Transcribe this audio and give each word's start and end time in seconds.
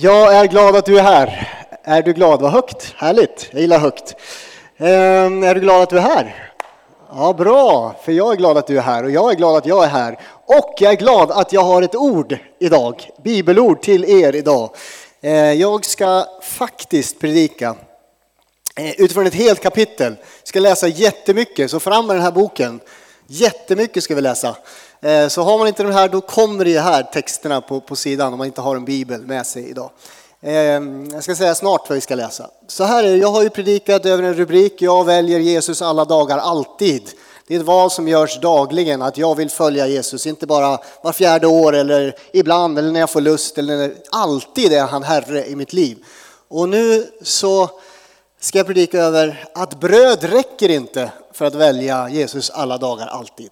Jag 0.00 0.34
är 0.34 0.46
glad 0.46 0.76
att 0.76 0.84
du 0.84 0.98
är 0.98 1.02
här. 1.02 1.48
Är 1.84 2.02
du 2.02 2.12
glad? 2.12 2.40
Vad 2.40 2.52
högt. 2.52 2.94
Härligt. 2.96 3.48
Jag 3.50 3.60
gillar 3.60 3.78
högt. 3.78 4.14
Ehm, 4.76 5.42
är 5.42 5.54
du 5.54 5.60
glad 5.60 5.82
att 5.82 5.90
du 5.90 5.96
är 5.96 6.02
här? 6.02 6.52
Ja, 7.10 7.32
bra. 7.32 7.94
För 8.04 8.12
jag 8.12 8.32
är 8.32 8.36
glad 8.36 8.58
att 8.58 8.66
du 8.66 8.78
är 8.78 8.82
här 8.82 9.04
och 9.04 9.10
jag 9.10 9.30
är 9.30 9.34
glad 9.34 9.56
att 9.56 9.66
jag 9.66 9.84
är 9.84 9.88
här. 9.88 10.18
Och 10.46 10.74
jag 10.78 10.92
är 10.92 10.96
glad 10.96 11.30
att 11.30 11.52
jag 11.52 11.60
har 11.60 11.82
ett 11.82 11.94
ord 11.94 12.38
idag. 12.58 13.10
Bibelord 13.24 13.82
till 13.82 14.04
er 14.04 14.36
idag. 14.36 14.70
Ehm, 15.20 15.58
jag 15.58 15.84
ska 15.84 16.26
faktiskt 16.42 17.20
predika 17.20 17.74
ehm, 18.76 18.92
utifrån 18.98 19.26
ett 19.26 19.34
helt 19.34 19.60
kapitel. 19.62 20.16
Jag 20.40 20.48
ska 20.48 20.60
läsa 20.60 20.88
jättemycket, 20.88 21.70
så 21.70 21.80
fram 21.80 22.06
med 22.06 22.16
den 22.16 22.22
här 22.22 22.32
boken. 22.32 22.80
Jättemycket 23.26 24.04
ska 24.04 24.14
vi 24.14 24.20
läsa. 24.20 24.56
Eh, 25.00 25.28
så 25.28 25.42
har 25.42 25.58
man 25.58 25.68
inte 25.68 25.82
den 25.82 25.92
här, 25.92 26.08
då 26.08 26.20
kommer 26.20 26.64
det 26.64 26.80
här 26.80 27.02
texterna 27.02 27.60
på, 27.60 27.80
på 27.80 27.96
sidan 27.96 28.32
om 28.32 28.38
man 28.38 28.46
inte 28.46 28.60
har 28.60 28.76
en 28.76 28.84
bibel 28.84 29.20
med 29.20 29.46
sig 29.46 29.70
idag. 29.70 29.90
Ehm, 30.42 31.10
jag 31.12 31.22
ska 31.22 31.34
säga 31.34 31.54
snart 31.54 31.88
vad 31.88 31.94
vi 31.94 32.00
ska 32.00 32.14
läsa. 32.14 32.50
Så 32.68 32.84
här 32.84 33.04
är 33.04 33.10
det, 33.10 33.16
jag 33.16 33.30
har 33.30 33.42
ju 33.42 33.50
predikat 33.50 34.06
över 34.06 34.22
en 34.22 34.34
rubrik, 34.34 34.82
jag 34.82 35.04
väljer 35.04 35.38
Jesus 35.38 35.82
alla 35.82 36.04
dagar, 36.04 36.38
alltid. 36.38 37.10
Det 37.46 37.54
är 37.54 37.60
ett 37.60 37.66
val 37.66 37.90
som 37.90 38.08
görs 38.08 38.40
dagligen, 38.40 39.02
att 39.02 39.18
jag 39.18 39.34
vill 39.34 39.50
följa 39.50 39.86
Jesus, 39.86 40.26
inte 40.26 40.46
bara 40.46 40.78
var 41.02 41.12
fjärde 41.12 41.46
år 41.46 41.76
eller 41.76 42.14
ibland 42.32 42.78
eller 42.78 42.92
när 42.92 43.00
jag 43.00 43.10
får 43.10 43.20
lust, 43.20 43.58
eller 43.58 43.76
när, 43.76 43.94
alltid 44.10 44.72
är 44.72 44.86
han 44.86 45.02
Herre 45.02 45.46
i 45.46 45.56
mitt 45.56 45.72
liv. 45.72 45.98
Och 46.48 46.68
nu 46.68 47.06
så 47.22 47.70
ska 48.40 48.58
jag 48.58 48.66
predika 48.66 48.98
över 48.98 49.44
att 49.54 49.80
bröd 49.80 50.24
räcker 50.24 50.68
inte 50.68 51.12
för 51.32 51.44
att 51.44 51.54
välja 51.54 52.08
Jesus 52.08 52.50
alla 52.50 52.78
dagar, 52.78 53.06
alltid. 53.06 53.50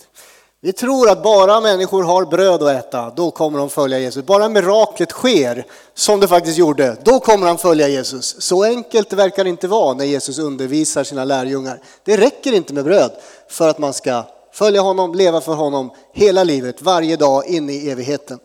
Vi 0.61 0.73
tror 0.73 1.11
att 1.11 1.23
bara 1.23 1.61
människor 1.61 2.03
har 2.03 2.25
bröd 2.25 2.63
att 2.63 2.87
äta, 2.87 3.11
då 3.11 3.31
kommer 3.31 3.59
de 3.59 3.71
följa 3.71 3.99
Jesus. 3.99 4.25
Bara 4.25 4.49
miraklet 4.49 5.11
sker, 5.11 5.67
som 5.95 6.21
det 6.21 6.29
faktiskt 6.29 6.59
gjorde, 6.59 6.97
då 7.03 7.21
kommer 7.21 7.47
han 7.47 7.59
följa 7.59 7.89
Jesus. 7.89 8.43
Så 8.43 8.65
enkelt 8.65 9.13
verkar 9.13 9.45
det 9.45 9.51
inte 9.51 9.69
vara 9.69 9.95
när 9.95 10.05
Jesus 10.05 10.39
undervisar 10.39 11.05
sina 11.05 11.25
lärjungar. 11.25 11.81
Det 12.05 12.17
räcker 12.17 12.53
inte 12.53 12.75
med 12.75 12.85
bröd 12.85 13.11
för 13.49 13.69
att 13.69 13.79
man 13.79 13.93
ska 13.93 14.25
följa 14.53 14.81
honom, 14.81 15.15
leva 15.15 15.41
för 15.41 15.55
honom 15.55 15.91
hela 16.13 16.45
livet, 16.45 16.83
varje 16.83 17.17
dag 17.17 17.47
in 17.47 17.71
i 17.71 17.91
evigheten. 17.91 18.39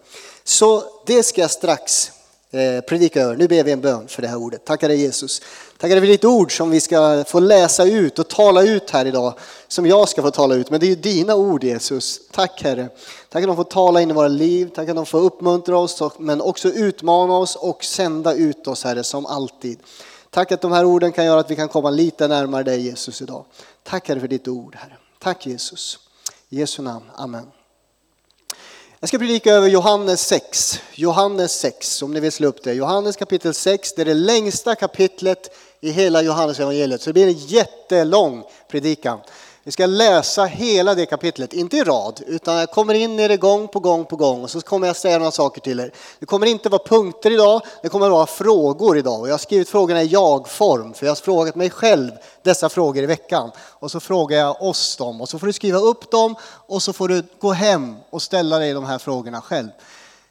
Så 0.44 0.84
det 1.06 1.24
ska 1.24 1.42
jag 1.42 1.52
strax 1.52 2.12
eh, 2.52 2.82
predika 2.82 3.22
över. 3.22 3.36
Nu 3.36 3.48
ber 3.48 3.64
vi 3.64 3.72
en 3.72 3.82
bön 3.82 4.08
för 4.08 4.22
det 4.22 4.28
här 4.28 4.38
ordet. 4.38 4.66
Tackar 4.66 4.88
dig 4.88 5.02
Jesus. 5.02 5.42
Tackar 5.78 5.96
dig 5.96 6.02
för 6.02 6.08
ditt 6.08 6.26
ord 6.26 6.58
som 6.58 6.70
vi 6.70 6.82
ska 6.82 7.24
få 7.28 7.40
läsa 7.40 7.86
ut 7.86 8.20
och 8.20 8.28
tala 8.28 8.64
ut 8.64 8.90
här 8.90 9.06
idag. 9.06 9.34
Som 9.68 9.86
jag 9.86 10.10
ska 10.10 10.22
få 10.22 10.32
tala 10.32 10.56
ut, 10.56 10.70
men 10.70 10.80
det 10.80 10.86
är 10.86 10.90
ju 10.90 10.96
dina 10.96 11.36
ord 11.36 11.64
Jesus. 11.64 12.20
Tack 12.32 12.64
Herre. 12.64 12.90
Tack 13.30 13.44
att 13.44 13.48
de 13.48 13.56
får 13.56 13.64
tala 13.64 14.02
in 14.02 14.10
i 14.10 14.14
våra 14.14 14.28
liv. 14.28 14.70
Tack 14.76 14.90
att 14.90 14.96
de 14.96 15.06
får 15.06 15.20
uppmuntra 15.20 15.78
oss, 15.78 16.02
men 16.18 16.42
också 16.42 16.70
utmana 16.70 17.38
oss 17.38 17.56
och 17.56 17.84
sända 17.84 18.34
ut 18.34 18.68
oss 18.68 18.84
Herre, 18.84 19.04
som 19.04 19.26
alltid. 19.26 19.80
Tack 20.30 20.52
att 20.52 20.62
de 20.62 20.72
här 20.72 20.86
orden 20.86 21.12
kan 21.12 21.26
göra 21.26 21.40
att 21.40 21.52
vi 21.52 21.56
kan 21.56 21.68
komma 21.68 21.90
lite 21.90 22.28
närmare 22.28 22.64
dig 22.64 22.82
Jesus 22.82 23.22
idag. 23.22 23.46
Tack 23.84 24.08
Herre 24.08 24.20
för 24.20 24.28
ditt 24.28 24.48
ord 24.48 24.76
Herre. 24.76 24.98
Tack 25.20 25.46
Jesus. 25.46 26.00
I 26.50 26.60
Jesu 26.60 26.82
namn. 26.82 27.06
Amen. 27.16 27.61
Jag 29.04 29.08
ska 29.08 29.18
predika 29.18 29.54
över 29.54 29.68
Johannes 29.68 30.28
6. 30.28 30.82
Johannes 30.96 31.60
6, 31.60 32.02
om 32.02 32.14
ni 32.14 32.20
vill 32.20 32.32
slå 32.32 32.48
upp 32.48 32.64
det. 32.64 32.74
Johannes 32.74 33.16
kapitel 33.16 33.54
6, 33.54 33.94
det 33.94 34.02
är 34.02 34.06
det 34.06 34.14
längsta 34.14 34.76
kapitlet 34.76 35.56
i 35.80 35.92
hela 35.92 36.22
Johannes 36.22 36.60
evangeliet. 36.60 37.02
Så 37.02 37.10
det 37.10 37.14
blir 37.14 37.28
en 37.28 37.34
jättelång 37.34 38.44
predikan. 38.68 39.20
Vi 39.64 39.72
ska 39.72 39.86
läsa 39.86 40.46
hela 40.46 40.96
det 40.96 41.06
kapitlet, 41.06 41.54
inte 41.54 41.78
i 41.78 41.84
rad, 41.84 42.22
utan 42.28 42.56
jag 42.56 42.72
kommer 42.72 42.94
in 42.94 43.20
i 43.20 43.28
det 43.28 43.38
gång 43.38 43.68
på 43.68 43.80
gång 43.80 44.06
på 44.06 44.16
gång 44.16 44.44
och 44.44 44.50
så 44.50 44.62
kommer 44.62 44.88
jag 44.88 44.96
säga 44.96 45.18
några 45.18 45.32
saker 45.32 45.62
till 45.62 45.80
er. 45.80 45.94
Det 46.20 46.26
kommer 46.26 46.48
inte 46.48 46.70
vara 46.70 46.84
punkter 46.84 47.32
idag, 47.32 47.62
det 47.82 47.90
kommer 47.90 48.10
vara 48.10 48.26
frågor 48.26 48.98
idag 48.98 49.20
och 49.20 49.28
jag 49.28 49.34
har 49.34 49.38
skrivit 49.38 49.70
frågorna 49.70 50.04
i 50.04 50.08
jag-form 50.08 50.94
för 50.94 51.06
jag 51.06 51.12
har 51.12 51.16
frågat 51.16 51.56
mig 51.56 51.70
själv 51.70 52.12
dessa 52.44 52.70
frågor 52.70 53.04
i 53.04 53.06
veckan 53.06 53.52
och 53.58 53.92
så 53.92 54.00
frågar 54.00 54.38
jag 54.38 54.62
oss 54.62 54.98
dem 54.98 55.22
och 55.22 55.30
så 55.30 55.40
får 55.40 55.48
du 55.48 55.54
skriva 55.54 55.80
upp 55.80 56.12
dem 56.12 56.36
och 56.68 56.84
så 56.84 56.94
får 56.94 57.08
du 57.08 57.24
gå 57.40 57.52
hem 57.52 57.96
och 58.10 58.22
ställa 58.22 58.60
dig 58.60 58.74
de 58.74 58.86
här 58.86 58.98
frågorna 58.98 59.42
själv. 59.42 59.70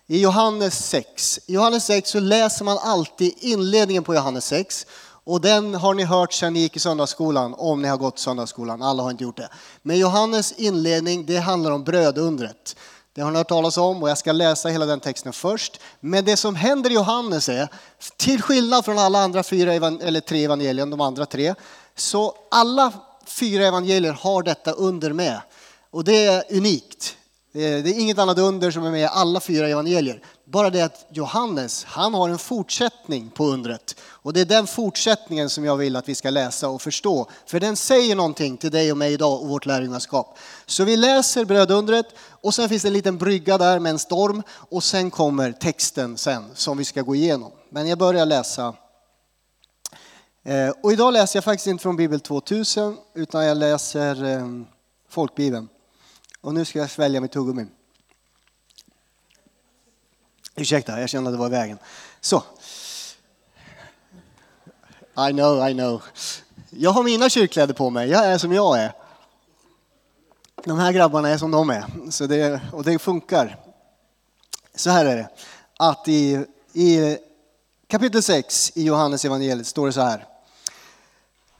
I 0.06 0.20
Johannes 0.20 0.88
6, 0.88 1.40
I 1.46 1.54
Johannes 1.54 1.84
6 1.84 2.10
så 2.10 2.20
läser 2.20 2.64
man 2.64 2.78
alltid 2.78 3.34
inledningen 3.40 4.04
på 4.04 4.14
Johannes 4.14 4.44
6 4.46 4.86
och 5.24 5.40
den 5.40 5.74
har 5.74 5.94
ni 5.94 6.04
hört 6.04 6.32
sedan 6.32 6.52
ni 6.52 6.60
gick 6.60 6.76
i 6.76 6.78
söndagsskolan, 6.78 7.54
om 7.58 7.82
ni 7.82 7.88
har 7.88 7.96
gått 7.96 8.18
söndagsskolan. 8.18 8.82
Alla 8.82 9.02
har 9.02 9.10
inte 9.10 9.24
gjort 9.24 9.36
det. 9.36 9.48
Men 9.82 9.98
Johannes 9.98 10.52
inledning, 10.52 11.26
det 11.26 11.36
handlar 11.36 11.70
om 11.70 11.84
brödundret. 11.84 12.76
Det 13.12 13.20
har 13.20 13.30
ni 13.30 13.38
hört 13.38 13.48
talas 13.48 13.76
om 13.76 14.02
och 14.02 14.10
jag 14.10 14.18
ska 14.18 14.32
läsa 14.32 14.68
hela 14.68 14.86
den 14.86 15.00
texten 15.00 15.32
först. 15.32 15.80
Men 16.00 16.24
det 16.24 16.36
som 16.36 16.54
händer 16.54 16.90
i 16.90 16.94
Johannes 16.94 17.48
är, 17.48 17.68
till 18.16 18.42
skillnad 18.42 18.84
från 18.84 18.98
alla 18.98 19.18
andra 19.18 19.42
fyra 19.42 19.74
eller 19.74 20.20
tre 20.20 20.44
evangelier, 20.44 20.86
de 20.86 21.00
andra 21.00 21.26
tre, 21.26 21.54
så 21.96 22.34
alla 22.50 22.92
fyra 23.26 23.66
evangelier 23.66 24.12
har 24.12 24.42
detta 24.42 24.72
under 24.72 25.12
med. 25.12 25.40
Och 25.90 26.04
det 26.04 26.26
är 26.26 26.44
unikt. 26.50 27.16
Eh, 27.54 27.60
det 27.60 27.90
är 27.90 28.00
inget 28.00 28.18
annat 28.18 28.38
under 28.38 28.70
som 28.70 28.84
är 28.84 28.90
med 28.90 29.00
i 29.00 29.04
alla 29.04 29.40
fyra 29.40 29.68
evangelier. 29.68 30.22
Bara 30.50 30.70
det 30.70 30.82
att 30.82 31.06
Johannes, 31.10 31.84
han 31.84 32.14
har 32.14 32.28
en 32.28 32.38
fortsättning 32.38 33.30
på 33.30 33.44
undret. 33.44 34.00
Och 34.00 34.32
det 34.32 34.40
är 34.40 34.44
den 34.44 34.66
fortsättningen 34.66 35.50
som 35.50 35.64
jag 35.64 35.76
vill 35.76 35.96
att 35.96 36.08
vi 36.08 36.14
ska 36.14 36.30
läsa 36.30 36.68
och 36.68 36.82
förstå. 36.82 37.30
För 37.46 37.60
den 37.60 37.76
säger 37.76 38.16
någonting 38.16 38.56
till 38.56 38.70
dig 38.70 38.92
och 38.92 38.98
mig 38.98 39.12
idag 39.12 39.42
och 39.42 39.48
vårt 39.48 39.66
lärjungaskap. 39.66 40.38
Så 40.66 40.84
vi 40.84 40.96
läser 40.96 41.44
brödundret 41.44 42.06
och 42.18 42.54
sen 42.54 42.68
finns 42.68 42.82
det 42.82 42.88
en 42.88 42.92
liten 42.92 43.18
brygga 43.18 43.58
där 43.58 43.78
med 43.78 43.90
en 43.90 43.98
storm 43.98 44.42
och 44.50 44.84
sen 44.84 45.10
kommer 45.10 45.52
texten 45.52 46.18
sen 46.18 46.50
som 46.54 46.78
vi 46.78 46.84
ska 46.84 47.02
gå 47.02 47.14
igenom. 47.14 47.52
Men 47.68 47.88
jag 47.88 47.98
börjar 47.98 48.26
läsa. 48.26 48.74
Eh, 50.44 50.70
och 50.82 50.92
idag 50.92 51.12
läser 51.12 51.36
jag 51.36 51.44
faktiskt 51.44 51.66
inte 51.66 51.82
från 51.82 51.96
Bibel 51.96 52.20
2000 52.20 52.96
utan 53.14 53.44
jag 53.44 53.56
läser 53.56 54.24
eh, 54.24 54.46
folkbibeln. 55.08 55.68
Och 56.40 56.54
nu 56.54 56.64
ska 56.64 56.78
jag 56.78 56.90
svälja 56.90 57.20
mitt 57.20 57.32
tuggummi. 57.32 57.66
Ursäkta, 60.60 61.00
jag 61.00 61.08
kände 61.08 61.30
att 61.30 61.34
det 61.34 61.38
var 61.38 61.46
i 61.46 61.50
vägen. 61.50 61.78
Så. 62.20 62.42
I 65.28 65.32
know, 65.32 65.68
I 65.68 65.72
know. 65.72 66.02
Jag 66.70 66.90
har 66.90 67.02
mina 67.02 67.28
kyrkkläder 67.28 67.74
på 67.74 67.90
mig. 67.90 68.08
Jag 68.08 68.26
är 68.26 68.38
som 68.38 68.52
jag 68.52 68.78
är. 68.78 68.92
De 70.64 70.78
här 70.78 70.92
grabbarna 70.92 71.28
är 71.28 71.38
som 71.38 71.50
de 71.50 71.70
är. 71.70 71.84
Så 72.10 72.26
det, 72.26 72.60
och 72.72 72.84
det 72.84 72.98
funkar. 72.98 73.56
Så 74.74 74.90
här 74.90 75.04
är 75.04 75.16
det. 75.16 75.28
Att 75.76 76.08
i, 76.08 76.44
i 76.72 77.18
kapitel 77.86 78.22
6 78.22 78.72
i 78.74 78.82
Johannes 78.82 79.24
evangeliet 79.24 79.66
står 79.66 79.86
det 79.86 79.92
så 79.92 80.00
här. 80.00 80.26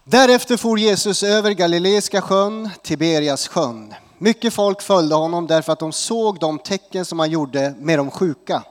Därefter 0.04 0.56
for 0.56 0.78
Jesus 0.78 1.22
över 1.22 1.50
Galileiska 1.50 2.22
sjön, 2.22 2.70
Tiberias 2.82 3.48
sjön. 3.48 3.94
Mycket 4.18 4.54
folk 4.54 4.82
följde 4.82 5.14
honom 5.14 5.46
därför 5.46 5.72
att 5.72 5.78
de 5.78 5.92
såg 5.92 6.38
de 6.38 6.58
tecken 6.58 7.04
som 7.04 7.18
han 7.18 7.30
gjorde 7.30 7.74
med 7.78 7.98
de 7.98 8.10
sjuka. 8.10 8.62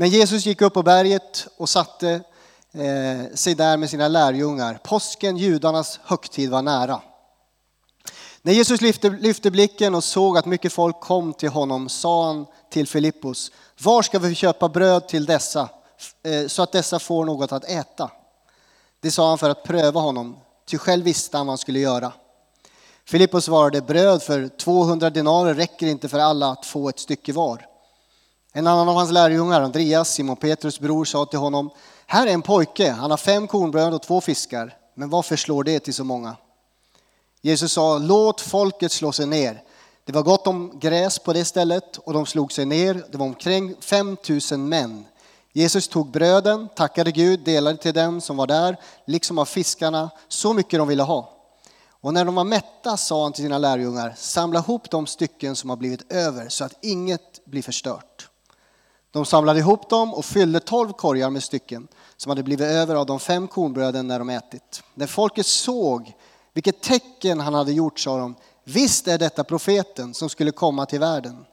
Men 0.00 0.08
Jesus 0.08 0.46
gick 0.46 0.62
upp 0.62 0.74
på 0.74 0.82
berget 0.82 1.46
och 1.56 1.68
satte 1.68 2.10
eh, 2.72 3.34
sig 3.34 3.54
där 3.54 3.76
med 3.76 3.90
sina 3.90 4.08
lärjungar. 4.08 4.80
Påsken, 4.84 5.36
judarnas 5.36 6.00
högtid, 6.04 6.50
var 6.50 6.62
nära. 6.62 7.00
När 8.42 8.52
Jesus 8.52 8.80
lyfte, 8.80 9.10
lyfte 9.10 9.50
blicken 9.50 9.94
och 9.94 10.04
såg 10.04 10.38
att 10.38 10.46
mycket 10.46 10.72
folk 10.72 11.00
kom 11.00 11.32
till 11.32 11.48
honom 11.48 11.88
sa 11.88 12.26
han 12.26 12.46
till 12.70 12.86
Filippos, 12.86 13.52
var 13.80 14.02
ska 14.02 14.18
vi 14.18 14.34
köpa 14.34 14.68
bröd 14.68 15.08
till 15.08 15.26
dessa 15.26 15.68
eh, 16.22 16.46
så 16.46 16.62
att 16.62 16.72
dessa 16.72 16.98
får 16.98 17.24
något 17.24 17.52
att 17.52 17.64
äta? 17.64 18.10
Det 19.00 19.10
sa 19.10 19.28
han 19.28 19.38
för 19.38 19.50
att 19.50 19.64
pröva 19.64 20.00
honom, 20.00 20.36
ty 20.66 20.78
själv 20.78 21.04
visste 21.04 21.36
han 21.36 21.46
vad 21.46 21.52
han 21.52 21.58
skulle 21.58 21.78
göra. 21.78 22.12
Filippos 23.04 23.44
svarade, 23.44 23.80
bröd 23.80 24.22
för 24.22 24.48
200 24.48 25.10
denarer 25.10 25.54
räcker 25.54 25.86
inte 25.86 26.08
för 26.08 26.18
alla 26.18 26.50
att 26.50 26.66
få 26.66 26.88
ett 26.88 26.98
stycke 26.98 27.32
var. 27.32 27.69
En 28.52 28.66
annan 28.66 28.88
av 28.88 28.94
hans 28.94 29.10
lärjungar, 29.10 29.60
Andreas, 29.60 30.10
Simon 30.12 30.36
Petrus 30.36 30.80
bror, 30.80 31.04
sa 31.04 31.24
till 31.24 31.38
honom, 31.38 31.70
här 32.06 32.26
är 32.26 32.30
en 32.32 32.42
pojke, 32.42 32.90
han 32.90 33.10
har 33.10 33.18
fem 33.18 33.46
kornbröd 33.46 33.94
och 33.94 34.02
två 34.02 34.20
fiskar, 34.20 34.76
men 34.94 35.10
varför 35.10 35.36
slår 35.36 35.64
det 35.64 35.80
till 35.80 35.94
så 35.94 36.04
många? 36.04 36.36
Jesus 37.40 37.72
sa, 37.72 37.98
låt 37.98 38.40
folket 38.40 38.92
slå 38.92 39.12
sig 39.12 39.26
ner. 39.26 39.62
Det 40.04 40.12
var 40.12 40.22
gott 40.22 40.46
om 40.46 40.78
gräs 40.80 41.18
på 41.18 41.32
det 41.32 41.44
stället 41.44 41.96
och 41.96 42.12
de 42.12 42.26
slog 42.26 42.52
sig 42.52 42.64
ner. 42.64 43.04
Det 43.10 43.18
var 43.18 43.26
omkring 43.26 43.74
5000 43.80 44.68
män. 44.68 45.04
Jesus 45.52 45.88
tog 45.88 46.10
bröden, 46.10 46.68
tackade 46.76 47.12
Gud, 47.12 47.40
delade 47.44 47.76
till 47.76 47.94
dem 47.94 48.20
som 48.20 48.36
var 48.36 48.46
där, 48.46 48.76
liksom 49.04 49.38
av 49.38 49.44
fiskarna, 49.44 50.10
så 50.28 50.52
mycket 50.52 50.78
de 50.78 50.88
ville 50.88 51.02
ha. 51.02 51.32
Och 52.00 52.14
när 52.14 52.24
de 52.24 52.34
var 52.34 52.44
mätta 52.44 52.96
sa 52.96 53.22
han 53.22 53.32
till 53.32 53.44
sina 53.44 53.58
lärjungar, 53.58 54.14
samla 54.16 54.58
ihop 54.58 54.90
de 54.90 55.06
stycken 55.06 55.56
som 55.56 55.70
har 55.70 55.76
blivit 55.76 56.12
över 56.12 56.48
så 56.48 56.64
att 56.64 56.74
inget 56.80 57.44
blir 57.44 57.62
förstört. 57.62 58.29
De 59.12 59.26
samlade 59.26 59.58
ihop 59.58 59.90
dem 59.90 60.14
och 60.14 60.24
fyllde 60.24 60.60
tolv 60.60 60.92
korgar 60.92 61.30
med 61.30 61.42
stycken 61.42 61.88
som 62.16 62.30
hade 62.30 62.42
blivit 62.42 62.66
över 62.66 62.94
av 62.94 63.06
de 63.06 63.20
fem 63.20 63.48
kornbröden 63.48 64.06
när 64.06 64.18
de 64.18 64.28
ätit. 64.30 64.82
När 64.94 65.06
folket 65.06 65.46
såg 65.46 66.12
vilket 66.52 66.80
tecken 66.82 67.40
han 67.40 67.54
hade 67.54 67.72
gjort 67.72 68.00
sa 68.00 68.18
de, 68.18 68.34
visst 68.64 69.08
är 69.08 69.18
detta 69.18 69.44
profeten 69.44 70.14
som 70.14 70.28
skulle 70.28 70.50
komma 70.50 70.86
till 70.86 71.00
världen. 71.00 71.44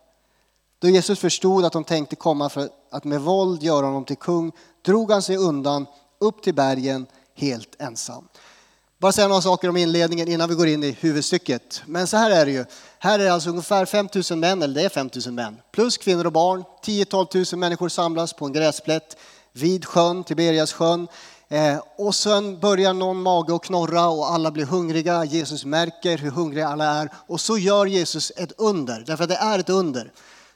Då 0.79 0.89
Jesus 0.89 1.19
förstod 1.19 1.65
att 1.65 1.73
de 1.73 1.83
tänkte 1.83 2.15
komma 2.15 2.49
för 2.49 2.69
att 2.91 3.03
med 3.03 3.21
våld 3.21 3.63
göra 3.63 3.85
honom 3.85 4.05
till 4.05 4.17
kung 4.17 4.51
drog 4.81 5.11
han 5.11 5.21
sig 5.21 5.37
undan 5.37 5.85
upp 6.19 6.43
till 6.43 6.53
bergen 6.53 7.05
helt 7.35 7.75
ensam. 7.81 8.27
Bara 8.99 9.11
säga 9.11 9.27
några 9.27 9.41
saker 9.41 9.69
om 9.69 9.77
inledningen 9.77 10.27
innan 10.27 10.49
vi 10.49 10.55
går 10.55 10.67
in 10.67 10.83
i 10.83 10.91
huvudstycket. 10.91 11.81
Men 11.85 12.07
så 12.07 12.17
här 12.17 12.31
är 12.31 12.45
det 12.45 12.51
ju. 12.51 12.65
Här 12.99 13.19
är 13.19 13.23
det 13.23 13.33
alltså 13.33 13.49
ungefär 13.49 13.85
5 13.85 14.09
000 14.31 14.39
män, 14.39 14.61
eller 14.61 14.73
det 14.73 14.81
är 14.81 14.89
5 14.89 15.09
000 15.25 15.33
män, 15.33 15.57
plus 15.71 15.97
kvinnor 15.97 16.25
och 16.25 16.31
barn. 16.31 16.63
10-12 16.85 17.53
000 17.53 17.59
människor 17.59 17.89
samlas 17.89 18.33
på 18.33 18.45
en 18.45 18.53
gräsplätt 18.53 19.17
vid 19.53 19.85
sjön, 19.85 20.23
Tiberias 20.23 20.73
sjön. 20.73 21.07
Eh, 21.49 21.77
och 21.97 22.15
sen 22.15 22.59
börjar 22.59 22.93
någon 22.93 23.21
mage 23.21 23.55
att 23.55 23.63
knorra 23.63 24.07
och 24.07 24.31
alla 24.31 24.51
blir 24.51 24.65
hungriga. 24.65 25.25
Jesus 25.25 25.65
märker 25.65 26.17
hur 26.17 26.31
hungriga 26.31 26.67
alla 26.67 26.85
är 26.85 27.09
och 27.27 27.41
så 27.41 27.57
gör 27.57 27.85
Jesus 27.85 28.31
ett 28.35 28.51
under, 28.57 29.03
därför 29.07 29.23
att 29.23 29.29
det 29.29 29.35
är 29.35 29.59
ett 29.59 29.69
under. 29.69 30.11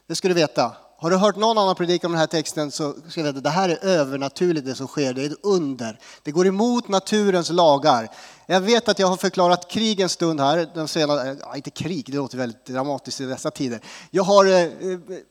Det 0.08 0.14
ska 0.14 0.28
du 0.28 0.34
veta. 0.34 0.72
Har 1.02 1.10
du 1.10 1.16
hört 1.16 1.36
någon 1.36 1.58
annan 1.58 1.74
predika 1.74 2.06
om 2.06 2.12
den 2.12 2.20
här 2.20 2.26
texten 2.26 2.70
så 2.70 2.94
ska 3.08 3.20
du 3.20 3.26
veta 3.26 3.38
att 3.38 3.44
det 3.44 3.50
här 3.50 3.68
är 3.68 3.84
övernaturligt 3.84 4.66
det 4.66 4.74
som 4.74 4.86
sker, 4.86 5.12
det 5.12 5.22
är 5.22 5.26
ett 5.26 5.38
under. 5.42 5.98
Det 6.22 6.30
går 6.30 6.46
emot 6.46 6.88
naturens 6.88 7.50
lagar. 7.50 8.08
Jag 8.46 8.60
vet 8.60 8.88
att 8.88 8.98
jag 8.98 9.06
har 9.06 9.16
förklarat 9.16 9.70
krig 9.70 10.00
en 10.00 10.08
stund 10.08 10.40
här, 10.40 10.68
den 10.74 10.88
senare, 10.88 11.36
ja, 11.40 11.56
inte 11.56 11.70
krig, 11.70 12.04
det 12.06 12.16
låter 12.16 12.38
väldigt 12.38 12.66
dramatiskt 12.66 13.20
i 13.20 13.24
dessa 13.24 13.50
tider. 13.50 13.80
Jag 14.10 14.22
har 14.22 14.44
eh, 14.44 14.68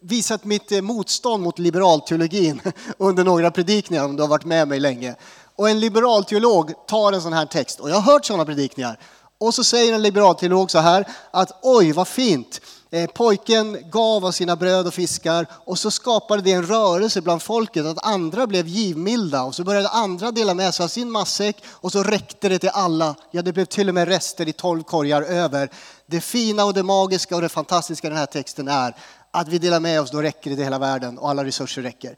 visat 0.01 0.44
mitt 0.44 0.71
eh, 0.71 0.81
motstånd 0.81 1.44
mot 1.44 1.59
liberalteologin 1.59 2.62
under 2.97 3.24
några 3.24 3.51
predikningar 3.51 4.06
om 4.06 4.15
du 4.15 4.24
har 4.24 4.29
varit 4.29 4.45
med 4.45 4.67
mig 4.67 4.79
länge. 4.79 5.15
Och 5.56 5.69
en 5.69 5.79
liberalteolog 5.79 6.74
tar 6.88 7.13
en 7.13 7.21
sån 7.21 7.33
här 7.33 7.45
text, 7.45 7.79
och 7.79 7.89
jag 7.89 7.95
har 7.95 8.13
hört 8.13 8.25
sådana 8.25 8.45
predikningar, 8.45 9.00
och 9.38 9.53
så 9.53 9.63
säger 9.63 9.94
en 9.94 10.01
liberalteolog 10.01 10.71
så 10.71 10.79
här 10.79 11.07
att 11.31 11.59
oj 11.62 11.91
vad 11.91 12.07
fint, 12.07 12.62
Eh, 12.93 13.09
pojken 13.09 13.77
gav 13.89 14.25
av 14.25 14.31
sina 14.31 14.55
bröd 14.55 14.88
och 14.88 14.93
fiskar 14.93 15.47
och 15.53 15.79
så 15.79 15.91
skapade 15.91 16.41
det 16.41 16.51
en 16.51 16.65
rörelse 16.65 17.21
bland 17.21 17.41
folket 17.41 17.85
att 17.85 18.05
andra 18.05 18.47
blev 18.47 18.67
givmilda 18.67 19.43
och 19.43 19.55
så 19.55 19.63
började 19.63 19.89
andra 19.89 20.31
dela 20.31 20.53
med 20.53 20.73
sig 20.73 20.83
av 20.83 20.88
sin 20.88 21.11
matsäck 21.11 21.63
och 21.67 21.91
så 21.91 22.03
räckte 22.03 22.49
det 22.49 22.59
till 22.59 22.69
alla. 22.73 23.15
Ja, 23.31 23.41
det 23.41 23.53
blev 23.53 23.65
till 23.65 23.89
och 23.89 23.95
med 23.95 24.07
rester 24.07 24.47
i 24.47 24.53
tolv 24.53 24.83
korgar 24.83 25.21
över. 25.21 25.69
Det 26.05 26.21
fina 26.21 26.65
och 26.65 26.73
det 26.73 26.83
magiska 26.83 27.35
och 27.35 27.41
det 27.41 27.49
fantastiska 27.49 28.07
i 28.07 28.09
den 28.09 28.19
här 28.19 28.25
texten 28.25 28.67
är 28.67 28.95
att 29.31 29.47
vi 29.47 29.57
delar 29.57 29.79
med 29.79 30.01
oss, 30.01 30.11
då 30.11 30.21
räcker 30.21 30.49
det 30.49 30.55
till 30.55 30.65
hela 30.65 30.79
världen 30.79 31.17
och 31.17 31.29
alla 31.29 31.45
resurser 31.45 31.81
räcker. 31.81 32.15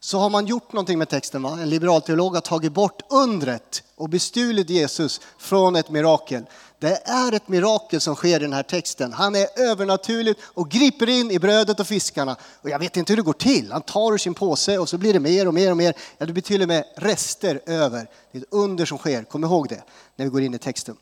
Så 0.00 0.18
har 0.18 0.30
man 0.30 0.46
gjort 0.46 0.72
någonting 0.72 0.98
med 0.98 1.08
texten, 1.08 1.42
va? 1.42 1.58
en 1.60 1.70
liberalteolog 1.70 2.34
har 2.34 2.40
tagit 2.40 2.72
bort 2.72 3.02
undret 3.10 3.82
och 3.96 4.08
bestulit 4.08 4.70
Jesus 4.70 5.20
från 5.38 5.76
ett 5.76 5.90
mirakel. 5.90 6.44
Det 6.82 7.02
är 7.04 7.32
ett 7.32 7.48
mirakel 7.48 8.00
som 8.00 8.14
sker 8.14 8.36
i 8.36 8.38
den 8.38 8.52
här 8.52 8.62
texten. 8.62 9.12
Han 9.12 9.34
är 9.34 9.46
övernaturlig 9.56 10.36
och 10.42 10.70
griper 10.70 11.08
in 11.08 11.30
i 11.30 11.38
brödet 11.38 11.80
och 11.80 11.86
fiskarna. 11.86 12.36
Och 12.62 12.70
jag 12.70 12.78
vet 12.78 12.96
inte 12.96 13.12
hur 13.12 13.16
det 13.16 13.22
går 13.22 13.32
till. 13.32 13.72
Han 13.72 13.82
tar 13.82 14.12
ur 14.12 14.18
sin 14.18 14.34
påse 14.34 14.78
och 14.78 14.88
så 14.88 14.98
blir 14.98 15.12
det 15.12 15.20
mer 15.20 15.48
och 15.48 15.54
mer 15.54 15.70
och 15.70 15.76
mer. 15.76 15.94
Ja, 16.18 16.26
det 16.26 16.32
blir 16.32 16.42
till 16.42 16.62
och 16.62 16.68
med 16.68 16.84
rester 16.96 17.60
över. 17.66 18.06
Det 18.32 18.38
är 18.38 18.42
ett 18.42 18.48
under 18.50 18.84
som 18.84 18.98
sker. 18.98 19.24
Kom 19.24 19.44
ihåg 19.44 19.68
det 19.68 19.82
när 20.16 20.24
vi 20.24 20.30
går 20.30 20.42
in 20.42 20.54
i 20.54 20.58
texten. 20.58 20.96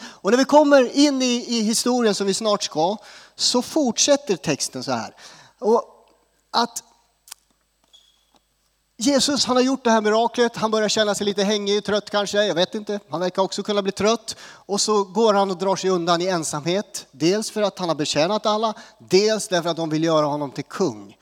Och 0.00 0.30
när 0.30 0.38
vi 0.38 0.44
kommer 0.44 0.96
in 0.96 1.22
i, 1.22 1.44
i 1.48 1.60
historien 1.60 2.14
som 2.14 2.26
vi 2.26 2.34
snart 2.34 2.62
ska 2.62 2.96
så 3.34 3.62
fortsätter 3.62 4.36
texten 4.36 4.84
så 4.84 4.92
här. 4.92 5.14
Och 5.58 5.84
att 6.50 6.82
Jesus 9.02 9.44
han 9.44 9.56
har 9.56 9.62
gjort 9.62 9.84
det 9.84 9.90
här 9.90 10.00
miraklet, 10.00 10.56
han 10.56 10.70
börjar 10.70 10.88
känna 10.88 11.14
sig 11.14 11.26
lite 11.26 11.42
hängig, 11.44 11.84
trött 11.84 12.10
kanske, 12.10 12.44
jag 12.44 12.54
vet 12.54 12.74
inte. 12.74 13.00
Han 13.10 13.20
verkar 13.20 13.42
också 13.42 13.62
kunna 13.62 13.82
bli 13.82 13.92
trött. 13.92 14.36
Och 14.42 14.80
så 14.80 15.04
går 15.04 15.34
han 15.34 15.50
och 15.50 15.56
drar 15.56 15.76
sig 15.76 15.90
undan 15.90 16.20
i 16.20 16.26
ensamhet. 16.26 17.06
Dels 17.10 17.50
för 17.50 17.62
att 17.62 17.78
han 17.78 17.88
har 17.88 17.96
betjänat 17.96 18.46
alla, 18.46 18.74
dels 18.98 19.48
därför 19.48 19.70
att 19.70 19.76
de 19.76 19.90
vill 19.90 20.04
göra 20.04 20.26
honom 20.26 20.50
till 20.50 20.64
kung. 20.64 21.16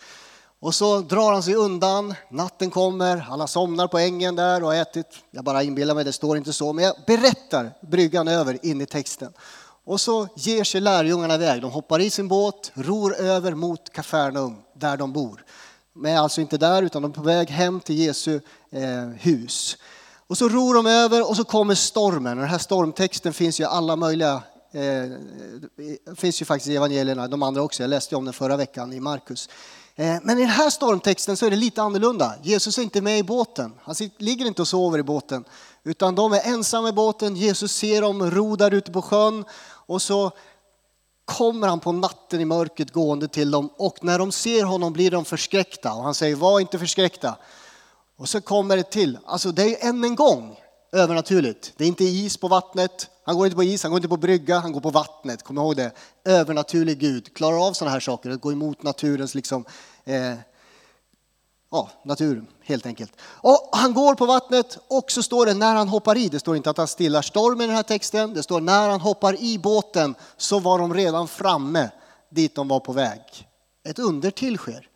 Och 0.60 0.74
så 0.74 1.00
drar 1.00 1.32
han 1.32 1.42
sig 1.42 1.54
undan, 1.54 2.14
natten 2.30 2.70
kommer, 2.70 3.26
alla 3.30 3.46
somnar 3.46 3.86
på 3.86 3.98
ängen 3.98 4.36
där 4.36 4.62
och 4.62 4.68
har 4.68 4.74
ätit. 4.74 5.06
Jag 5.30 5.44
bara 5.44 5.62
inbillar 5.62 5.94
mig, 5.94 6.04
det 6.04 6.12
står 6.12 6.36
inte 6.36 6.52
så, 6.52 6.72
men 6.72 6.84
jag 6.84 6.94
berättar 7.06 7.72
bryggan 7.80 8.28
över 8.28 8.66
in 8.66 8.80
i 8.80 8.86
texten. 8.86 9.32
Och 9.84 10.00
så 10.00 10.28
ger 10.36 10.64
sig 10.64 10.80
lärjungarna 10.80 11.34
iväg, 11.34 11.62
de 11.62 11.70
hoppar 11.70 12.00
i 12.00 12.10
sin 12.10 12.28
båt, 12.28 12.72
ror 12.74 13.14
över 13.14 13.54
mot 13.54 13.92
Kafarnaum, 13.92 14.56
där 14.74 14.96
de 14.96 15.12
bor. 15.12 15.44
De 15.98 16.06
är 16.06 16.18
alltså 16.18 16.40
inte 16.40 16.58
där 16.58 16.82
utan 16.82 17.02
de 17.02 17.10
är 17.10 17.14
på 17.14 17.22
väg 17.22 17.50
hem 17.50 17.80
till 17.80 17.98
Jesu 17.98 18.40
eh, 18.70 19.08
hus. 19.18 19.76
Och 20.26 20.38
så 20.38 20.48
ror 20.48 20.74
de 20.74 20.86
över 20.86 21.30
och 21.30 21.36
så 21.36 21.44
kommer 21.44 21.74
stormen. 21.74 22.36
den 22.36 22.48
här 22.48 22.58
stormtexten 22.58 23.32
finns 23.32 23.60
ju 23.60 23.64
alla 23.64 23.96
möjliga 23.96 24.42
eh, 24.72 26.14
finns 26.16 26.42
ju 26.42 26.44
faktiskt 26.44 26.70
i 26.70 26.76
evangelierna, 26.76 27.28
de 27.28 27.42
andra 27.42 27.62
också. 27.62 27.82
Jag 27.82 27.90
läste 27.90 28.16
om 28.16 28.24
den 28.24 28.34
förra 28.34 28.56
veckan 28.56 28.92
i 28.92 29.00
Markus. 29.00 29.48
Eh, 29.96 30.16
men 30.22 30.38
i 30.38 30.40
den 30.40 30.50
här 30.50 30.70
stormtexten 30.70 31.36
så 31.36 31.46
är 31.46 31.50
det 31.50 31.56
lite 31.56 31.82
annorlunda. 31.82 32.34
Jesus 32.42 32.78
är 32.78 32.82
inte 32.82 33.00
med 33.00 33.18
i 33.18 33.22
båten. 33.22 33.72
Han 33.82 33.94
ligger 34.18 34.46
inte 34.46 34.62
och 34.62 34.68
sover 34.68 34.98
i 34.98 35.02
båten. 35.02 35.44
Utan 35.84 36.14
de 36.14 36.32
är 36.32 36.40
ensamma 36.44 36.88
i 36.88 36.92
båten. 36.92 37.36
Jesus 37.36 37.72
ser 37.72 38.02
dem 38.02 38.30
ro 38.30 38.56
där 38.56 38.74
ute 38.74 38.92
på 38.92 39.02
sjön. 39.02 39.44
Och 39.86 40.02
så 40.02 40.32
kommer 41.28 41.68
han 41.68 41.80
på 41.80 41.92
natten 41.92 42.40
i 42.40 42.44
mörkret 42.44 42.92
gående 42.92 43.28
till 43.28 43.50
dem 43.50 43.70
och 43.76 44.04
när 44.04 44.18
de 44.18 44.32
ser 44.32 44.64
honom 44.64 44.92
blir 44.92 45.10
de 45.10 45.24
förskräckta. 45.24 45.92
Och 45.92 46.02
han 46.02 46.14
säger 46.14 46.36
var 46.36 46.60
inte 46.60 46.78
förskräckta. 46.78 47.36
Och 48.18 48.28
så 48.28 48.40
kommer 48.40 48.76
det 48.76 48.90
till, 48.90 49.18
alltså 49.24 49.52
det 49.52 49.62
är 49.62 49.88
än 49.88 50.04
en 50.04 50.14
gång 50.14 50.56
övernaturligt. 50.92 51.72
Det 51.76 51.84
är 51.84 51.88
inte 51.88 52.04
is 52.04 52.36
på 52.36 52.48
vattnet, 52.48 53.10
han 53.24 53.36
går 53.36 53.46
inte 53.46 53.56
på 53.56 53.62
is, 53.62 53.82
han 53.82 53.92
går 53.92 53.98
inte 53.98 54.08
på 54.08 54.16
brygga, 54.16 54.58
han 54.58 54.72
går 54.72 54.80
på 54.80 54.90
vattnet. 54.90 55.42
Kom 55.42 55.58
ihåg 55.58 55.76
det. 55.76 55.92
Övernaturlig 56.24 56.98
Gud 56.98 57.34
klarar 57.34 57.66
av 57.66 57.72
sådana 57.72 57.92
här 57.92 58.00
saker, 58.00 58.30
att 58.30 58.40
gå 58.40 58.52
emot 58.52 58.82
naturens 58.82 59.34
liksom, 59.34 59.64
eh, 60.04 60.34
ja, 61.70 61.88
naturen 62.02 62.46
helt 62.64 62.86
enkelt. 62.86 63.12
Och 63.20 63.68
han 63.72 63.94
går 63.94 64.14
på 64.14 64.26
vattnet 64.26 64.78
och 64.88 65.10
så 65.10 65.22
står 65.22 65.46
det 65.46 65.54
när 65.54 65.74
han 65.74 65.88
hoppar 65.88 66.16
i. 66.16 66.28
Det 66.28 66.40
står 66.40 66.56
inte 66.56 66.70
att 66.70 66.76
han 66.76 66.88
stillar 66.88 67.22
stormen 67.22 67.64
i 67.64 67.66
den 67.66 67.76
här 67.76 67.82
texten. 67.82 68.34
Det 68.34 68.42
står 68.42 68.60
när 68.60 68.88
han 68.88 69.00
hoppar 69.00 69.40
i 69.40 69.58
båten 69.58 70.14
så 70.36 70.58
var 70.58 70.78
de 70.78 70.94
redan 70.94 71.28
framme 71.28 71.90
dit 72.30 72.54
de 72.54 72.68
var 72.68 72.80
på 72.80 72.92
väg. 72.92 73.20
Ett 73.84 73.98
under 73.98 74.30
till 74.30 74.58
sker. 74.58 74.88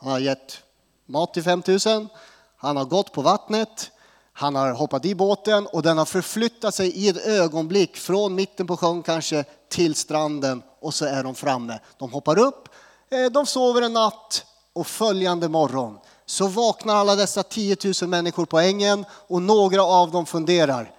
Han 0.00 0.12
har 0.12 0.18
gett 0.18 0.62
mat 1.06 1.34
till 1.34 1.42
5000. 1.42 2.08
Han 2.56 2.76
har 2.76 2.84
gått 2.84 3.12
på 3.12 3.22
vattnet. 3.22 3.90
Han 4.32 4.54
har 4.54 4.72
hoppat 4.72 5.04
i 5.04 5.14
båten 5.14 5.66
och 5.66 5.82
den 5.82 5.98
har 5.98 6.04
förflyttat 6.04 6.74
sig 6.74 6.90
i 6.90 7.08
ett 7.08 7.26
ögonblick 7.26 7.96
från 7.96 8.34
mitten 8.34 8.66
på 8.66 8.76
sjön 8.76 9.02
kanske 9.02 9.44
till 9.68 9.94
stranden 9.94 10.62
och 10.80 10.94
så 10.94 11.04
är 11.04 11.22
de 11.24 11.34
framme. 11.34 11.80
De 11.98 12.12
hoppar 12.12 12.38
upp, 12.38 12.68
eh, 13.10 13.32
de 13.32 13.46
sover 13.46 13.82
en 13.82 13.92
natt 13.92 14.44
och 14.72 14.86
följande 14.86 15.48
morgon 15.48 15.98
så 16.26 16.46
vaknar 16.46 16.96
alla 16.96 17.16
dessa 17.16 17.42
10 17.42 17.76
000 18.02 18.10
människor 18.10 18.46
på 18.46 18.58
ängen 18.58 19.04
och 19.10 19.42
några 19.42 19.82
av 19.82 20.10
dem 20.10 20.26
funderar 20.26 20.94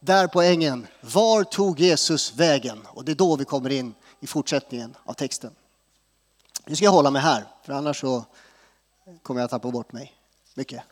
där 0.00 0.26
på 0.26 0.42
ängen, 0.42 0.86
var 1.00 1.44
tog 1.44 1.80
Jesus 1.80 2.34
vägen? 2.34 2.86
Och 2.88 3.04
det 3.04 3.12
är 3.12 3.16
då 3.16 3.36
vi 3.36 3.44
kommer 3.44 3.70
in 3.70 3.94
i 4.20 4.26
fortsättningen 4.26 4.96
av 5.04 5.12
texten. 5.12 5.50
Nu 6.66 6.76
ska 6.76 6.84
jag 6.84 6.92
hålla 6.92 7.10
mig 7.10 7.22
här, 7.22 7.44
för 7.64 7.72
annars 7.72 8.00
så 8.00 8.24
kommer 9.22 9.40
jag 9.40 9.50
tappa 9.50 9.70
bort 9.70 9.92
mig 9.92 10.14
mycket. 10.54 10.82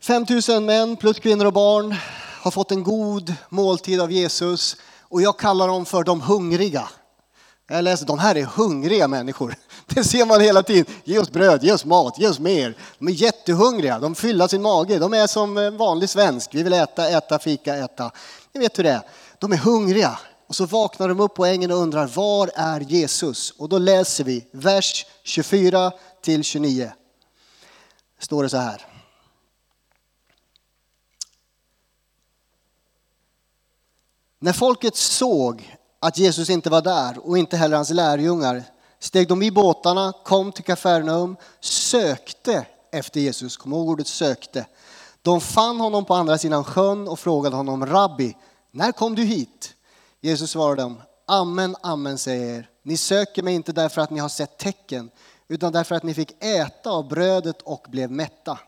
5 0.00 0.26
000 0.48 0.62
män 0.62 0.96
plus 0.96 1.18
kvinnor 1.18 1.44
och 1.44 1.52
barn 1.52 1.96
har 2.42 2.50
fått 2.50 2.70
en 2.70 2.82
god 2.82 3.34
måltid 3.48 4.00
av 4.00 4.12
Jesus 4.12 4.76
och 5.00 5.22
jag 5.22 5.38
kallar 5.38 5.68
dem 5.68 5.86
för 5.86 6.04
de 6.04 6.20
hungriga. 6.20 6.88
Jag 7.68 7.84
läser, 7.84 8.06
de 8.06 8.18
här 8.18 8.36
är 8.36 8.44
hungriga 8.44 9.08
människor. 9.08 9.54
Det 9.86 10.04
ser 10.04 10.26
man 10.26 10.40
hela 10.40 10.62
tiden. 10.62 10.94
Ge 11.04 11.18
oss 11.18 11.30
bröd, 11.30 11.64
ge 11.64 11.72
oss 11.72 11.84
mat, 11.84 12.18
ge 12.18 12.28
oss 12.28 12.38
mer. 12.38 12.76
De 12.98 13.08
är 13.08 13.12
jättehungriga, 13.12 13.98
de 13.98 14.14
fyller 14.14 14.48
sin 14.48 14.62
mage. 14.62 14.98
De 14.98 15.14
är 15.14 15.26
som 15.26 15.56
en 15.56 15.76
vanlig 15.76 16.08
svensk. 16.08 16.54
Vi 16.54 16.62
vill 16.62 16.72
äta, 16.72 17.08
äta, 17.08 17.38
fika, 17.38 17.76
äta. 17.76 18.10
Ni 18.52 18.60
vet 18.60 18.78
hur 18.78 18.84
det 18.84 18.90
är. 18.90 19.02
De 19.38 19.52
är 19.52 19.56
hungriga. 19.56 20.18
Och 20.46 20.56
så 20.56 20.66
vaknar 20.66 21.08
de 21.08 21.20
upp 21.20 21.34
på 21.34 21.46
ängen 21.46 21.70
och 21.70 21.78
undrar, 21.78 22.06
var 22.06 22.50
är 22.54 22.80
Jesus? 22.80 23.50
Och 23.50 23.68
då 23.68 23.78
läser 23.78 24.24
vi 24.24 24.46
vers 24.50 25.06
24 25.22 25.92
till 26.22 26.44
29. 26.44 26.92
Står 28.18 28.42
det 28.42 28.48
så 28.48 28.56
här. 28.56 28.86
När 34.38 34.52
folket 34.52 34.96
såg 34.96 35.75
att 36.06 36.18
Jesus 36.18 36.50
inte 36.50 36.70
var 36.70 36.82
där 36.82 37.28
och 37.28 37.38
inte 37.38 37.56
heller 37.56 37.76
hans 37.76 37.90
lärjungar 37.90 38.64
steg 38.98 39.28
de 39.28 39.42
i 39.42 39.50
båtarna, 39.50 40.12
kom 40.24 40.52
till 40.52 40.64
Kafarnaum, 40.64 41.36
sökte 41.60 42.66
efter 42.92 43.20
Jesus. 43.20 43.56
Kom 43.56 43.72
ihåg 43.72 43.88
ordet 43.88 44.06
sökte. 44.06 44.66
De 45.22 45.40
fann 45.40 45.80
honom 45.80 46.04
på 46.04 46.14
andra 46.14 46.38
sidan 46.38 46.64
sjön 46.64 47.08
och 47.08 47.18
frågade 47.18 47.56
honom, 47.56 47.86
Rabbi, 47.86 48.36
när 48.70 48.92
kom 48.92 49.14
du 49.14 49.22
hit? 49.22 49.74
Jesus 50.20 50.50
svarade 50.50 50.82
dem, 50.82 51.02
Amen, 51.26 51.76
amen 51.82 52.18
säger 52.18 52.58
er. 52.58 52.70
Ni 52.82 52.96
söker 52.96 53.42
mig 53.42 53.54
inte 53.54 53.72
därför 53.72 54.00
att 54.00 54.10
ni 54.10 54.20
har 54.20 54.28
sett 54.28 54.58
tecken, 54.58 55.10
utan 55.48 55.72
därför 55.72 55.94
att 55.94 56.02
ni 56.02 56.14
fick 56.14 56.44
äta 56.44 56.90
av 56.90 57.08
brödet 57.08 57.62
och 57.62 57.86
blev 57.88 58.10
mätta. 58.10 58.58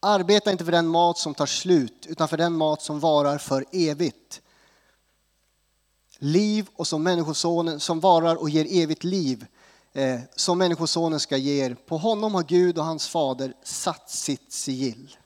Arbeta 0.00 0.50
inte 0.50 0.64
för 0.64 0.72
den 0.72 0.86
mat 0.86 1.18
som 1.18 1.34
tar 1.34 1.46
slut, 1.46 2.06
utan 2.08 2.28
för 2.28 2.36
den 2.36 2.52
mat 2.52 2.82
som 2.82 3.00
varar 3.00 3.38
för 3.38 3.64
evigt 3.72 4.40
liv 6.18 6.68
och 6.76 6.86
som 6.86 7.02
Människosonen 7.02 7.80
som 7.80 8.00
varar 8.00 8.36
och 8.36 8.50
ger 8.50 8.82
evigt 8.82 9.04
liv. 9.04 9.46
eh, 9.92 10.20
som 10.36 10.58
Människosonen 10.58 11.20
ska 11.20 11.36
ge 11.36 11.64
er. 11.64 11.74
På 11.74 11.96
honom 11.98 12.34
har 12.34 12.42
Gud 12.42 12.78
och 12.78 12.84
hans 12.84 13.08
fader 13.08 13.54
satt 13.62 14.10
sitt 14.10 14.52
sigill. 14.52 15.16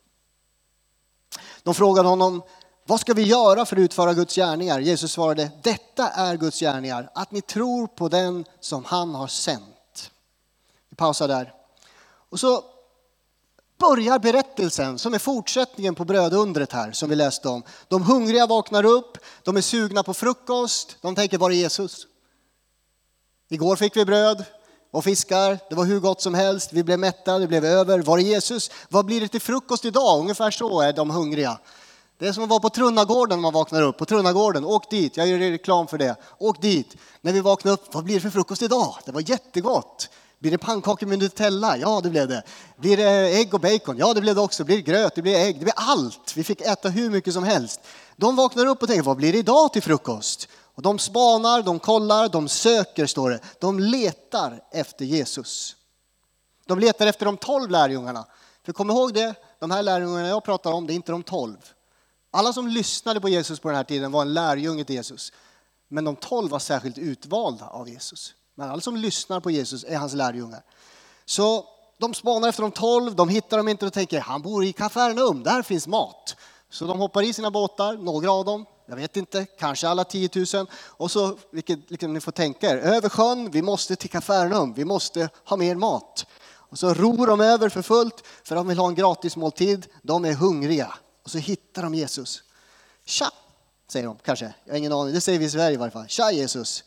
De 1.62 1.74
frågade 1.74 2.08
honom, 2.08 2.42
vad 2.86 3.00
ska 3.00 3.14
vi 3.14 3.22
göra 3.22 3.66
för 3.66 3.76
att 3.76 3.80
utföra 3.80 4.14
Guds 4.14 4.34
gärningar? 4.34 4.80
Jesus 4.80 5.12
svarade, 5.12 5.50
detta 5.62 6.08
är 6.08 6.36
Guds 6.36 6.60
gärningar, 6.60 7.10
att 7.14 7.30
ni 7.30 7.40
tror 7.40 7.86
på 7.86 8.08
den 8.08 8.44
som 8.60 8.84
han 8.84 9.14
har 9.14 9.26
sänt. 9.26 10.10
Vi 10.88 10.96
pausar 10.96 11.28
där. 11.28 11.54
Och 12.30 12.40
så 12.40 12.64
börjar 13.82 14.18
berättelsen 14.18 14.98
som 14.98 15.14
är 15.14 15.18
fortsättningen 15.18 15.94
på 15.94 16.04
brödundret 16.04 16.72
här 16.72 16.92
som 16.92 17.10
vi 17.10 17.16
läste 17.16 17.48
om. 17.48 17.62
De 17.88 18.02
hungriga 18.02 18.46
vaknar 18.46 18.84
upp, 18.84 19.18
de 19.42 19.56
är 19.56 19.60
sugna 19.60 20.02
på 20.02 20.14
frukost, 20.14 20.96
de 21.00 21.14
tänker 21.14 21.38
var 21.38 21.50
är 21.50 21.54
Jesus? 21.54 22.06
Igår 23.48 23.76
fick 23.76 23.96
vi 23.96 24.04
bröd 24.04 24.44
och 24.90 25.04
fiskar, 25.04 25.58
det 25.68 25.74
var 25.74 25.84
hur 25.84 26.00
gott 26.00 26.20
som 26.20 26.34
helst, 26.34 26.72
vi 26.72 26.84
blev 26.84 26.98
mätta, 26.98 27.38
det 27.38 27.46
blev 27.46 27.64
över. 27.64 27.98
Var 27.98 28.18
är 28.18 28.22
Jesus? 28.22 28.70
Vad 28.88 29.06
blir 29.06 29.20
det 29.20 29.28
till 29.28 29.40
frukost 29.40 29.84
idag? 29.84 30.20
Ungefär 30.20 30.50
så 30.50 30.80
är 30.80 30.92
de 30.92 31.10
hungriga. 31.10 31.58
Det 32.18 32.28
är 32.28 32.32
som 32.32 32.42
att 32.42 32.50
vara 32.50 32.60
på 32.60 32.70
Trunnagården 32.70 33.38
när 33.38 33.42
man 33.42 33.52
vaknar 33.52 33.82
upp. 33.82 33.98
På 33.98 34.04
Trunnagården, 34.04 34.64
åk 34.64 34.90
dit, 34.90 35.16
jag 35.16 35.28
gör 35.28 35.38
reklam 35.38 35.86
för 35.86 35.98
det. 35.98 36.16
Åk 36.38 36.62
dit. 36.62 36.96
När 37.20 37.32
vi 37.32 37.40
vaknar 37.40 37.72
upp, 37.72 37.94
vad 37.94 38.04
blir 38.04 38.14
det 38.14 38.20
för 38.20 38.30
frukost 38.30 38.62
idag? 38.62 38.94
Det 39.04 39.12
var 39.12 39.30
jättegott. 39.30 40.08
Blir 40.42 40.50
det 40.50 40.58
pannkakor 40.58 41.06
med 41.06 41.18
Nutella? 41.18 41.76
Ja, 41.76 42.00
det 42.00 42.10
blev 42.10 42.28
det. 42.28 42.42
Blir 42.76 42.96
det 42.96 43.04
ägg 43.38 43.54
och 43.54 43.60
bacon? 43.60 43.98
Ja, 43.98 44.14
det 44.14 44.20
blev 44.20 44.34
det 44.34 44.40
också. 44.40 44.64
Blir 44.64 44.76
det 44.76 44.82
gröt? 44.82 45.14
Det 45.14 45.22
blir 45.22 45.36
ägg. 45.36 45.58
Det 45.58 45.64
blir 45.64 45.74
allt. 45.76 46.36
Vi 46.36 46.44
fick 46.44 46.60
äta 46.60 46.88
hur 46.88 47.10
mycket 47.10 47.34
som 47.34 47.44
helst. 47.44 47.80
De 48.16 48.36
vaknar 48.36 48.66
upp 48.66 48.82
och 48.82 48.88
tänker, 48.88 49.02
vad 49.02 49.16
blir 49.16 49.32
det 49.32 49.38
idag 49.38 49.72
till 49.72 49.82
frukost? 49.82 50.48
Och 50.74 50.82
de 50.82 50.98
spanar, 50.98 51.62
de 51.62 51.78
kollar, 51.78 52.28
de 52.28 52.48
söker, 52.48 53.06
står 53.06 53.30
det. 53.30 53.40
De 53.58 53.80
letar 53.80 54.62
efter 54.70 55.04
Jesus. 55.04 55.76
De 56.66 56.78
letar 56.78 57.06
efter 57.06 57.26
de 57.26 57.36
tolv 57.36 57.70
lärjungarna. 57.70 58.26
För 58.64 58.72
kom 58.72 58.90
ihåg 58.90 59.14
det, 59.14 59.34
de 59.58 59.70
här 59.70 59.82
lärjungarna 59.82 60.28
jag 60.28 60.44
pratar 60.44 60.72
om, 60.72 60.86
det 60.86 60.92
är 60.92 60.94
inte 60.94 61.12
de 61.12 61.22
tolv. 61.22 61.56
Alla 62.30 62.52
som 62.52 62.68
lyssnade 62.68 63.20
på 63.20 63.28
Jesus 63.28 63.60
på 63.60 63.68
den 63.68 63.76
här 63.76 63.84
tiden 63.84 64.12
var 64.12 64.22
en 64.22 64.34
lärjunge 64.34 64.84
till 64.84 64.96
Jesus. 64.96 65.32
Men 65.88 66.04
de 66.04 66.16
tolv 66.16 66.50
var 66.50 66.58
särskilt 66.58 66.98
utvalda 66.98 67.66
av 67.66 67.88
Jesus. 67.88 68.34
Men 68.54 68.70
alla 68.70 68.80
som 68.80 68.96
lyssnar 68.96 69.40
på 69.40 69.50
Jesus 69.50 69.84
är 69.84 69.96
hans 69.96 70.14
lärjungar. 70.14 70.62
Så 71.24 71.66
de 71.98 72.14
spanar 72.14 72.48
efter 72.48 72.62
de 72.62 72.70
tolv, 72.70 73.14
de 73.14 73.28
hittar 73.28 73.56
dem 73.56 73.68
inte 73.68 73.86
och 73.86 73.92
tänker 73.92 74.20
han 74.20 74.42
bor 74.42 74.64
i 74.64 74.72
Kafarnaum, 74.72 75.42
där 75.42 75.62
finns 75.62 75.86
mat. 75.86 76.36
Så 76.70 76.84
de 76.84 76.98
hoppar 76.98 77.22
i 77.22 77.32
sina 77.32 77.50
båtar, 77.50 77.96
några 77.96 78.32
av 78.32 78.44
dem, 78.44 78.66
jag 78.86 78.96
vet 78.96 79.16
inte, 79.16 79.46
kanske 79.58 79.88
alla 79.88 80.04
10 80.04 80.30
000. 80.54 80.66
Och 80.74 81.10
så, 81.10 81.38
vilket 81.50 81.90
liksom, 81.90 82.12
ni 82.12 82.20
får 82.20 82.32
tänka 82.32 82.70
er, 82.70 82.76
över 82.76 83.08
sjön, 83.08 83.50
vi 83.50 83.62
måste 83.62 83.96
till 83.96 84.10
Kafarnaum, 84.10 84.74
vi 84.74 84.84
måste 84.84 85.28
ha 85.44 85.56
mer 85.56 85.74
mat. 85.74 86.26
Och 86.72 86.78
så 86.78 86.94
ror 86.94 87.26
de 87.26 87.40
över 87.40 87.68
för 87.68 87.82
fullt, 87.82 88.24
för 88.44 88.54
de 88.54 88.68
vill 88.68 88.78
ha 88.78 88.88
en 88.88 88.94
gratis 88.94 89.36
måltid. 89.36 89.86
De 90.02 90.24
är 90.24 90.32
hungriga. 90.32 90.94
Och 91.22 91.30
så 91.30 91.38
hittar 91.38 91.82
de 91.82 91.94
Jesus. 91.94 92.42
Tja, 93.04 93.30
säger 93.88 94.06
de 94.06 94.16
kanske. 94.24 94.54
Jag 94.64 94.72
har 94.72 94.78
ingen 94.78 94.92
aning, 94.92 95.14
det 95.14 95.20
säger 95.20 95.38
vi 95.38 95.44
i 95.44 95.50
Sverige 95.50 95.74
i 95.74 95.76
varje 95.76 95.90
fall. 95.90 96.08
Tja 96.08 96.32
Jesus. 96.32 96.84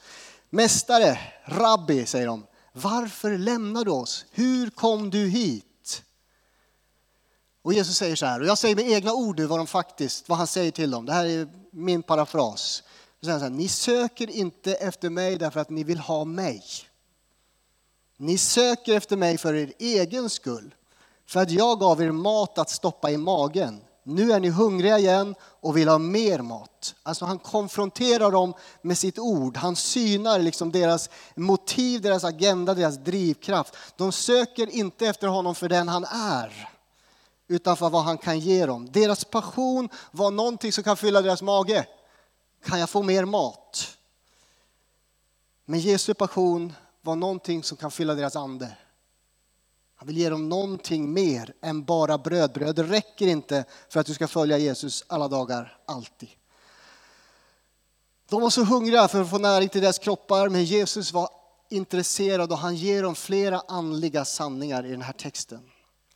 Mästare, 0.55 1.19
rabbi, 1.45 2.05
säger 2.05 2.27
de. 2.27 2.47
Varför 2.71 3.38
lämnar 3.38 3.85
du 3.85 3.91
oss? 3.91 4.25
Hur 4.31 4.69
kom 4.69 5.09
du 5.09 5.29
hit? 5.29 6.03
Och 7.62 7.74
Jesus 7.74 7.97
säger 7.97 8.15
så 8.15 8.25
här, 8.25 8.39
och 8.39 8.47
jag 8.47 8.57
säger 8.57 8.75
med 8.75 8.89
egna 8.89 9.13
ord 9.13 9.39
vad, 9.39 9.59
de 9.59 9.67
faktiskt, 9.67 10.29
vad 10.29 10.38
han 10.38 10.47
säger 10.47 10.71
till 10.71 10.91
dem. 10.91 11.05
Det 11.05 11.13
här 11.13 11.25
är 11.25 11.47
min 11.71 12.03
parafras. 12.03 12.83
Så 13.21 13.31
här, 13.31 13.50
ni 13.50 13.67
söker 13.67 14.29
inte 14.29 14.74
efter 14.74 15.09
mig 15.09 15.38
därför 15.38 15.59
att 15.59 15.69
ni 15.69 15.83
vill 15.83 16.00
ha 16.00 16.25
mig. 16.25 16.63
Ni 18.17 18.38
söker 18.38 18.93
efter 18.93 19.17
mig 19.17 19.38
för 19.38 19.53
er 19.53 19.74
egen 19.79 20.29
skull. 20.29 20.75
För 21.25 21.39
att 21.39 21.51
jag 21.51 21.79
gav 21.79 22.01
er 22.01 22.12
mat 22.12 22.57
att 22.57 22.69
stoppa 22.69 23.12
i 23.12 23.17
magen. 23.17 23.81
Nu 24.07 24.31
är 24.31 24.39
ni 24.39 24.50
hungriga 24.50 25.00
igen 25.00 25.35
och 25.41 25.77
vill 25.77 25.88
ha 25.88 25.97
mer 25.97 26.39
mat. 26.39 26.95
Alltså 27.03 27.25
han 27.25 27.39
konfronterar 27.39 28.31
dem 28.31 28.53
med 28.81 28.97
sitt 28.97 29.19
ord. 29.19 29.57
Han 29.57 29.75
synar 29.75 30.39
liksom 30.39 30.71
deras 30.71 31.09
motiv, 31.35 32.01
deras 32.01 32.24
agenda, 32.24 32.74
deras 32.74 32.97
drivkraft. 32.97 33.75
De 33.95 34.12
söker 34.12 34.69
inte 34.69 35.07
efter 35.07 35.27
honom 35.27 35.55
för 35.55 35.69
den 35.69 35.88
han 35.88 36.03
är, 36.03 36.69
utan 37.47 37.77
för 37.77 37.89
vad 37.89 38.03
han 38.03 38.17
kan 38.17 38.39
ge 38.39 38.65
dem. 38.65 38.91
Deras 38.91 39.25
passion 39.25 39.89
var 40.12 40.31
någonting 40.31 40.71
som 40.71 40.83
kan 40.83 40.97
fylla 40.97 41.21
deras 41.21 41.41
mage. 41.41 41.88
Kan 42.65 42.79
jag 42.79 42.89
få 42.89 43.03
mer 43.03 43.25
mat? 43.25 43.97
Men 45.65 45.79
Jesu 45.79 46.13
passion 46.13 46.74
var 47.01 47.15
någonting 47.15 47.63
som 47.63 47.77
kan 47.77 47.91
fylla 47.91 48.15
deras 48.15 48.35
ande. 48.35 48.77
Han 50.05 50.07
vill 50.07 50.17
ge 50.17 50.29
dem 50.29 50.50
någonting 50.50 51.13
mer 51.13 51.53
än 51.62 51.83
bara 51.83 52.17
bröd. 52.17 52.51
Bröd 52.51 52.79
räcker 52.79 53.27
inte 53.27 53.65
för 53.89 54.00
att 54.00 54.05
du 54.05 54.13
ska 54.13 54.27
följa 54.27 54.57
Jesus 54.57 55.03
alla 55.07 55.27
dagar, 55.27 55.77
alltid. 55.85 56.29
De 58.29 58.41
var 58.41 58.50
så 58.50 58.63
hungriga 58.63 59.07
för 59.07 59.21
att 59.21 59.29
få 59.29 59.38
näring 59.38 59.69
till 59.69 59.81
deras 59.81 60.00
kroppar, 60.00 60.50
men 60.50 60.63
Jesus 60.63 61.13
var 61.13 61.29
intresserad 61.69 62.51
och 62.51 62.57
han 62.57 62.75
ger 62.75 63.03
dem 63.03 63.15
flera 63.15 63.62
andliga 63.67 64.25
sanningar 64.25 64.85
i 64.85 64.91
den 64.91 65.01
här 65.01 65.13
texten. 65.13 65.59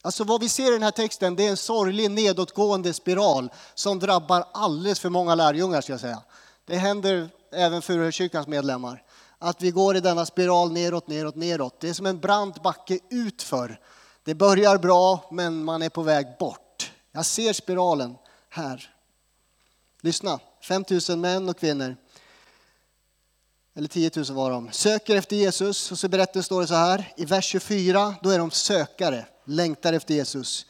Alltså 0.02 0.24
vad 0.24 0.42
vi 0.42 0.50
ser 0.50 0.68
i 0.68 0.74
den 0.74 0.84
här 0.84 0.92
texten 0.92 1.36
det 1.36 1.46
är 1.46 1.50
en 1.50 1.58
sorglig 1.58 2.12
nedåtgående 2.12 2.94
spiral 2.94 3.52
som 3.74 4.00
drabbar 4.00 4.46
alldeles 4.54 5.00
för 5.00 5.10
många 5.10 5.36
lärjungar. 5.36 5.82
Ska 5.82 5.94
jag 5.94 6.00
säga. 6.00 6.22
Det 6.66 6.76
händer 6.76 7.30
även 7.52 7.82
för 7.82 8.12
kyrkans 8.12 8.48
medlemmar 8.48 9.04
att 9.40 9.62
vi 9.62 9.72
går 9.72 9.98
i 9.98 10.00
denna 10.00 10.26
spiral 10.26 10.72
neråt, 10.72 11.08
neråt, 11.08 11.36
neråt. 11.36 11.80
Det 11.80 11.90
är 11.90 11.94
som 11.94 12.06
en 12.06 12.20
brant 12.20 12.64
backe 12.64 13.00
utför. 13.10 13.80
Det 14.24 14.36
börjar 14.36 14.78
bra, 14.78 15.30
men 15.32 15.64
man 15.64 15.82
är 15.82 15.90
på 15.90 16.02
väg 16.02 16.28
bort. 16.40 16.92
Jag 17.12 17.26
ser 17.26 17.54
spiralen 17.54 18.16
här. 18.50 18.94
Lyssna, 20.02 20.40
5 20.64 20.86
000 21.10 21.18
män 21.18 21.50
och 21.50 21.60
kvinnor, 21.60 21.96
eller 23.76 23.88
10 23.88 24.12
000 24.16 24.26
var 24.26 24.52
de, 24.52 24.72
söker 24.72 25.16
efter 25.16 25.36
Jesus. 25.36 25.92
Och 25.92 26.00
så 26.00 26.08
berättar 26.08 26.42
står 26.42 26.62
det 26.62 26.68
så 26.68 26.76
här, 26.76 27.14
i 27.18 27.26
vers 27.26 27.46
24, 27.46 28.16
då 28.22 28.30
är 28.30 28.40
de 28.40 28.52
sökare, 28.52 29.26
längtar 29.46 29.94
efter 29.94 30.14
Jesus. 30.14 30.66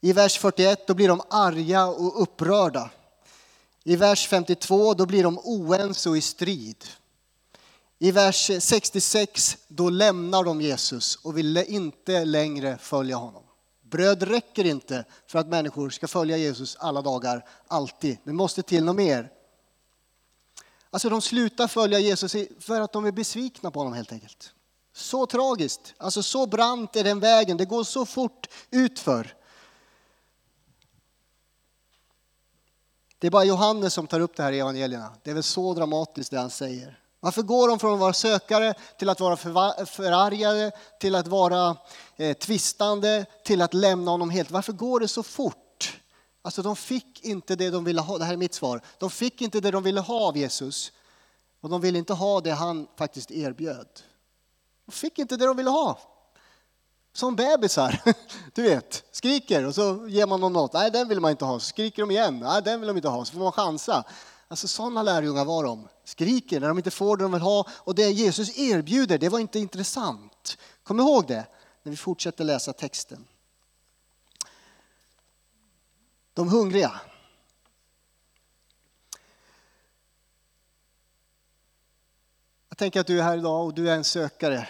I 0.00 0.12
vers 0.12 0.38
41, 0.38 0.86
då 0.86 0.94
blir 0.94 1.08
de 1.08 1.22
arga 1.30 1.86
och 1.86 2.22
upprörda. 2.22 2.90
I 3.84 3.96
vers 3.96 4.28
52, 4.28 4.94
då 4.94 5.06
blir 5.06 5.22
de 5.22 5.38
oense 5.38 6.10
och 6.10 6.16
i 6.16 6.20
strid. 6.20 6.84
I 8.02 8.10
vers 8.10 8.50
66, 8.60 9.58
då 9.68 9.90
lämnar 9.90 10.44
de 10.44 10.60
Jesus 10.60 11.16
och 11.16 11.38
vill 11.38 11.56
inte 11.56 12.24
längre 12.24 12.78
följa 12.78 13.16
honom. 13.16 13.42
Bröd 13.82 14.22
räcker 14.22 14.64
inte 14.64 15.04
för 15.26 15.38
att 15.38 15.46
människor 15.46 15.90
ska 15.90 16.08
följa 16.08 16.36
Jesus 16.36 16.76
alla 16.76 17.02
dagar, 17.02 17.48
alltid. 17.66 18.18
Det 18.24 18.32
måste 18.32 18.62
till 18.62 18.84
något 18.84 18.96
mer. 18.96 19.30
Alltså 20.90 21.08
de 21.08 21.22
slutar 21.22 21.68
följa 21.68 21.98
Jesus 21.98 22.36
för 22.60 22.80
att 22.80 22.92
de 22.92 23.04
är 23.04 23.12
besvikna 23.12 23.70
på 23.70 23.80
honom 23.80 23.92
helt 23.92 24.12
enkelt. 24.12 24.52
Så 24.92 25.26
tragiskt, 25.26 25.94
alltså 25.98 26.22
så 26.22 26.46
brant 26.46 26.96
är 26.96 27.04
den 27.04 27.20
vägen, 27.20 27.56
det 27.56 27.64
går 27.64 27.84
så 27.84 28.06
fort 28.06 28.48
utför. 28.70 29.34
Det 33.18 33.26
är 33.26 33.30
bara 33.30 33.44
Johannes 33.44 33.94
som 33.94 34.06
tar 34.06 34.20
upp 34.20 34.36
det 34.36 34.42
här 34.42 34.52
i 34.52 34.58
evangelierna. 34.58 35.14
Det 35.22 35.30
är 35.30 35.34
väl 35.34 35.42
så 35.42 35.74
dramatiskt 35.74 36.30
det 36.30 36.38
han 36.38 36.50
säger. 36.50 37.01
Varför 37.24 37.42
går 37.42 37.68
de 37.68 37.78
från 37.78 37.94
att 37.94 38.00
vara 38.00 38.12
sökare 38.12 38.74
till 38.98 39.08
att 39.08 39.20
vara 39.20 39.36
förargade, 39.86 40.72
till 41.00 41.14
att 41.14 41.28
vara 41.28 41.76
eh, 42.16 42.36
tvistande, 42.36 43.26
till 43.44 43.62
att 43.62 43.74
lämna 43.74 44.10
honom 44.10 44.30
helt? 44.30 44.50
Varför 44.50 44.72
går 44.72 45.00
det 45.00 45.08
så 45.08 45.22
fort? 45.22 45.98
Alltså 46.42 46.62
de 46.62 46.76
fick 46.76 47.24
inte 47.24 47.56
det 47.56 47.70
de 47.70 47.84
ville 47.84 48.00
ha, 48.00 48.18
det 48.18 48.24
här 48.24 48.32
är 48.32 48.36
mitt 48.36 48.54
svar. 48.54 48.80
De 48.98 49.10
fick 49.10 49.42
inte 49.42 49.60
det 49.60 49.70
de 49.70 49.82
ville 49.82 50.00
ha 50.00 50.28
av 50.28 50.36
Jesus. 50.36 50.92
Och 51.60 51.68
de 51.68 51.80
ville 51.80 51.98
inte 51.98 52.12
ha 52.12 52.40
det 52.40 52.50
han 52.50 52.86
faktiskt 52.96 53.30
erbjöd. 53.30 53.88
De 54.86 54.92
fick 54.92 55.18
inte 55.18 55.36
det 55.36 55.46
de 55.46 55.56
ville 55.56 55.70
ha. 55.70 55.98
Som 57.12 57.36
bebisar, 57.36 58.02
du 58.54 58.62
vet, 58.62 59.04
skriker 59.12 59.66
och 59.66 59.74
så 59.74 60.08
ger 60.08 60.26
man 60.26 60.40
dem 60.40 60.52
något. 60.52 60.72
Nej, 60.72 60.90
den 60.90 61.08
vill 61.08 61.20
man 61.20 61.30
inte 61.30 61.44
ha. 61.44 61.60
Så 61.60 61.66
skriker 61.66 62.02
de 62.02 62.10
igen. 62.10 62.38
Nej, 62.38 62.62
den 62.62 62.80
vill 62.80 62.86
de 62.86 62.96
inte 62.96 63.08
ha. 63.08 63.24
Så 63.24 63.32
får 63.32 63.40
man 63.40 63.52
chansa. 63.52 64.04
Alltså 64.52 64.68
sådana 64.68 65.02
lärjungar 65.02 65.44
var 65.44 65.64
de. 65.64 65.88
Skriker 66.04 66.60
när 66.60 66.68
de 66.68 66.78
inte 66.78 66.90
får 66.90 67.16
det 67.16 67.24
de 67.24 67.32
vill 67.32 67.40
ha. 67.40 67.66
Och 67.70 67.94
det 67.94 68.10
Jesus 68.10 68.58
erbjuder, 68.58 69.18
det 69.18 69.28
var 69.28 69.38
inte 69.38 69.58
intressant. 69.58 70.58
Kom 70.82 71.00
ihåg 71.00 71.26
det 71.26 71.46
när 71.82 71.90
vi 71.90 71.96
fortsätter 71.96 72.44
läsa 72.44 72.72
texten. 72.72 73.24
De 76.34 76.48
hungriga. 76.48 77.00
Jag 82.68 82.78
tänker 82.78 83.00
att 83.00 83.06
du 83.06 83.18
är 83.18 83.22
här 83.22 83.38
idag 83.38 83.64
och 83.64 83.74
du 83.74 83.90
är 83.90 83.96
en 83.96 84.04
sökare 84.04 84.68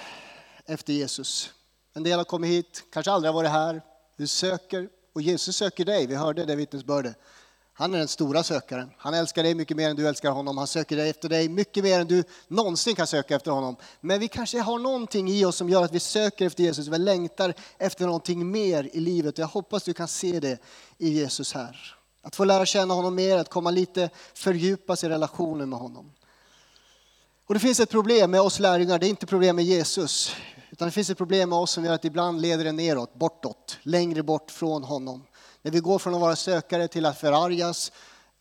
efter 0.65 0.93
Jesus. 0.93 1.55
En 1.93 2.03
del 2.03 2.19
har 2.19 2.25
kommit 2.25 2.51
hit, 2.51 2.85
kanske 2.93 3.13
aldrig 3.13 3.29
har 3.29 3.35
varit 3.35 3.51
här. 3.51 3.83
Du 4.17 4.27
söker 4.27 4.89
och 5.13 5.23
Jesus 5.23 5.57
söker 5.57 5.85
dig. 5.85 6.07
Vi 6.07 6.15
hörde 6.15 6.45
det 6.45 6.57
vittnesbördet. 6.57 7.17
Han 7.75 7.95
är 7.95 7.99
den 7.99 8.09
stora 8.09 8.43
sökaren. 8.43 8.91
Han 8.97 9.15
älskar 9.15 9.43
dig 9.43 9.55
mycket 9.55 9.77
mer 9.77 9.91
än 9.91 9.97
du 9.97 10.09
älskar 10.09 10.31
honom. 10.31 10.59
Han 10.59 10.67
söker 10.67 10.97
dig 10.97 11.11
efter 11.11 11.29
dig 11.29 11.49
mycket 11.49 11.85
mer 11.85 12.01
än 12.01 12.07
du 12.07 12.25
någonsin 12.49 12.95
kan 12.95 13.07
söka 13.07 13.37
efter 13.37 13.51
honom. 13.51 13.77
Men 14.01 14.21
vi 14.21 14.29
kanske 14.29 14.61
har 14.61 14.79
någonting 14.79 15.29
i 15.29 15.45
oss 15.45 15.57
som 15.57 15.69
gör 15.69 15.85
att 15.85 15.93
vi 15.93 16.01
söker 16.01 16.47
efter 16.47 16.63
Jesus. 16.63 16.89
Vi 16.89 16.99
längtar 16.99 17.55
efter 17.79 18.07
någonting 18.07 18.51
mer 18.51 18.91
i 18.93 19.01
livet. 19.01 19.39
Jag 19.39 19.47
hoppas 19.47 19.83
du 19.83 19.95
kan 19.95 20.09
se 20.09 20.41
det 20.41 20.59
i 20.99 21.09
Jesus 21.09 21.55
här. 21.55 21.97
Att 22.23 22.37
få 22.37 22.45
lära 22.45 22.67
känna 22.67 22.95
honom 22.95 23.15
mer, 23.15 23.39
att 23.39 23.51
komma 23.51 23.71
lite 23.71 24.11
fördjupas 24.35 25.05
i 25.05 25.09
relationen 25.09 25.71
med 25.71 25.79
honom. 25.79 26.13
Och 27.47 27.55
det 27.55 27.61
finns 27.61 27.81
ett 27.81 27.91
problem 27.91 28.31
med 28.31 28.41
oss 28.41 28.59
lärjungar, 28.59 28.99
det 28.99 29.07
är 29.07 29.11
inte 29.11 29.27
problem 29.27 29.57
med 29.57 29.65
Jesus. 29.65 30.35
Utan 30.71 30.89
det 30.89 30.93
finns 30.93 31.11
ett 31.11 31.19
problem 31.19 31.49
med 31.49 31.59
oss 31.59 31.71
som 31.71 31.85
gör 31.85 31.93
att 31.93 32.05
ibland 32.05 32.41
leder 32.41 32.65
det 32.65 32.73
neråt, 32.73 33.15
bortåt, 33.15 33.79
längre 33.83 34.23
bort 34.23 34.51
från 34.51 34.85
honom. 34.85 35.25
När 35.65 35.73
vi 35.73 35.81
går 35.81 35.99
från 35.99 36.15
att 36.15 36.21
vara 36.21 36.37
sökare 36.37 36.89
till 36.89 37.07
att 37.07 37.19
förargas 37.19 37.93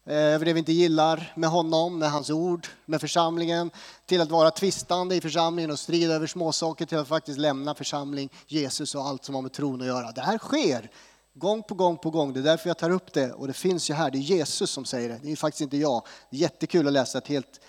eh, 0.05 0.15
över 0.15 0.45
det 0.45 0.53
vi 0.53 0.59
inte 0.59 0.71
gillar 0.71 1.33
med 1.35 1.49
honom, 1.49 1.99
med 1.99 2.11
hans 2.11 2.29
ord, 2.29 2.67
med 2.85 3.01
församlingen, 3.01 3.71
till 4.05 4.21
att 4.21 4.29
vara 4.29 4.51
tvistande 4.51 5.15
i 5.15 5.21
församlingen 5.21 5.71
och 5.71 5.79
strida 5.79 6.13
över 6.13 6.27
småsaker 6.27 6.85
till 6.85 6.97
att 6.97 7.07
faktiskt 7.07 7.39
lämna 7.39 7.75
församling, 7.75 8.29
Jesus 8.47 8.95
och 8.95 9.07
allt 9.07 9.25
som 9.25 9.35
har 9.35 9.41
med 9.41 9.53
tron 9.53 9.81
att 9.81 9.87
göra. 9.87 10.11
Det 10.11 10.21
här 10.21 10.37
sker 10.37 10.91
gång 11.33 11.63
på 11.63 11.75
gång 11.75 11.97
på 11.97 12.09
gång. 12.09 12.33
Det 12.33 12.39
är 12.39 12.43
därför 12.43 12.69
jag 12.69 12.77
tar 12.77 12.89
upp 12.89 13.13
det 13.13 13.31
och 13.31 13.47
det 13.47 13.53
finns 13.53 13.89
ju 13.89 13.93
här, 13.93 14.11
det 14.11 14.17
är 14.17 14.19
Jesus 14.19 14.71
som 14.71 14.85
säger 14.85 15.09
det, 15.09 15.19
det 15.23 15.31
är 15.31 15.35
faktiskt 15.35 15.61
inte 15.61 15.77
jag. 15.77 16.03
Det 16.29 16.37
är 16.37 16.41
jättekul 16.41 16.87
att 16.87 16.93
läsa 16.93 17.17
ett 17.17 17.27
helt 17.27 17.61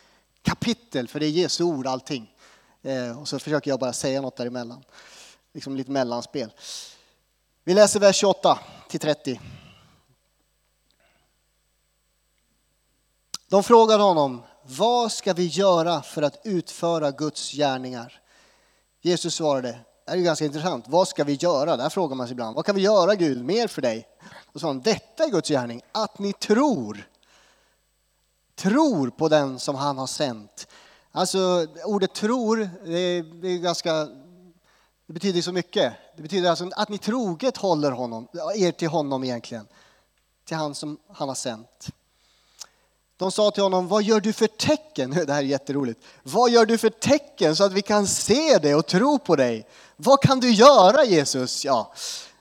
kapitel 0.42 1.09
för 1.09 1.21
det 1.21 1.26
är 1.26 1.30
Jesu 1.30 1.64
ord 1.64 1.87
allting. 1.87 2.30
Eh, 2.82 3.21
och 3.21 3.28
så 3.28 3.38
försöker 3.38 3.71
jag 3.71 3.80
bara 3.80 3.92
säga 3.92 4.21
något 4.21 4.37
däremellan, 4.37 4.85
liksom 5.52 5.76
lite 5.76 5.90
mellanspel. 5.90 6.50
Vi 7.64 7.75
läser 7.75 8.00
vers 8.00 8.16
28 8.16 8.59
till 8.88 9.00
30. 9.00 9.40
De 13.49 13.62
frågade 13.62 14.02
honom, 14.02 14.42
vad 14.62 15.12
ska 15.12 15.33
vi 15.33 15.47
göra 15.47 16.02
för 16.02 16.23
att 16.23 16.40
utföra 16.45 17.11
Guds 17.11 17.52
gärningar? 17.52 18.21
Jesus 19.00 19.35
svarade, 19.35 19.78
det 20.07 20.12
är 20.12 20.16
ju 20.16 20.23
ganska 20.23 20.45
intressant, 20.45 20.85
vad 20.88 21.09
ska 21.09 21.25
vi 21.25 21.33
göra? 21.33 21.76
Där 21.76 21.88
frågar 21.88 22.16
man 22.16 22.26
sig 22.26 22.33
ibland, 22.33 22.57
vad 22.57 22.66
kan 22.66 22.75
vi 22.75 22.83
göra 22.83 23.14
Gud 23.14 23.45
mer 23.45 23.69
för 23.69 23.83
dig? 23.83 24.09
Och 24.47 24.52
så 24.52 24.59
sa 24.59 24.66
han, 24.66 24.81
detta 24.81 25.25
är 25.25 25.31
Guds 25.31 25.49
gärning, 25.49 25.83
att 25.92 26.19
ni 26.19 26.33
tror. 26.33 27.09
Tror 28.54 29.11
på 29.11 29.28
den 29.28 29.59
som 29.59 29.75
han 29.75 29.99
har 29.99 30.07
sänt. 30.07 30.66
Alltså 31.12 31.66
ordet 31.85 32.14
tror, 32.14 32.71
det 32.85 32.99
är, 32.99 33.23
det 33.23 33.49
är 33.49 33.59
ganska 33.59 34.09
det 35.12 35.14
betyder 35.14 35.42
så 35.42 35.52
mycket. 35.52 35.92
Det 36.16 36.23
betyder 36.23 36.50
alltså 36.50 36.71
att 36.76 36.88
ni 36.88 36.99
troget 36.99 37.57
håller 37.57 37.90
honom, 37.90 38.28
er 38.57 38.73
till 38.73 38.88
honom 38.88 39.25
egentligen. 39.25 39.66
Till 40.45 40.57
han 40.57 40.75
som 40.75 40.99
han 41.09 41.28
har 41.28 41.35
sänt. 41.35 41.88
De 43.16 43.33
sa 43.33 43.50
till 43.50 43.62
honom, 43.62 43.88
vad 43.88 44.02
gör 44.02 44.21
du 44.21 44.33
för 44.33 44.47
tecken? 44.47 45.11
Det 45.26 45.33
här 45.33 45.38
är 45.38 45.47
jätteroligt. 45.47 46.00
Vad 46.23 46.50
gör 46.50 46.66
du 46.66 46.78
för 46.78 46.88
tecken 46.90 47.57
så 47.57 47.64
att 47.64 47.73
vi 47.73 47.83
kan 47.83 48.07
se 48.07 48.59
det 48.59 48.75
och 48.75 48.87
tro 48.87 49.19
på 49.19 49.37
dig? 49.37 49.69
Vad 49.97 50.23
kan 50.23 50.40
du 50.40 50.50
göra 50.50 51.04
Jesus? 51.04 51.64
Ja. 51.64 51.92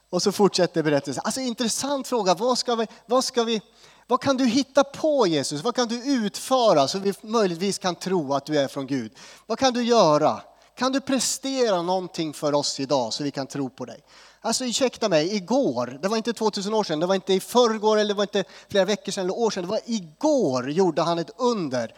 Och 0.09 0.21
så 0.21 0.31
fortsätter 0.31 0.83
berättelsen. 0.83 1.21
Alltså 1.25 1.41
intressant 1.41 2.07
fråga. 2.07 2.33
Vad 2.33 2.57
ska 2.57 2.75
vi, 2.75 2.87
vad 3.05 3.23
ska 3.23 3.43
vi, 3.43 3.61
vad 4.07 4.21
kan 4.21 4.37
du 4.37 4.45
hitta 4.45 4.83
på 4.83 5.27
Jesus? 5.27 5.63
Vad 5.63 5.75
kan 5.75 5.87
du 5.87 6.03
utföra 6.03 6.87
så 6.87 6.99
vi 6.99 7.13
möjligtvis 7.21 7.77
kan 7.77 7.95
tro 7.95 8.33
att 8.33 8.45
du 8.45 8.57
är 8.57 8.67
från 8.67 8.87
Gud? 8.87 9.11
Vad 9.45 9.59
kan 9.59 9.73
du 9.73 9.83
göra? 9.83 10.41
Kan 10.81 10.91
du 10.91 11.01
prestera 11.01 11.81
någonting 11.81 12.33
för 12.33 12.53
oss 12.53 12.79
idag 12.79 13.13
så 13.13 13.23
vi 13.23 13.31
kan 13.31 13.47
tro 13.47 13.69
på 13.69 13.85
dig? 13.85 13.99
Alltså 14.41 14.65
ursäkta 14.65 15.09
mig, 15.09 15.35
igår, 15.35 15.99
det 16.01 16.07
var 16.07 16.17
inte 16.17 16.33
2000 16.33 16.73
år 16.73 16.83
sedan, 16.83 16.99
det 16.99 17.05
var 17.05 17.15
inte 17.15 17.33
i 17.33 17.39
förrgår 17.39 17.97
eller 17.97 18.07
det 18.07 18.17
var 18.17 18.23
inte 18.23 18.43
flera 18.69 18.85
veckor 18.85 19.11
sedan 19.11 19.23
eller 19.23 19.37
år 19.37 19.49
sedan, 19.49 19.63
det 19.63 19.69
var 19.69 19.79
igår 19.85 20.71
gjorde 20.71 21.01
han 21.01 21.19
ett 21.19 21.29
under. 21.37 21.93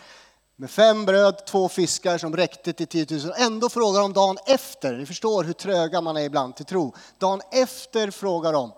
Med 0.56 0.72
fem 0.72 1.06
bröd, 1.06 1.46
två 1.46 1.70
fiskar 1.70 2.18
som 2.18 2.36
räckte 2.36 2.74
till 2.74 2.88
10 2.88 3.08
000. 3.10 3.34
Ändå 3.38 3.70
frågar 3.70 4.02
de 4.02 4.14
dagen 4.14 4.38
efter, 4.46 4.94
ni 4.94 5.06
förstår 5.06 5.44
hur 5.44 5.54
tröga 5.54 6.02
man 6.02 6.18
är 6.18 6.22
ibland 6.22 6.56
till 6.56 6.66
tro. 6.66 6.94
Dagen 7.20 7.42
efter 7.52 8.12
frågar 8.12 8.54
de, 8.54 8.72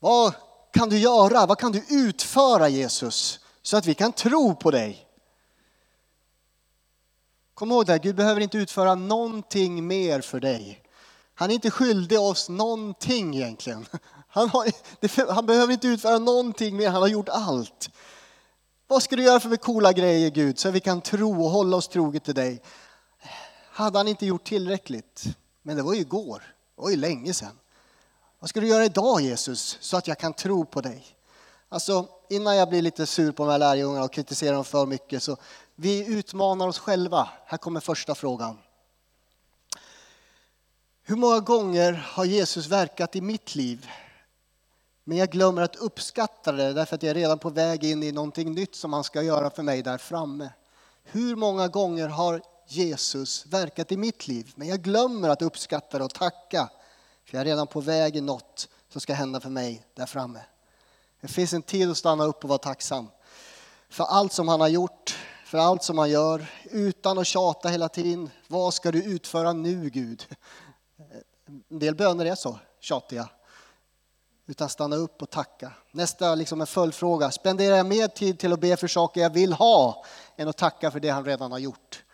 vad 0.00 0.34
kan 0.72 0.88
du 0.88 0.98
göra, 0.98 1.46
vad 1.46 1.58
kan 1.58 1.72
du 1.72 1.84
utföra 1.88 2.68
Jesus? 2.68 3.40
Så 3.62 3.76
att 3.76 3.86
vi 3.86 3.94
kan 3.94 4.12
tro 4.12 4.54
på 4.54 4.70
dig. 4.70 5.05
Kom 7.56 7.70
ihåg 7.70 7.86
det, 7.86 7.98
Gud 7.98 8.16
behöver 8.16 8.40
inte 8.40 8.58
utföra 8.58 8.94
någonting 8.94 9.86
mer 9.86 10.20
för 10.20 10.40
dig. 10.40 10.82
Han 11.34 11.50
är 11.50 11.54
inte 11.54 11.70
skyldig 11.70 12.20
oss 12.20 12.48
någonting 12.48 13.36
egentligen. 13.36 13.86
Han, 14.28 14.48
har, 14.48 15.32
han, 15.32 15.46
behöver 15.46 15.72
inte 15.72 15.88
utföra 15.88 16.18
någonting 16.18 16.76
mer, 16.76 16.90
han 16.90 17.02
har 17.02 17.08
gjort 17.08 17.28
allt. 17.28 17.90
Vad 18.86 19.02
ska 19.02 19.16
du 19.16 19.22
göra 19.22 19.40
för 19.40 19.56
coola 19.56 19.92
grejer 19.92 20.30
Gud, 20.30 20.58
så 20.58 20.68
att 20.68 20.74
vi 20.74 20.80
kan 20.80 21.00
tro 21.00 21.44
och 21.44 21.50
hålla 21.50 21.76
oss 21.76 21.88
troget 21.88 22.24
till 22.24 22.34
dig? 22.34 22.62
Hade 23.70 23.98
han 23.98 24.08
inte 24.08 24.26
gjort 24.26 24.44
tillräckligt? 24.44 25.24
Men 25.62 25.76
det 25.76 25.82
var 25.82 25.94
ju 25.94 26.00
igår, 26.00 26.42
det 26.76 26.82
var 26.82 26.90
ju 26.90 26.96
länge 26.96 27.34
sedan. 27.34 27.58
Vad 28.38 28.50
ska 28.50 28.60
du 28.60 28.68
göra 28.68 28.84
idag 28.84 29.20
Jesus, 29.20 29.78
så 29.80 29.96
att 29.96 30.08
jag 30.08 30.18
kan 30.18 30.32
tro 30.32 30.64
på 30.64 30.80
dig? 30.80 31.06
Alltså, 31.68 32.08
innan 32.28 32.56
jag 32.56 32.68
blir 32.68 32.82
lite 32.82 33.06
sur 33.06 33.32
på 33.32 33.44
de 33.44 33.50
här 33.50 33.58
lärjungarna 33.58 34.04
och 34.04 34.12
kritiserar 34.12 34.54
dem 34.54 34.64
för 34.64 34.86
mycket 34.86 35.22
så 35.22 35.36
vi 35.76 36.06
utmanar 36.06 36.68
oss 36.68 36.78
själva. 36.78 37.28
Här 37.44 37.58
kommer 37.58 37.80
första 37.80 38.14
frågan. 38.14 38.58
Hur 41.02 41.16
många 41.16 41.40
gånger 41.40 41.92
har 41.92 42.24
Jesus 42.24 42.66
verkat 42.66 43.16
i 43.16 43.20
mitt 43.20 43.54
liv? 43.54 43.86
Men 45.04 45.18
jag 45.18 45.30
glömmer 45.30 45.62
att 45.62 45.76
uppskatta 45.76 46.52
det 46.52 46.72
därför 46.72 46.96
att 46.96 47.02
jag 47.02 47.10
är 47.10 47.14
redan 47.14 47.38
på 47.38 47.50
väg 47.50 47.84
in 47.84 48.02
i 48.02 48.12
någonting 48.12 48.54
nytt 48.54 48.74
som 48.74 48.92
han 48.92 49.04
ska 49.04 49.22
göra 49.22 49.50
för 49.50 49.62
mig 49.62 49.82
där 49.82 49.98
framme. 49.98 50.50
Hur 51.04 51.36
många 51.36 51.68
gånger 51.68 52.08
har 52.08 52.42
Jesus 52.68 53.46
verkat 53.46 53.92
i 53.92 53.96
mitt 53.96 54.28
liv? 54.28 54.52
Men 54.54 54.68
jag 54.68 54.82
glömmer 54.82 55.28
att 55.28 55.42
uppskatta 55.42 55.98
det 55.98 56.04
och 56.04 56.14
tacka. 56.14 56.70
För 57.24 57.36
jag 57.36 57.40
är 57.40 57.44
redan 57.44 57.66
på 57.66 57.80
väg 57.80 58.16
i 58.16 58.20
något 58.20 58.68
som 58.88 59.00
ska 59.00 59.14
hända 59.14 59.40
för 59.40 59.50
mig 59.50 59.86
där 59.94 60.06
framme. 60.06 60.40
Det 61.20 61.28
finns 61.28 61.52
en 61.52 61.62
tid 61.62 61.90
att 61.90 61.96
stanna 61.96 62.24
upp 62.24 62.44
och 62.44 62.48
vara 62.48 62.58
tacksam. 62.58 63.08
För 63.88 64.04
allt 64.04 64.32
som 64.32 64.48
han 64.48 64.60
har 64.60 64.68
gjort, 64.68 65.16
för 65.46 65.58
allt 65.58 65.82
som 65.82 65.98
han 65.98 66.10
gör, 66.10 66.46
utan 66.70 67.18
att 67.18 67.26
tjata 67.26 67.68
hela 67.68 67.88
tiden. 67.88 68.30
Vad 68.48 68.74
ska 68.74 68.92
du 68.92 69.02
utföra 69.02 69.52
nu 69.52 69.90
Gud? 69.90 70.26
En 71.68 71.78
del 71.78 71.94
böner 71.94 72.26
är 72.26 72.34
så 72.34 72.58
tjatiga. 72.80 73.28
Utan 74.46 74.68
stanna 74.68 74.96
upp 74.96 75.22
och 75.22 75.30
tacka. 75.30 75.72
Nästa 75.90 76.34
liksom 76.34 76.60
en 76.60 76.66
följdfråga. 76.66 77.30
Spenderar 77.30 77.76
jag 77.76 77.86
mer 77.86 78.08
tid 78.08 78.38
till 78.38 78.52
att 78.52 78.60
be 78.60 78.76
för 78.76 78.88
saker 78.88 79.20
jag 79.20 79.30
vill 79.30 79.52
ha 79.52 80.04
än 80.36 80.48
att 80.48 80.56
tacka 80.56 80.90
för 80.90 81.00
det 81.00 81.08
han 81.08 81.24
redan 81.24 81.52
har 81.52 81.58
gjort? 81.58 82.04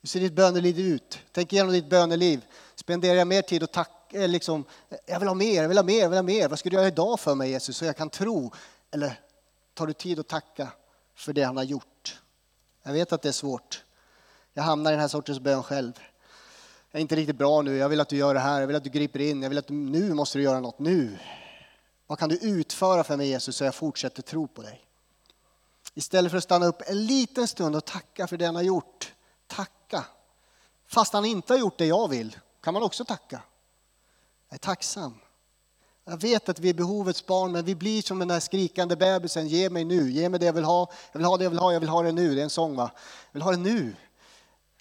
Hur 0.00 0.08
ser 0.08 0.20
ditt 0.20 0.36
böneliv 0.36 0.78
ut? 0.78 1.18
Tänk 1.32 1.52
igenom 1.52 1.72
ditt 1.72 1.90
böneliv. 1.90 2.44
Spenderar 2.74 3.14
jag 3.14 3.26
mer 3.26 3.42
tid 3.42 3.62
att 3.62 3.72
tacka? 3.72 4.22
Eh, 4.22 4.28
liksom, 4.28 4.64
jag 5.06 5.18
vill 5.18 5.28
ha 5.28 5.34
mer, 5.34 5.62
jag 5.62 5.68
vill 5.68 5.78
ha 5.78 5.84
mer, 5.84 6.00
jag 6.00 6.08
vill 6.08 6.18
ha 6.18 6.22
mer. 6.22 6.48
Vad 6.48 6.58
ska 6.58 6.70
du 6.70 6.76
göra 6.76 6.88
idag 6.88 7.20
för 7.20 7.34
mig 7.34 7.50
Jesus 7.50 7.76
så 7.76 7.84
jag 7.84 7.96
kan 7.96 8.10
tro? 8.10 8.52
Eller 8.90 9.20
tar 9.74 9.86
du 9.86 9.92
tid 9.92 10.18
att 10.18 10.28
tacka 10.28 10.68
för 11.14 11.32
det 11.32 11.42
han 11.42 11.56
har 11.56 11.64
gjort? 11.64 12.20
Jag 12.86 12.92
vet 12.92 13.12
att 13.12 13.22
det 13.22 13.28
är 13.28 13.32
svårt. 13.32 13.84
Jag 14.52 14.62
hamnar 14.62 14.90
i 14.90 14.94
den 14.94 15.00
här 15.00 15.08
sortens 15.08 15.40
bön 15.40 15.62
själv. 15.62 15.92
Jag 16.90 16.98
är 16.98 17.02
inte 17.02 17.16
riktigt 17.16 17.36
bra 17.36 17.62
nu, 17.62 17.76
jag 17.76 17.88
vill 17.88 18.00
att 18.00 18.08
du 18.08 18.16
gör 18.16 18.34
det 18.34 18.40
här, 18.40 18.60
jag 18.60 18.66
vill 18.66 18.76
att 18.76 18.84
du 18.84 18.90
griper 18.90 19.20
in, 19.20 19.42
jag 19.42 19.48
vill 19.48 19.58
att 19.58 19.66
du, 19.66 19.74
nu 19.74 20.14
måste 20.14 20.38
du 20.38 20.44
göra 20.44 20.60
något, 20.60 20.78
nu. 20.78 21.18
Vad 22.06 22.18
kan 22.18 22.28
du 22.28 22.38
utföra 22.38 23.04
för 23.04 23.16
mig 23.16 23.28
Jesus 23.28 23.56
så 23.56 23.64
jag 23.64 23.74
fortsätter 23.74 24.22
tro 24.22 24.46
på 24.46 24.62
dig? 24.62 24.84
Istället 25.94 26.30
för 26.30 26.38
att 26.38 26.44
stanna 26.44 26.66
upp 26.66 26.82
en 26.86 27.06
liten 27.06 27.48
stund 27.48 27.76
och 27.76 27.84
tacka 27.84 28.26
för 28.26 28.36
det 28.36 28.46
han 28.46 28.54
har 28.54 28.62
gjort. 28.62 29.12
Tacka. 29.46 30.04
Fast 30.86 31.12
han 31.12 31.24
inte 31.24 31.52
har 31.52 31.58
gjort 31.58 31.78
det 31.78 31.86
jag 31.86 32.08
vill, 32.08 32.36
kan 32.60 32.74
man 32.74 32.82
också 32.82 33.04
tacka. 33.04 33.42
Jag 34.48 34.54
är 34.54 34.58
tacksam. 34.58 35.14
Jag 36.04 36.20
vet 36.20 36.48
att 36.48 36.58
vi 36.58 36.68
är 36.70 36.74
behovets 36.74 37.26
barn, 37.26 37.52
men 37.52 37.64
vi 37.64 37.74
blir 37.74 38.02
som 38.02 38.18
den 38.18 38.28
där 38.28 38.40
skrikande 38.40 38.96
bebisen. 38.96 39.48
Ge 39.48 39.70
mig 39.70 39.84
nu, 39.84 40.10
ge 40.10 40.28
mig 40.28 40.40
det 40.40 40.46
jag 40.46 40.52
vill 40.52 40.64
ha. 40.64 40.90
Jag 41.12 41.18
vill 41.18 41.26
ha 41.26 41.36
det 41.36 41.44
jag 41.44 41.50
vill 41.50 41.58
ha, 41.58 41.72
jag 41.72 41.80
vill 41.80 41.88
ha 41.88 42.02
det 42.02 42.12
nu. 42.12 42.34
Det 42.34 42.40
är 42.40 42.44
en 42.44 42.50
sång 42.50 42.76
va? 42.76 42.90
Jag 43.30 43.32
vill 43.32 43.42
ha 43.42 43.50
det 43.50 43.56
nu. 43.56 43.96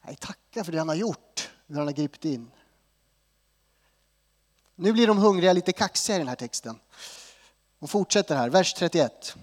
Nej, 0.01 0.15
tacka 0.15 0.63
för 0.63 0.71
det 0.71 0.77
han 0.77 0.89
har 0.89 0.95
gjort, 0.95 1.49
när 1.67 1.77
han 1.77 1.87
har 1.87 1.93
gripit 1.93 2.25
in. 2.25 2.51
Nu 4.75 4.93
blir 4.93 5.07
de 5.07 5.17
hungriga 5.17 5.53
lite 5.53 5.71
kaxiga 5.71 6.15
i 6.15 6.19
den 6.19 6.27
här 6.27 6.35
texten. 6.35 6.79
Och 7.79 7.89
fortsätter 7.89 8.35
här, 8.35 8.49
vers 8.49 8.73
31. 8.73 9.35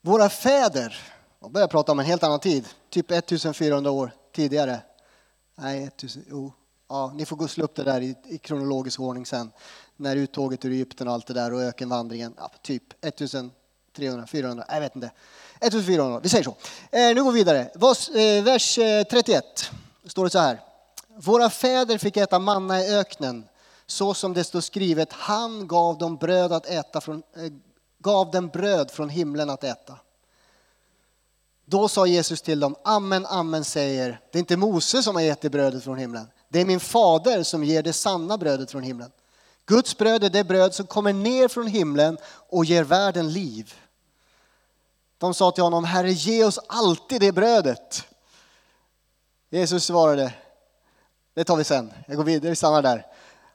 Våra 0.00 0.28
fäder, 0.28 1.02
de 1.40 1.52
börjar 1.52 1.68
prata 1.68 1.92
om 1.92 1.98
en 1.98 2.06
helt 2.06 2.22
annan 2.22 2.40
tid, 2.40 2.68
typ 2.90 3.10
1400 3.10 3.90
år 3.90 4.10
tidigare. 4.32 4.80
Nej, 5.54 5.84
1000, 5.84 6.24
jo, 6.28 6.52
Ja, 6.88 7.12
ni 7.14 7.26
får 7.26 7.36
gå 7.36 7.44
och 7.44 7.50
slå 7.50 7.64
upp 7.64 7.74
det 7.74 7.84
där 7.84 8.00
i, 8.00 8.14
i 8.24 8.38
kronologisk 8.38 9.00
ordning 9.00 9.26
sen. 9.26 9.52
När 9.96 10.16
uttåget 10.16 10.64
ur 10.64 10.72
Egypten 10.72 11.08
och 11.08 11.14
allt 11.14 11.26
det 11.26 11.34
där 11.34 11.52
och 11.52 11.62
ökenvandringen. 11.62 12.34
Ja, 12.38 12.50
typ 12.62 13.04
1300, 13.04 14.26
400, 14.26 14.64
jag 14.68 14.80
vet 14.80 14.96
inte. 14.96 15.10
1400, 15.60 16.20
vi 16.22 16.28
säger 16.28 16.44
så. 16.44 16.56
Eh, 16.90 17.14
nu 17.14 17.24
går 17.24 17.32
vi 17.32 17.38
vidare. 17.38 17.60
Eh, 17.60 17.80
vers, 17.80 18.08
eh, 18.08 18.44
vers 18.44 18.74
31 19.10 19.70
står 20.06 20.24
det 20.24 20.30
så 20.30 20.38
här. 20.38 20.60
Våra 21.16 21.50
fäder 21.50 21.98
fick 21.98 22.16
äta 22.16 22.38
manna 22.38 22.80
i 22.80 22.94
öknen 22.94 23.48
så 23.86 24.14
som 24.14 24.34
det 24.34 24.44
står 24.44 24.60
skrivet. 24.60 25.12
Han 25.12 25.68
gav 25.68 25.98
dem 25.98 26.16
bröd 26.16 26.52
att 26.52 26.66
äta 26.66 27.00
från, 27.00 27.22
eh, 27.36 27.52
gav 27.98 28.30
dem 28.30 28.48
bröd 28.48 28.90
från 28.90 29.08
himlen 29.08 29.50
att 29.50 29.64
äta. 29.64 29.98
Då 31.64 31.88
sa 31.88 32.06
Jesus 32.06 32.42
till 32.42 32.60
dem, 32.60 32.76
amen, 32.84 33.26
amen 33.26 33.64
säger, 33.64 34.20
det 34.32 34.38
är 34.38 34.40
inte 34.40 34.56
Mose 34.56 35.02
som 35.02 35.14
har 35.14 35.22
gett 35.22 35.44
er 35.44 35.48
brödet 35.48 35.84
från 35.84 35.98
himlen. 35.98 36.26
Det 36.48 36.60
är 36.60 36.64
min 36.64 36.80
fader 36.80 37.42
som 37.42 37.64
ger 37.64 37.82
det 37.82 37.92
sanna 37.92 38.38
brödet 38.38 38.70
från 38.70 38.82
himlen. 38.82 39.10
Guds 39.66 39.98
bröd 39.98 40.24
är 40.24 40.30
det 40.30 40.44
bröd 40.44 40.74
som 40.74 40.86
kommer 40.86 41.12
ner 41.12 41.48
från 41.48 41.66
himlen 41.66 42.18
och 42.48 42.64
ger 42.64 42.84
världen 42.84 43.32
liv. 43.32 43.74
De 45.18 45.34
sa 45.34 45.50
till 45.50 45.64
honom, 45.64 45.84
Herre 45.84 46.12
ge 46.12 46.44
oss 46.44 46.58
alltid 46.66 47.20
det 47.20 47.32
brödet. 47.32 48.04
Jesus 49.50 49.84
svarade, 49.84 50.34
det 51.34 51.44
tar 51.44 51.56
vi 51.56 51.64
sen, 51.64 51.92
jag 52.06 52.16
går 52.16 52.24
vidare, 52.24 52.50
vi 52.50 52.56
stannar 52.56 52.82
där. 52.82 53.06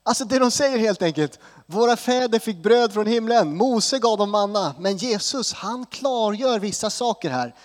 Alltså 0.04 0.26
det 0.26 0.40
de 0.40 0.52
säger 0.52 0.78
helt 0.78 1.02
enkelt, 1.02 1.40
våra 1.66 1.98
fäder 1.98 2.40
fick 2.40 2.58
bröd 2.58 2.94
från 2.94 3.08
himlen, 3.08 3.58
Mose 3.58 4.00
gav 4.00 4.18
dem 4.18 4.32
manna, 4.32 4.76
men 4.80 4.98
Jesus 4.98 5.54
han 5.54 5.86
klargör 5.86 6.60
vissa 6.60 6.90
saker 6.90 7.30
här. 7.30 7.56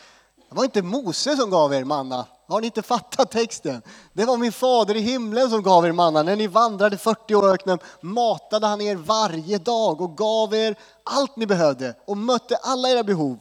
Det 0.48 0.54
var 0.54 0.64
inte 0.64 0.82
Mose 0.82 1.36
som 1.36 1.50
gav 1.50 1.74
er 1.74 1.84
manna, 1.84 2.26
har 2.48 2.60
ni 2.60 2.66
inte 2.66 2.82
fattat 2.82 3.30
texten? 3.30 3.82
Det 4.12 4.24
var 4.24 4.36
min 4.36 4.52
fader 4.52 4.96
i 4.96 5.00
himlen 5.00 5.50
som 5.50 5.62
gav 5.62 5.86
er 5.86 5.92
manna. 5.92 6.22
När 6.22 6.36
ni 6.36 6.46
vandrade 6.46 6.98
40 6.98 7.34
år 7.34 7.48
i 7.48 7.52
öknen 7.52 7.78
matade 8.00 8.66
han 8.66 8.80
er 8.80 8.96
varje 8.96 9.58
dag 9.58 10.00
och 10.00 10.16
gav 10.16 10.54
er 10.54 10.76
allt 11.04 11.36
ni 11.36 11.46
behövde 11.46 11.94
och 12.04 12.16
mötte 12.16 12.56
alla 12.56 12.88
era 12.88 13.04
behov. 13.04 13.38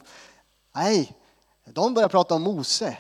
Nej, 0.76 1.18
de 1.66 1.94
börjar 1.94 2.10
prata 2.10 2.36
om 2.36 2.42
Mose. 2.42 2.98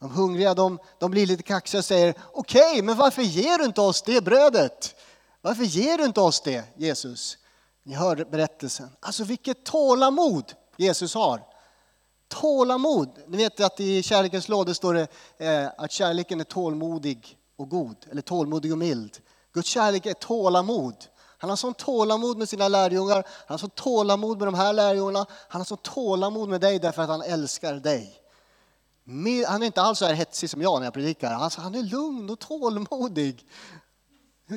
De 0.00 0.10
hungriga 0.10 0.54
de, 0.54 0.78
de 0.98 1.10
blir 1.10 1.26
lite 1.26 1.42
kaxiga 1.42 1.78
och 1.78 1.84
säger 1.84 2.14
okej, 2.32 2.70
okay, 2.70 2.82
men 2.82 2.96
varför 2.96 3.22
ger 3.22 3.58
du 3.58 3.64
inte 3.64 3.80
oss 3.80 4.02
det 4.02 4.24
brödet? 4.24 4.94
Varför 5.40 5.64
ger 5.64 5.98
du 5.98 6.04
inte 6.04 6.20
oss 6.20 6.40
det, 6.40 6.64
Jesus? 6.76 7.38
Ni 7.82 7.94
hör 7.94 8.26
berättelsen. 8.30 8.88
Alltså 9.00 9.24
vilket 9.24 9.64
tålamod 9.64 10.52
Jesus 10.76 11.14
har. 11.14 11.53
Tålamod. 12.28 13.08
Ni 13.26 13.36
vet 13.36 13.60
att 13.60 13.80
i 13.80 14.02
kärlekens 14.02 14.48
låda 14.48 14.74
står 14.74 14.94
det 14.94 15.08
eh, 15.38 15.70
att 15.78 15.92
kärleken 15.92 16.40
är 16.40 16.44
tålmodig 16.44 17.38
och 17.56 17.68
god, 17.68 17.96
eller 18.10 18.22
tålmodig 18.22 18.72
och 18.72 18.78
mild. 18.78 19.18
Guds 19.52 19.68
kärlek 19.68 20.06
är 20.06 20.14
tålamod. 20.14 20.94
Han 21.38 21.50
har 21.50 21.56
sån 21.56 21.74
tålamod 21.74 22.38
med 22.38 22.48
sina 22.48 22.68
lärjungar, 22.68 23.14
han 23.16 23.54
har 23.54 23.58
sån 23.58 23.70
tålamod 23.70 24.38
med 24.38 24.48
de 24.48 24.54
här 24.54 24.72
lärjungarna, 24.72 25.26
han 25.48 25.60
har 25.60 25.64
sån 25.64 25.78
tålamod 25.78 26.48
med 26.48 26.60
dig 26.60 26.78
därför 26.78 27.02
att 27.02 27.08
han 27.08 27.22
älskar 27.22 27.74
dig. 27.74 28.20
Han 29.46 29.62
är 29.62 29.66
inte 29.66 29.82
alls 29.82 29.98
så 29.98 30.04
här 30.04 30.14
hetsig 30.14 30.50
som 30.50 30.62
jag 30.62 30.78
när 30.80 30.86
jag 30.86 30.94
predikar, 30.94 31.32
alltså, 31.32 31.60
han 31.60 31.74
är 31.74 31.82
lugn 31.82 32.30
och 32.30 32.38
tålmodig. 32.38 33.46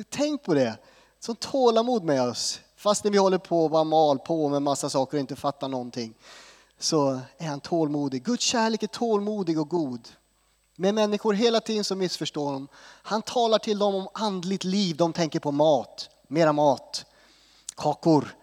Tänk 0.08 0.42
på 0.42 0.54
det, 0.54 0.78
sån 1.20 1.36
tålamod 1.36 2.04
med 2.04 2.28
oss, 2.28 2.60
fastän 2.76 3.12
vi 3.12 3.18
håller 3.18 3.38
på 3.38 3.64
och 3.64 3.70
bara 3.70 3.84
mal 3.84 4.18
på 4.18 4.48
med 4.48 4.62
massa 4.62 4.90
saker 4.90 5.16
och 5.16 5.20
inte 5.20 5.36
fattar 5.36 5.68
någonting 5.68 6.14
så 6.78 7.20
är 7.38 7.46
han 7.46 7.60
tålmodig. 7.60 8.24
Guds 8.24 8.44
kärlek 8.44 8.82
är 8.82 8.86
tålmodig 8.86 9.60
och 9.60 9.68
god. 9.68 10.08
Med 10.76 10.94
människor 10.94 11.34
hela 11.34 11.60
tiden 11.60 11.84
som 11.84 11.98
missförstår 11.98 12.44
honom. 12.44 12.68
Han 13.02 13.22
talar 13.22 13.58
till 13.58 13.78
dem 13.78 13.94
om 13.94 14.08
andligt 14.14 14.64
liv, 14.64 14.96
de 14.96 15.12
tänker 15.12 15.40
på 15.40 15.52
mat, 15.52 16.10
mera 16.28 16.52
mat, 16.52 17.06
kakor. 17.74 18.36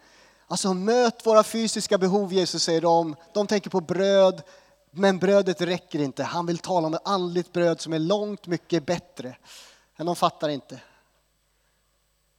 Alltså 0.46 0.74
möt 0.74 1.26
våra 1.26 1.42
fysiska 1.42 1.98
behov, 1.98 2.32
Jesus 2.32 2.62
säger 2.62 2.80
de. 2.80 3.16
De 3.34 3.46
tänker 3.46 3.70
på 3.70 3.80
bröd, 3.80 4.42
men 4.90 5.18
brödet 5.18 5.60
räcker 5.60 5.98
inte. 5.98 6.22
Han 6.22 6.46
vill 6.46 6.58
tala 6.58 6.86
om 6.86 6.94
ett 6.94 7.08
andligt 7.08 7.52
bröd 7.52 7.80
som 7.80 7.92
är 7.92 7.98
långt 7.98 8.46
mycket 8.46 8.86
bättre. 8.86 9.36
Men 9.96 10.06
de 10.06 10.16
fattar 10.16 10.48
inte. 10.48 10.80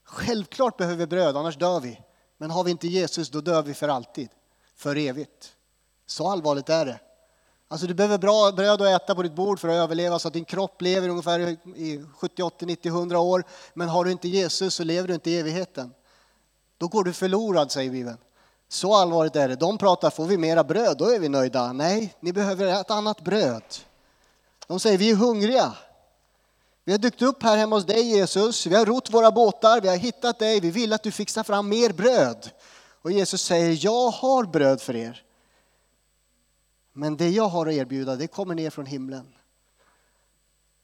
Självklart 0.03 0.77
behöver 0.77 0.97
vi 0.97 1.07
bröd, 1.07 1.37
annars 1.37 1.57
dör 1.57 1.79
vi. 1.79 2.01
Men 2.37 2.51
har 2.51 2.63
vi 2.63 2.71
inte 2.71 2.87
Jesus, 2.87 3.29
då 3.29 3.41
dör 3.41 3.61
vi 3.61 3.73
för 3.73 3.87
alltid, 3.87 4.29
för 4.75 4.95
evigt. 4.95 5.56
Så 6.07 6.27
allvarligt 6.27 6.69
är 6.69 6.85
det. 6.85 6.99
Alltså 7.67 7.87
du 7.87 7.93
behöver 7.93 8.17
bra 8.17 8.51
bröd 8.51 8.81
att 8.81 9.01
äta 9.01 9.15
på 9.15 9.23
ditt 9.23 9.35
bord 9.35 9.59
för 9.59 9.67
att 9.67 9.75
överleva 9.75 10.19
så 10.19 10.27
att 10.27 10.33
din 10.33 10.45
kropp 10.45 10.81
lever 10.81 11.09
ungefär 11.09 11.39
i 11.75 12.05
70, 12.15 12.43
80, 12.43 12.65
90, 12.65 12.89
100 12.89 13.19
år. 13.19 13.43
Men 13.73 13.89
har 13.89 14.05
du 14.05 14.11
inte 14.11 14.27
Jesus 14.27 14.75
så 14.75 14.83
lever 14.83 15.07
du 15.07 15.13
inte 15.13 15.31
i 15.31 15.39
evigheten. 15.39 15.93
Då 16.77 16.87
går 16.87 17.03
du 17.03 17.13
förlorad, 17.13 17.71
säger 17.71 17.91
Bibeln. 17.91 18.17
Så 18.69 18.95
allvarligt 18.95 19.35
är 19.35 19.47
det. 19.47 19.55
De 19.55 19.77
pratar, 19.77 20.09
får 20.09 20.25
vi 20.25 20.37
mera 20.37 20.63
bröd, 20.63 20.97
då 20.97 21.05
är 21.05 21.19
vi 21.19 21.29
nöjda. 21.29 21.73
Nej, 21.73 22.15
ni 22.19 22.33
behöver 22.33 22.65
ett 22.65 22.91
annat 22.91 23.21
bröd. 23.21 23.63
De 24.67 24.79
säger, 24.79 24.97
vi 24.97 25.11
är 25.11 25.15
hungriga. 25.15 25.73
Vi 26.83 26.91
har 26.91 26.99
dykt 26.99 27.21
upp 27.21 27.43
här 27.43 27.57
hemma 27.57 27.75
hos 27.75 27.85
dig 27.85 28.01
Jesus, 28.01 28.65
vi 28.65 28.75
har 28.75 28.85
rott 28.85 29.13
våra 29.13 29.31
båtar, 29.31 29.81
vi 29.81 29.87
har 29.87 29.95
hittat 29.95 30.39
dig, 30.39 30.59
vi 30.59 30.71
vill 30.71 30.93
att 30.93 31.03
du 31.03 31.11
fixar 31.11 31.43
fram 31.43 31.69
mer 31.69 31.89
bröd. 31.89 32.51
Och 33.01 33.11
Jesus 33.11 33.41
säger, 33.41 33.85
jag 33.85 34.09
har 34.09 34.43
bröd 34.43 34.81
för 34.81 34.95
er. 34.95 35.23
Men 36.97 37.17
det 37.17 37.29
jag 37.29 37.47
har 37.47 37.67
att 37.67 37.73
erbjuda, 37.73 38.15
det 38.15 38.27
kommer 38.27 38.55
ner 38.55 38.69
från 38.69 38.85
himlen. 38.85 39.33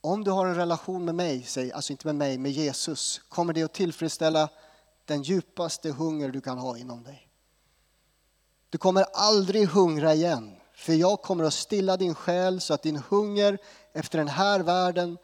Om 0.02 0.24
du 0.24 0.32
har 0.32 0.46
en 0.46 0.56
relation 0.56 1.06
med 1.06 1.16
mig, 1.16 1.46
alltså 1.74 1.92
inte 1.92 2.08
med 2.08 2.16
mig, 2.16 2.38
med 2.38 2.52
Jesus, 2.52 3.22
kommer 3.30 3.54
det 3.54 3.64
att 3.64 3.74
tillfredsställa 3.74 4.50
den 5.06 5.22
djupaste 5.22 5.92
hunger 5.92 6.30
du 6.30 6.42
kan 6.42 6.58
ha 6.58 6.78
inom 6.78 7.04
dig. 7.04 7.30
Du 8.70 8.78
kommer 8.78 9.06
aldrig 9.14 9.68
hungra 9.68 10.14
igen, 10.14 10.56
för 10.76 10.94
jag 10.94 11.22
kommer 11.22 11.44
att 11.44 11.54
stilla 11.54 11.98
din 11.98 12.16
själ 12.16 12.62
så 12.62 12.74
att 12.74 12.84
din 12.84 13.02
hunger 13.10 13.58
efter 13.94 14.18
den 14.18 14.28
här 14.28 14.60
världen 14.60 15.18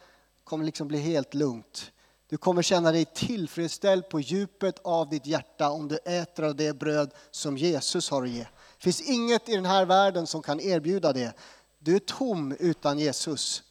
kommer 0.44 0.66
liksom 0.66 0.88
bli 0.88 1.00
helt 1.00 1.34
lugnt. 1.34 1.92
Du 2.30 2.38
kommer 2.38 2.62
känna 2.62 2.92
dig 2.92 3.06
tillfredsställd 3.06 4.10
på 4.10 4.20
djupet 4.20 4.80
av 4.80 5.10
ditt 5.10 5.26
hjärta 5.26 5.70
om 5.70 5.88
du 5.88 5.98
äter 5.98 6.46
av 6.46 6.56
det 6.56 6.74
bröd 6.74 7.14
som 7.32 7.58
Jesus 7.58 8.10
har 8.10 8.24
att 8.24 8.30
ge. 8.30 8.46
Det 8.80 8.84
finns 8.84 9.02
inget 9.02 9.50
i 9.50 9.56
den 9.56 9.66
här 9.66 9.86
världen 9.86 10.28
som 10.28 10.42
kan 10.42 10.60
erbjuda 10.60 11.14
det. 11.14 11.34
Du 11.80 11.96
är 11.96 12.00
tom 12.00 12.56
utan 12.60 13.00
Jesus. 13.00 13.64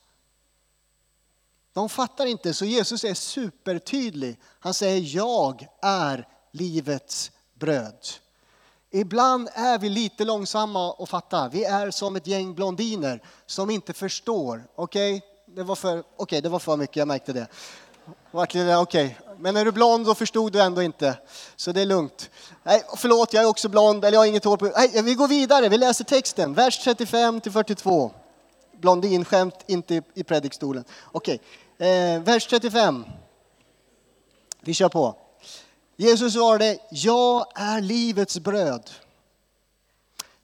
De 1.73 1.89
fattar 1.89 2.27
inte, 2.27 2.55
så 2.55 2.65
Jesus 2.65 3.05
är 3.05 3.15
supertydlig. 3.15 4.41
Han 4.61 4.75
säger 4.75 5.17
jag 5.17 5.67
är 5.83 6.29
livets 6.53 7.31
bröd. 7.55 8.07
Ibland 8.91 9.49
är 9.55 9.79
vi 9.79 9.89
lite 9.89 10.25
långsamma 10.25 10.95
att 10.99 11.09
fatta. 11.09 11.49
Vi 11.49 11.65
är 11.65 11.91
som 11.91 12.17
ett 12.17 12.27
gäng 12.27 12.55
blondiner 12.55 13.23
som 13.47 13.71
inte 13.71 13.93
förstår. 13.93 14.69
Okej, 14.75 15.17
okay? 15.17 15.55
det, 15.55 15.63
var 15.63 15.77
för, 15.77 16.05
okay, 16.17 16.41
det 16.41 16.49
var 16.49 16.59
för 16.59 16.77
mycket, 16.77 16.97
jag 16.97 17.09
märkte 17.09 17.33
det. 17.33 17.47
Okej, 18.31 18.77
okay. 18.77 19.11
men 19.39 19.57
är 19.57 19.65
du 19.65 19.73
blond 19.73 20.07
då 20.07 20.15
förstod 20.15 20.53
du 20.53 20.61
ändå 20.61 20.83
inte. 20.83 21.19
Så 21.57 21.73
det 21.73 21.81
är 21.81 21.87
lugnt. 21.87 22.31
Nej, 22.63 22.83
förlåt, 22.97 23.33
jag 23.33 23.45
är 23.45 23.49
också 23.49 23.69
blond, 23.69 24.05
eller 24.05 24.17
jag 24.17 24.21
har 24.21 24.27
inget 24.27 24.45
hår 24.45 24.57
på... 24.57 24.73
Nej, 24.77 25.03
vi 25.03 25.15
går 25.15 25.29
vidare, 25.29 25.69
vi 25.69 25.79
läser 25.79 26.05
texten, 26.05 26.55
vers 26.55 26.85
35 26.85 27.41
till 27.41 27.53
42. 27.53 28.11
Blondinskämt, 28.81 29.55
inte 29.67 30.03
i 30.15 30.25
predikstolen. 30.25 30.85
Okej, 31.13 31.41
eh, 31.79 32.23
vers 32.23 32.47
35. 32.47 33.05
Vi 34.61 34.75
kör 34.75 34.89
på. 34.89 35.17
Jesus 35.97 36.33
svarade, 36.33 36.79
jag 36.91 37.47
är 37.55 37.81
livets 37.81 38.39
bröd. 38.39 38.91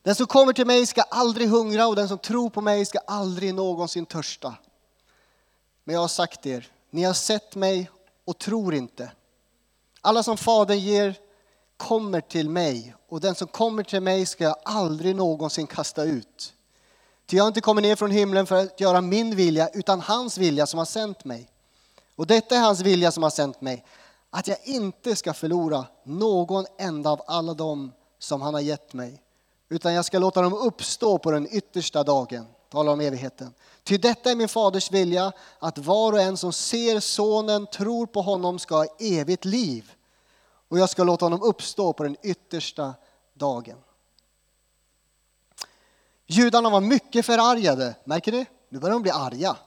Den 0.01 0.15
som 0.15 0.27
kommer 0.27 0.53
till 0.53 0.67
mig 0.67 0.85
ska 0.85 1.01
aldrig 1.01 1.49
hungra 1.49 1.87
och 1.87 1.95
den 1.95 2.07
som 2.07 2.17
tror 2.17 2.49
på 2.49 2.61
mig 2.61 2.85
ska 2.85 2.99
aldrig 3.07 3.53
någonsin 3.53 4.05
törsta. 4.05 4.55
Men 5.83 5.93
jag 5.93 6.01
har 6.01 6.07
sagt 6.07 6.45
er, 6.45 6.71
ni 6.95 7.03
har 7.03 7.13
sett 7.13 7.55
mig 7.55 7.89
och 8.25 8.37
tror 8.37 8.73
inte. 8.73 9.11
Alla 10.01 10.23
som 10.23 10.37
Fadern 10.37 10.79
ger 10.79 11.15
kommer 11.77 12.21
till 12.21 12.49
mig 12.49 12.95
och 13.09 13.21
den 13.21 13.35
som 13.35 13.47
kommer 13.47 13.83
till 13.83 13.99
mig 13.99 14.25
ska 14.25 14.43
jag 14.43 14.55
aldrig 14.65 15.15
någonsin 15.15 15.67
kasta 15.67 16.03
ut. 16.03 16.53
Ty 17.25 17.37
jag 17.37 17.43
har 17.43 17.47
inte 17.47 17.61
kommit 17.61 17.83
ner 17.83 17.95
från 17.95 18.11
himlen 18.11 18.45
för 18.45 18.55
att 18.55 18.79
göra 18.79 19.01
min 19.01 19.35
vilja 19.35 19.69
utan 19.73 19.99
hans 20.01 20.37
vilja 20.37 20.65
som 20.65 20.77
har 20.77 20.85
sänt 20.85 21.25
mig. 21.25 21.49
Och 22.15 22.27
detta 22.27 22.55
är 22.55 22.59
hans 22.59 22.81
vilja 22.81 23.11
som 23.11 23.23
har 23.23 23.29
sänt 23.29 23.61
mig, 23.61 23.85
att 24.29 24.47
jag 24.47 24.57
inte 24.63 25.15
ska 25.15 25.33
förlora 25.33 25.85
någon 26.03 26.65
enda 26.77 27.09
av 27.09 27.21
alla 27.27 27.53
dem 27.53 27.91
som 28.19 28.41
han 28.41 28.53
har 28.53 28.61
gett 28.61 28.93
mig, 28.93 29.21
utan 29.69 29.93
jag 29.93 30.05
ska 30.05 30.19
låta 30.19 30.41
dem 30.41 30.53
uppstå 30.53 31.17
på 31.17 31.31
den 31.31 31.47
yttersta 31.51 32.03
dagen 32.03 32.45
talar 32.69 32.93
om 32.93 33.01
evigheten. 33.01 33.53
Ty 33.85 33.97
detta 33.97 34.31
är 34.31 34.35
min 34.35 34.47
faders 34.47 34.91
vilja, 34.91 35.31
att 35.59 35.77
var 35.77 36.13
och 36.13 36.21
en 36.21 36.37
som 36.37 36.53
ser 36.53 36.99
sonen, 36.99 37.67
tror 37.67 38.05
på 38.05 38.21
honom, 38.21 38.59
ska 38.59 38.75
ha 38.75 38.85
evigt 38.99 39.45
liv. 39.45 39.91
Och 40.67 40.79
jag 40.79 40.89
ska 40.89 41.03
låta 41.03 41.25
honom 41.25 41.41
uppstå 41.41 41.93
på 41.93 42.03
den 42.03 42.17
yttersta 42.23 42.93
dagen. 43.33 43.77
Judarna 46.27 46.69
var 46.69 46.81
mycket 46.81 47.25
förargade, 47.25 47.95
märker 48.03 48.31
ni? 48.31 48.45
Nu 48.69 48.79
börjar 48.79 48.93
de 48.93 49.01
bli 49.01 49.11
arga. 49.11 49.57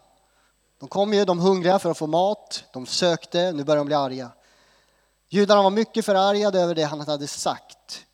De 0.78 0.88
kom 0.88 1.14
ju, 1.14 1.24
de 1.24 1.38
hungriga 1.38 1.78
för 1.78 1.90
att 1.90 1.98
få 1.98 2.06
mat, 2.06 2.64
de 2.72 2.86
sökte, 2.86 3.52
nu 3.52 3.64
börjar 3.64 3.78
de 3.78 3.86
bli 3.86 3.94
arga. 3.94 4.30
Judarna 5.28 5.62
var 5.62 5.70
mycket 5.70 6.04
förargade 6.04 6.60
över 6.60 6.74
det 6.74 6.82
han 6.82 7.00
hade 7.00 7.26
sagt. 7.26 8.04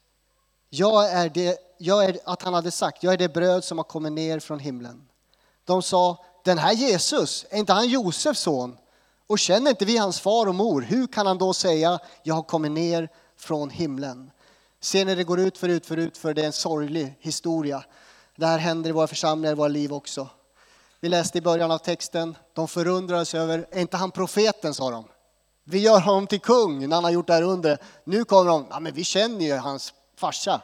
Jag 0.69 1.11
är 1.11 1.29
det 1.29 1.59
jag 1.79 2.05
är, 2.05 2.19
att 2.25 2.43
han 2.43 2.55
hade 2.55 2.71
sagt, 2.71 3.03
jag 3.03 3.13
är 3.13 3.19
det 3.19 3.29
bröd 3.29 3.65
som 3.65 3.79
har 3.79 3.85
kommit 3.85 4.13
ner 4.13 4.41
från 4.41 4.59
himlen. 4.59 5.09
De 5.65 5.83
sa, 5.83 6.25
den 6.45 6.59
här 6.59 6.73
Jesus, 6.73 7.47
är 7.51 7.59
inte 7.59 7.73
han 7.73 7.89
Josefs 7.89 8.41
son? 8.41 8.77
Och 9.27 9.39
känner 9.39 9.71
inte 9.71 9.85
vi 9.85 9.97
hans 9.97 10.21
far 10.21 10.47
och 10.47 10.55
mor? 10.55 10.81
Hur 10.83 11.07
kan 11.07 11.27
han 11.27 11.39
då 11.39 11.55
säga, 11.55 11.99
jag 12.23 12.35
har 12.35 12.43
kommit 12.43 12.73
ner 12.73 13.09
från 13.37 13.71
himlen? 13.71 14.31
Ser 14.81 15.05
ni 15.05 15.15
det 15.15 15.25
går 15.25 15.41
ut 15.41 15.59
för 15.59 15.69
ut 15.69 15.87
för 15.87 15.97
ut 15.97 16.19
för 16.19 16.35
det 16.35 16.43
är 16.43 16.47
en 16.47 16.53
sorglig 16.53 17.19
historia. 17.21 17.85
Det 18.37 18.47
här 18.47 18.59
händer 18.59 18.91
i 18.91 18.93
våra 18.93 19.07
församlingar, 19.07 19.53
i 19.53 19.57
våra 19.57 19.69
liv 19.69 19.93
också. 19.93 20.29
Vi 21.01 21.09
läste 21.09 21.39
i 21.39 21.41
början 21.41 21.71
av 21.71 21.79
texten, 21.79 22.37
de 22.55 22.69
förundrades 22.69 23.35
över, 23.35 23.67
är 23.71 23.81
inte 23.81 23.97
han 23.97 24.11
profeten 24.11 24.75
sa 24.75 24.91
de. 24.91 25.05
Vi 25.65 25.79
gör 25.79 26.01
honom 26.01 26.27
till 26.27 26.41
kung 26.41 26.89
när 26.89 26.97
han 26.97 27.05
har 27.05 27.11
gjort 27.11 27.27
det 27.27 27.33
här 27.33 27.43
under. 27.43 27.79
Nu 28.05 28.25
kommer 28.25 28.51
de, 28.51 28.67
ja 28.71 28.81
men 28.81 28.95
vi 28.95 29.05
känner 29.05 29.45
ju 29.45 29.57
hans 29.57 29.95
farsa 30.17 30.61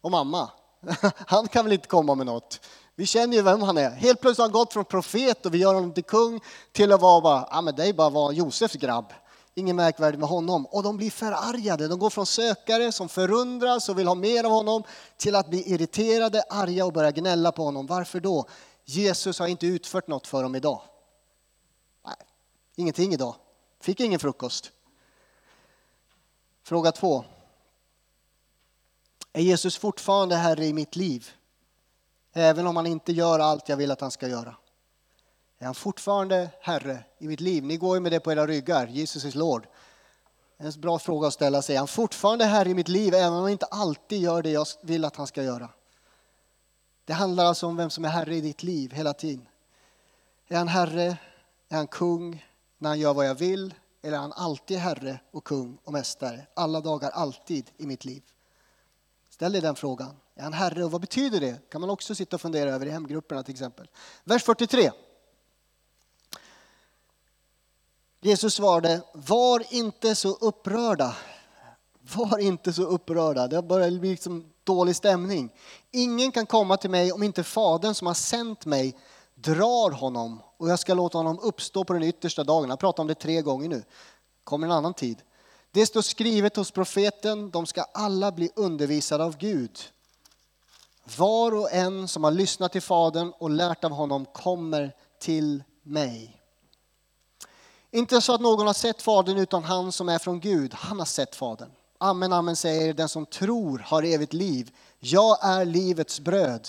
och 0.00 0.10
mamma. 0.10 0.50
Han 1.26 1.48
kan 1.48 1.64
väl 1.64 1.72
inte 1.72 1.88
komma 1.88 2.14
med 2.14 2.26
något. 2.26 2.60
Vi 3.00 3.06
känner 3.06 3.36
ju 3.36 3.42
vem 3.42 3.62
han 3.62 3.78
är. 3.78 3.90
Helt 3.90 4.20
plötsligt 4.20 4.38
har 4.38 4.44
han 4.44 4.52
gått 4.52 4.72
från 4.72 4.84
profet 4.84 5.46
och 5.46 5.54
vi 5.54 5.58
gör 5.58 5.74
honom 5.74 5.92
till 5.92 6.04
kung 6.04 6.40
till 6.72 6.92
att 6.92 7.00
vara 7.00 7.20
bara, 7.20 7.48
ja 7.50 7.60
men 7.60 7.74
det 7.74 7.86
är 7.86 7.92
bara 7.92 8.10
vara 8.10 8.32
Josefs 8.32 8.74
grabb. 8.74 9.12
Inget 9.54 9.76
märkvärdigt 9.76 10.20
med 10.20 10.28
honom. 10.28 10.66
Och 10.66 10.82
de 10.82 10.96
blir 10.96 11.10
förargade. 11.10 11.88
De 11.88 11.98
går 11.98 12.10
från 12.10 12.26
sökare 12.26 12.92
som 12.92 13.08
förundras 13.08 13.88
och 13.88 13.98
vill 13.98 14.06
ha 14.06 14.14
mer 14.14 14.44
av 14.44 14.50
honom 14.50 14.82
till 15.16 15.36
att 15.36 15.50
bli 15.50 15.72
irriterade, 15.72 16.42
arga 16.50 16.86
och 16.86 16.92
börja 16.92 17.10
gnälla 17.10 17.52
på 17.52 17.64
honom. 17.64 17.86
Varför 17.86 18.20
då? 18.20 18.44
Jesus 18.84 19.38
har 19.38 19.46
inte 19.46 19.66
utfört 19.66 20.06
något 20.06 20.26
för 20.26 20.42
dem 20.42 20.54
idag. 20.54 20.82
Nej, 22.06 22.16
ingenting 22.76 23.12
idag. 23.12 23.34
Fick 23.80 24.00
ingen 24.00 24.20
frukost. 24.20 24.70
Fråga 26.62 26.92
två. 26.92 27.24
Är 29.32 29.42
Jesus 29.42 29.76
fortfarande 29.76 30.36
Herre 30.36 30.66
i 30.66 30.72
mitt 30.72 30.96
liv? 30.96 31.30
Även 32.32 32.66
om 32.66 32.76
han 32.76 32.86
inte 32.86 33.12
gör 33.12 33.38
allt 33.38 33.68
jag 33.68 33.76
vill 33.76 33.90
att 33.90 34.00
han 34.00 34.10
ska 34.10 34.28
göra. 34.28 34.56
Är 35.58 35.64
han 35.64 35.74
fortfarande 35.74 36.50
Herre 36.60 37.04
i 37.18 37.28
mitt 37.28 37.40
liv? 37.40 37.64
Ni 37.64 37.76
går 37.76 37.96
ju 37.96 38.00
med 38.00 38.12
det 38.12 38.20
på 38.20 38.32
era 38.32 38.46
ryggar. 38.46 38.86
Jesus 38.86 39.24
is 39.24 39.34
Lord. 39.34 39.66
En 40.56 40.72
bra 40.80 40.98
fråga 40.98 41.28
att 41.28 41.34
ställa 41.34 41.62
sig. 41.62 41.74
Är 41.74 41.78
han 41.78 41.88
fortfarande 41.88 42.44
Herre 42.44 42.70
i 42.70 42.74
mitt 42.74 42.88
liv 42.88 43.14
även 43.14 43.32
om 43.32 43.40
han 43.40 43.50
inte 43.50 43.66
alltid 43.66 44.20
gör 44.20 44.42
det 44.42 44.50
jag 44.50 44.66
vill 44.82 45.04
att 45.04 45.16
han 45.16 45.26
ska 45.26 45.42
göra? 45.42 45.68
Det 47.04 47.12
handlar 47.12 47.44
alltså 47.44 47.66
om 47.66 47.76
vem 47.76 47.90
som 47.90 48.04
är 48.04 48.08
Herre 48.08 48.36
i 48.36 48.40
ditt 48.40 48.62
liv 48.62 48.92
hela 48.92 49.12
tiden. 49.12 49.48
Är 50.48 50.58
han 50.58 50.68
Herre? 50.68 51.16
Är 51.68 51.76
han 51.76 51.86
kung 51.86 52.46
när 52.78 52.88
han 52.88 52.98
gör 52.98 53.14
vad 53.14 53.26
jag 53.26 53.34
vill? 53.34 53.74
Eller 54.02 54.16
är 54.16 54.20
han 54.20 54.32
alltid 54.32 54.78
Herre 54.78 55.20
och 55.30 55.44
kung 55.44 55.78
och 55.84 55.92
mästare? 55.92 56.46
Alla 56.54 56.80
dagar, 56.80 57.10
alltid 57.10 57.70
i 57.76 57.86
mitt 57.86 58.04
liv. 58.04 58.22
Ställ 59.30 59.52
dig 59.52 59.60
den 59.60 59.74
frågan. 59.74 60.16
Är 60.34 60.42
han 60.42 60.52
Herre 60.52 60.84
och 60.84 60.90
vad 60.90 61.00
betyder 61.00 61.40
det? 61.40 61.70
kan 61.70 61.80
man 61.80 61.90
också 61.90 62.14
sitta 62.14 62.36
och 62.36 62.40
fundera 62.40 62.70
över 62.70 62.86
i 62.86 62.90
hemgrupperna 62.90 63.42
till 63.42 63.52
exempel. 63.54 63.88
Vers 64.24 64.42
43. 64.42 64.90
Jesus 68.20 68.54
svarade, 68.54 69.00
var 69.12 69.62
inte 69.70 70.14
så 70.14 70.34
upprörda. 70.34 71.16
Var 72.16 72.38
inte 72.38 72.72
så 72.72 72.82
upprörda. 72.82 73.46
Det 73.48 73.62
börjar 73.62 73.90
bli 73.90 74.10
liksom 74.10 74.52
dålig 74.64 74.96
stämning. 74.96 75.50
Ingen 75.90 76.32
kan 76.32 76.46
komma 76.46 76.76
till 76.76 76.90
mig 76.90 77.12
om 77.12 77.22
inte 77.22 77.44
Fadern 77.44 77.94
som 77.94 78.06
har 78.06 78.14
sänt 78.14 78.66
mig 78.66 78.96
drar 79.34 79.90
honom 79.90 80.42
och 80.56 80.70
jag 80.70 80.78
ska 80.78 80.94
låta 80.94 81.18
honom 81.18 81.38
uppstå 81.38 81.84
på 81.84 81.92
den 81.92 82.02
yttersta 82.02 82.44
dagen. 82.44 82.70
Jag 82.70 82.78
pratar 82.78 83.02
om 83.02 83.06
det 83.06 83.14
tre 83.14 83.42
gånger 83.42 83.68
nu. 83.68 83.82
kommer 84.44 84.66
en 84.66 84.72
annan 84.72 84.94
tid. 84.94 85.22
Det 85.70 85.86
står 85.86 86.02
skrivet 86.02 86.56
hos 86.56 86.70
profeten, 86.70 87.50
de 87.50 87.66
ska 87.66 87.82
alla 87.82 88.32
bli 88.32 88.50
undervisade 88.56 89.24
av 89.24 89.36
Gud. 89.36 89.78
Var 91.16 91.54
och 91.54 91.72
en 91.72 92.08
som 92.08 92.24
har 92.24 92.30
lyssnat 92.30 92.72
till 92.72 92.82
Fadern 92.82 93.32
och 93.38 93.50
lärt 93.50 93.84
av 93.84 93.90
honom 93.90 94.24
kommer 94.24 94.94
till 95.18 95.62
mig. 95.82 96.40
Inte 97.90 98.20
så 98.20 98.34
att 98.34 98.40
någon 98.40 98.66
har 98.66 98.74
sett 98.74 99.02
Fadern 99.02 99.38
utan 99.38 99.64
han 99.64 99.92
som 99.92 100.08
är 100.08 100.18
från 100.18 100.40
Gud, 100.40 100.74
han 100.74 100.98
har 100.98 101.06
sett 101.06 101.36
Fadern. 101.36 101.70
Amen, 101.98 102.32
amen 102.32 102.56
säger 102.56 102.94
den 102.94 103.08
som 103.08 103.26
tror 103.26 103.78
har 103.78 104.02
evigt 104.02 104.32
liv. 104.32 104.70
Jag 104.98 105.44
är 105.44 105.64
livets 105.64 106.20
bröd. 106.20 106.68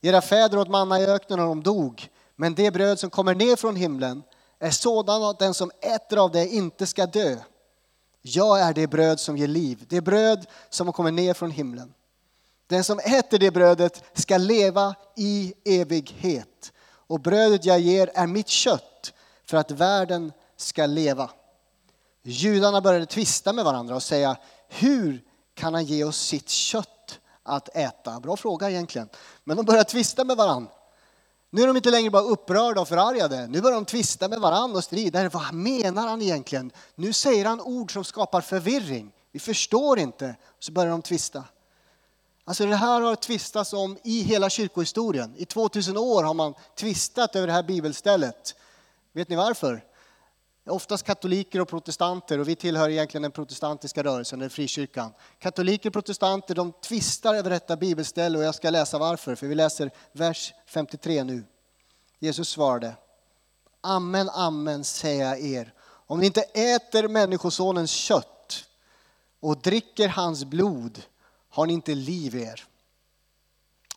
Era 0.00 0.22
fäder 0.22 0.58
åt 0.58 0.68
manna 0.68 1.00
i 1.00 1.06
öknen 1.06 1.40
och 1.40 1.46
de 1.46 1.62
dog. 1.62 2.08
Men 2.36 2.54
det 2.54 2.70
bröd 2.70 2.98
som 2.98 3.10
kommer 3.10 3.34
ner 3.34 3.56
från 3.56 3.76
himlen 3.76 4.22
är 4.58 4.70
sådant 4.70 5.24
att 5.24 5.38
den 5.38 5.54
som 5.54 5.70
äter 5.80 6.18
av 6.18 6.30
det 6.30 6.48
inte 6.48 6.86
ska 6.86 7.06
dö. 7.06 7.36
Jag 8.22 8.60
är 8.60 8.74
det 8.74 8.86
bröd 8.86 9.20
som 9.20 9.36
ger 9.36 9.48
liv, 9.48 9.84
det 9.88 10.00
bröd 10.00 10.46
som 10.70 10.92
kommer 10.92 11.10
ner 11.10 11.34
från 11.34 11.50
himlen. 11.50 11.94
Den 12.66 12.84
som 12.84 12.98
äter 12.98 13.38
det 13.38 13.50
brödet 13.50 14.04
ska 14.14 14.36
leva 14.38 14.94
i 15.16 15.54
evighet. 15.64 16.72
Och 16.86 17.20
brödet 17.20 17.64
jag 17.64 17.80
ger 17.80 18.10
är 18.14 18.26
mitt 18.26 18.48
kött 18.48 19.12
för 19.44 19.56
att 19.56 19.70
världen 19.70 20.32
ska 20.56 20.86
leva. 20.86 21.30
Judarna 22.22 22.80
började 22.80 23.06
tvista 23.06 23.52
med 23.52 23.64
varandra 23.64 23.94
och 23.94 24.02
säga, 24.02 24.36
hur 24.68 25.24
kan 25.54 25.74
han 25.74 25.84
ge 25.84 26.04
oss 26.04 26.18
sitt 26.18 26.48
kött 26.48 27.18
att 27.42 27.76
äta? 27.76 28.20
Bra 28.20 28.36
fråga 28.36 28.70
egentligen. 28.70 29.08
Men 29.44 29.56
de 29.56 29.66
började 29.66 29.90
tvista 29.90 30.24
med 30.24 30.36
varandra. 30.36 30.70
Nu 31.50 31.62
är 31.62 31.66
de 31.66 31.76
inte 31.76 31.90
längre 31.90 32.10
bara 32.10 32.22
upprörda 32.22 32.80
och 32.80 32.88
förargade. 32.88 33.46
Nu 33.46 33.60
börjar 33.60 33.74
de 33.74 33.84
tvista 33.84 34.28
med 34.28 34.40
varandra 34.40 34.76
och 34.76 34.84
strida. 34.84 35.28
Vad 35.28 35.54
menar 35.54 36.08
han 36.08 36.22
egentligen? 36.22 36.70
Nu 36.94 37.12
säger 37.12 37.44
han 37.44 37.60
ord 37.60 37.92
som 37.92 38.04
skapar 38.04 38.40
förvirring. 38.40 39.12
Vi 39.32 39.38
förstår 39.38 39.98
inte. 39.98 40.36
Så 40.58 40.72
börjar 40.72 40.90
de 40.90 41.02
tvista. 41.02 41.44
Alltså 42.48 42.66
det 42.66 42.76
här 42.76 43.00
har 43.00 43.16
tvistats 43.16 43.72
om 43.72 43.98
i 44.04 44.22
hela 44.22 44.50
kyrkohistorien. 44.50 45.34
I 45.36 45.44
2000 45.44 45.96
år 45.96 46.22
har 46.22 46.34
man 46.34 46.54
tvistat 46.74 47.36
över 47.36 47.46
det 47.46 47.52
här 47.52 47.62
bibelstället. 47.62 48.54
Vet 49.12 49.28
ni 49.28 49.36
varför? 49.36 49.84
Oftast 50.66 51.06
katoliker 51.06 51.60
och 51.60 51.68
protestanter 51.68 52.38
och 52.38 52.48
vi 52.48 52.56
tillhör 52.56 52.88
egentligen 52.88 53.22
den 53.22 53.32
protestantiska 53.32 54.02
rörelsen, 54.02 54.38
den 54.38 54.50
frikyrkan. 54.50 55.12
Katoliker 55.38 55.88
och 55.88 55.92
protestanter 55.92 56.54
de 56.54 56.72
tvistar 56.72 57.34
över 57.34 57.50
detta 57.50 57.76
bibelställe 57.76 58.38
och 58.38 58.44
jag 58.44 58.54
ska 58.54 58.70
läsa 58.70 58.98
varför, 58.98 59.34
för 59.34 59.46
vi 59.46 59.54
läser 59.54 59.90
vers 60.12 60.54
53 60.66 61.24
nu. 61.24 61.44
Jesus 62.18 62.48
svarade, 62.48 62.94
Amen, 63.80 64.30
amen 64.30 64.84
säger 64.84 65.24
jag 65.24 65.40
er, 65.40 65.72
om 66.06 66.20
ni 66.20 66.26
inte 66.26 66.42
äter 66.42 67.08
Människosonens 67.08 67.90
kött 67.90 68.64
och 69.40 69.58
dricker 69.62 70.08
hans 70.08 70.44
blod 70.44 71.02
har 71.56 71.66
ni 71.66 71.72
inte 71.72 71.94
liv 71.94 72.34
i 72.34 72.42
er. 72.42 72.64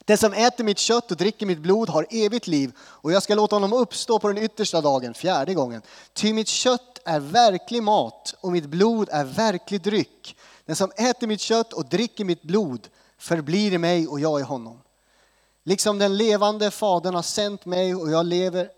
Den 0.05 0.17
som 0.17 0.33
äter 0.33 0.63
mitt 0.63 0.79
kött 0.79 1.11
och 1.11 1.17
dricker 1.17 1.45
mitt 1.45 1.59
blod 1.59 1.89
har 1.89 2.07
evigt 2.09 2.47
liv 2.47 2.71
och 2.79 3.11
jag 3.11 3.23
ska 3.23 3.35
låta 3.35 3.55
honom 3.55 3.73
uppstå 3.73 4.19
på 4.19 4.27
den 4.27 4.37
yttersta 4.37 4.81
dagen, 4.81 5.13
fjärde 5.13 5.53
gången. 5.53 5.81
Ty 6.13 6.33
mitt 6.33 6.47
kött 6.47 6.99
är 7.05 7.19
verklig 7.19 7.83
mat 7.83 8.35
och 8.41 8.51
mitt 8.51 8.65
blod 8.65 9.09
är 9.11 9.23
verklig 9.23 9.81
dryck. 9.81 10.37
Den 10.65 10.75
som 10.75 10.91
äter 10.97 11.27
mitt 11.27 11.41
kött 11.41 11.73
och 11.73 11.85
dricker 11.85 12.25
mitt 12.25 12.41
blod 12.41 12.87
förblir 13.17 13.73
i 13.73 13.77
mig 13.77 14.07
och 14.07 14.19
jag 14.19 14.39
i 14.39 14.43
honom. 14.43 14.81
Liksom 15.63 15.99
den 15.99 16.17
levande 16.17 16.71
Fadern 16.71 17.15
har 17.15 17.21
sänt 17.21 17.65
mig 17.65 17.95
och 17.95 18.11
jag 18.11 18.25
lever 18.25 18.69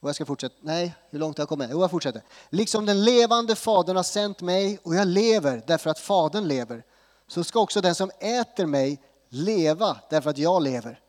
och 0.00 0.08
jag 0.08 0.14
ska 0.14 0.24
fortsätta. 0.24 0.54
Nej, 0.60 0.94
hur 1.10 1.18
långt 1.18 1.38
har 1.38 1.42
jag 1.42 1.48
kommit? 1.48 1.68
Jo, 1.72 1.80
jag 1.80 1.90
fortsätter. 1.90 2.22
Liksom 2.50 2.86
den 2.86 3.04
levande 3.04 3.56
Fadern 3.56 3.96
har 3.96 4.02
sänt 4.02 4.40
mig 4.40 4.78
och 4.82 4.94
jag 4.94 5.08
lever 5.08 5.62
därför 5.66 5.90
att 5.90 5.98
Fadern 5.98 6.48
lever, 6.48 6.84
så 7.28 7.44
ska 7.44 7.60
också 7.60 7.80
den 7.80 7.94
som 7.94 8.10
äter 8.20 8.66
mig 8.66 9.00
leva 9.28 9.96
därför 10.10 10.30
att 10.30 10.38
jag 10.38 10.62
lever. 10.62 11.00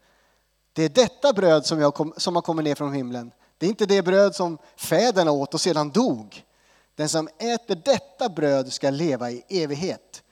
Det 0.73 0.83
är 0.83 0.89
detta 0.89 1.33
bröd 1.33 1.65
som, 1.65 1.79
jag 1.79 1.93
kom, 1.93 2.13
som 2.17 2.35
har 2.35 2.41
kommit 2.41 2.63
ner 2.63 2.75
från 2.75 2.93
himlen. 2.93 3.31
Det 3.57 3.65
är 3.65 3.69
inte 3.69 3.85
det 3.85 4.01
bröd 4.01 4.35
som 4.35 4.57
fäderna 4.77 5.31
åt 5.31 5.53
och 5.53 5.61
sedan 5.61 5.89
dog. 5.89 6.45
Den 6.95 7.09
som 7.09 7.27
äter 7.27 7.81
detta 7.85 8.29
bröd 8.29 8.73
ska 8.73 8.89
leva 8.89 9.31
i 9.31 9.43
evighet. 9.49 10.23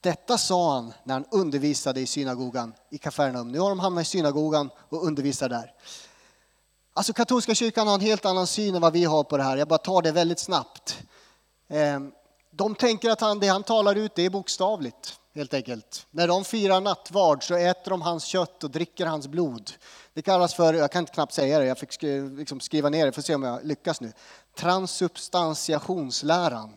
Detta 0.00 0.38
sa 0.38 0.74
han 0.74 0.92
när 1.04 1.14
han 1.14 1.24
undervisade 1.30 2.00
i 2.00 2.06
synagogan 2.06 2.74
i 2.90 2.98
Kafarnaum. 2.98 3.52
Nu 3.52 3.58
har 3.58 3.68
de 3.68 3.78
hamnat 3.78 4.02
i 4.02 4.04
synagogan 4.04 4.70
och 4.76 5.06
undervisar 5.06 5.48
där. 5.48 5.72
Alltså 6.92 7.12
katolska 7.12 7.54
kyrkan 7.54 7.86
har 7.86 7.94
en 7.94 8.00
helt 8.00 8.24
annan 8.24 8.46
syn 8.46 8.74
än 8.74 8.82
vad 8.82 8.92
vi 8.92 9.04
har 9.04 9.24
på 9.24 9.36
det 9.36 9.42
här. 9.42 9.56
Jag 9.56 9.68
bara 9.68 9.78
tar 9.78 10.02
det 10.02 10.12
väldigt 10.12 10.38
snabbt. 10.38 10.98
Ehm, 11.68 12.12
de 12.56 12.74
tänker 12.74 13.10
att 13.10 13.20
han, 13.20 13.40
det 13.40 13.48
han 13.48 13.62
talar 13.62 13.94
ut 13.94 14.14
det 14.14 14.22
är 14.22 14.30
bokstavligt 14.30 15.18
helt 15.34 15.54
enkelt. 15.54 16.06
När 16.10 16.28
de 16.28 16.44
firar 16.44 16.80
nattvard 16.80 17.46
så 17.46 17.54
äter 17.54 17.90
de 17.90 18.02
hans 18.02 18.24
kött 18.24 18.64
och 18.64 18.70
dricker 18.70 19.06
hans 19.06 19.28
blod. 19.28 19.70
Det 20.14 20.22
kallas 20.22 20.54
för, 20.54 20.74
jag 20.74 20.92
kan 20.92 21.06
knappt 21.06 21.32
säga 21.32 21.58
det, 21.58 21.66
jag 21.66 21.78
fick 21.78 22.02
liksom 22.36 22.60
skriva 22.60 22.88
ner 22.88 23.06
det, 23.06 23.12
får 23.12 23.22
se 23.22 23.34
om 23.34 23.42
jag 23.42 23.64
lyckas 23.64 24.00
nu. 24.00 24.12
Transubstantiationsläran. 24.58 26.76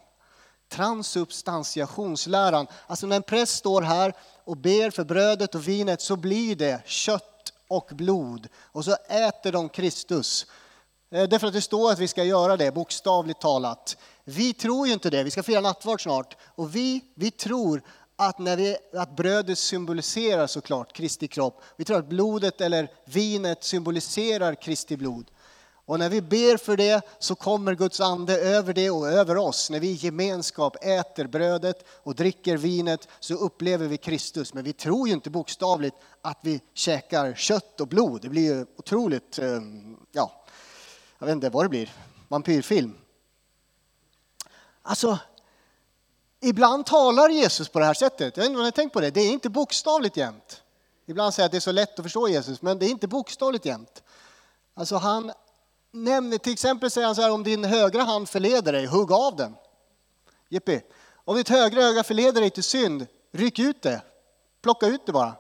Transubstantiationsläran. 0.70 2.68
Alltså 2.88 3.08
när 3.08 3.16
en 3.16 3.24
präst 3.24 3.58
står 3.58 3.82
här 3.82 4.14
och 4.44 4.58
ber 4.58 4.92
för 4.92 5.04
brödet 5.04 5.56
och 5.56 5.68
vinet 5.68 6.02
så 6.02 6.16
blir 6.16 6.56
det 6.56 6.82
kött 6.86 7.54
och 7.68 7.90
blod. 7.94 8.48
Och 8.58 8.86
så 8.86 8.96
äter 9.10 9.52
de 9.52 9.70
Kristus. 9.70 10.46
Eh, 11.12 11.24
därför 11.24 11.48
att 11.48 11.54
det 11.54 11.62
står 11.62 11.92
att 11.92 12.00
vi 12.00 12.08
ska 12.08 12.24
göra 12.24 12.58
det, 12.58 12.72
bokstavligt 12.72 13.42
talat. 13.42 13.98
Vi 14.24 14.54
tror 14.54 14.88
ju 14.88 14.94
inte 14.94 15.10
det, 15.10 15.24
vi 15.24 15.32
ska 15.32 15.44
fira 15.44 15.62
nattvard 15.62 16.04
snart. 16.04 16.38
Och 16.56 16.76
vi, 16.76 17.02
vi 17.16 17.32
tror 17.32 17.82
att, 18.16 18.40
när 18.40 18.58
vi, 18.58 18.78
att 18.94 19.16
brödet 19.16 19.58
symboliserar 19.58 20.48
såklart 20.48 20.94
Kristi 20.94 21.28
kropp. 21.28 21.62
Vi 21.78 21.86
tror 21.86 21.98
att 21.98 22.10
blodet 22.10 22.62
eller 22.62 22.92
vinet 23.06 23.64
symboliserar 23.64 24.56
Kristi 24.56 24.98
blod. 24.98 25.32
Och 25.86 26.00
när 26.00 26.10
vi 26.10 26.22
ber 26.22 26.58
för 26.58 26.78
det 26.78 27.02
så 27.20 27.36
kommer 27.36 27.76
Guds 27.76 28.02
ande 28.02 28.40
över 28.40 28.74
det 28.74 28.90
och 28.90 29.08
över 29.08 29.38
oss. 29.38 29.70
När 29.70 29.80
vi 29.80 29.88
i 29.88 29.94
gemenskap 29.94 30.76
äter 30.82 31.28
brödet 31.28 31.86
och 32.04 32.16
dricker 32.16 32.58
vinet 32.58 33.08
så 33.20 33.34
upplever 33.34 33.88
vi 33.88 33.98
Kristus. 33.98 34.54
Men 34.54 34.64
vi 34.64 34.74
tror 34.74 35.08
ju 35.08 35.14
inte 35.14 35.30
bokstavligt 35.30 35.96
att 36.22 36.40
vi 36.42 36.62
käkar 36.74 37.34
kött 37.34 37.82
och 37.82 37.88
blod. 37.88 38.22
Det 38.22 38.30
blir 38.30 38.56
ju 38.56 38.66
otroligt, 38.78 39.40
eh, 39.40 39.62
ja, 40.12 40.46
jag 41.20 41.28
vet 41.28 41.34
inte 41.34 41.50
vad 41.50 41.66
det 41.66 41.70
blir, 41.70 41.94
vampyrfilm. 42.28 42.98
Alltså, 44.82 45.20
ibland 46.40 46.86
talar 46.86 47.30
Jesus 47.30 47.70
på 47.70 47.80
det 47.80 47.86
här 47.86 47.94
sättet. 47.94 48.38
Jag 48.38 48.44
vet 48.44 48.50
inte 48.50 48.58
om 48.58 48.64
ni 48.64 48.68
har 48.68 48.72
tänkt 48.72 48.94
på 48.94 49.02
det. 49.02 49.12
Det 49.12 49.22
är 49.22 49.32
inte 49.32 49.50
bokstavligt 49.50 50.18
jämt. 50.18 50.62
Ibland 51.06 51.34
säger 51.34 51.44
jag 51.44 51.48
att 51.48 51.52
det 51.52 51.58
är 51.58 51.60
så 51.60 51.72
lätt 51.72 52.00
att 52.00 52.06
förstå 52.06 52.28
Jesus, 52.28 52.62
men 52.62 52.80
det 52.80 52.86
är 52.86 52.90
inte 52.90 53.08
bokstavligt 53.08 53.66
jämt. 53.66 54.04
Alltså 54.74 54.96
han 54.96 55.32
nämner, 55.92 56.38
till 56.38 56.54
exempel 56.54 56.92
säger 56.92 57.08
han 57.08 57.16
så 57.16 57.22
här, 57.22 57.32
om 57.32 57.44
din 57.44 57.64
högra 57.64 58.04
hand 58.04 58.30
förleder 58.30 58.74
dig, 58.74 58.86
hugg 58.86 59.12
av 59.12 59.36
den. 59.36 59.56
Jippi. 60.50 60.82
Om 61.26 61.36
ditt 61.36 61.50
högra 61.50 61.84
öga 61.84 62.04
förleder 62.04 62.42
dig 62.42 62.50
till 62.50 62.64
synd, 62.64 63.08
ryck 63.32 63.60
ut 63.60 63.82
det. 63.82 64.02
Plocka 64.62 64.88
ut 64.88 65.06
det 65.06 65.12
bara. 65.12 65.36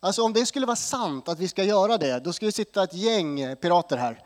Alltså 0.00 0.22
om 0.22 0.32
det 0.32 0.46
skulle 0.46 0.66
vara 0.66 0.76
sant 0.76 1.28
att 1.28 1.38
vi 1.38 1.48
ska 1.48 1.64
göra 1.64 1.98
det, 1.98 2.20
då 2.20 2.32
skulle 2.32 2.48
det 2.48 2.56
sitta 2.56 2.82
ett 2.82 2.94
gäng 2.94 3.56
pirater 3.56 3.96
här. 3.96 4.22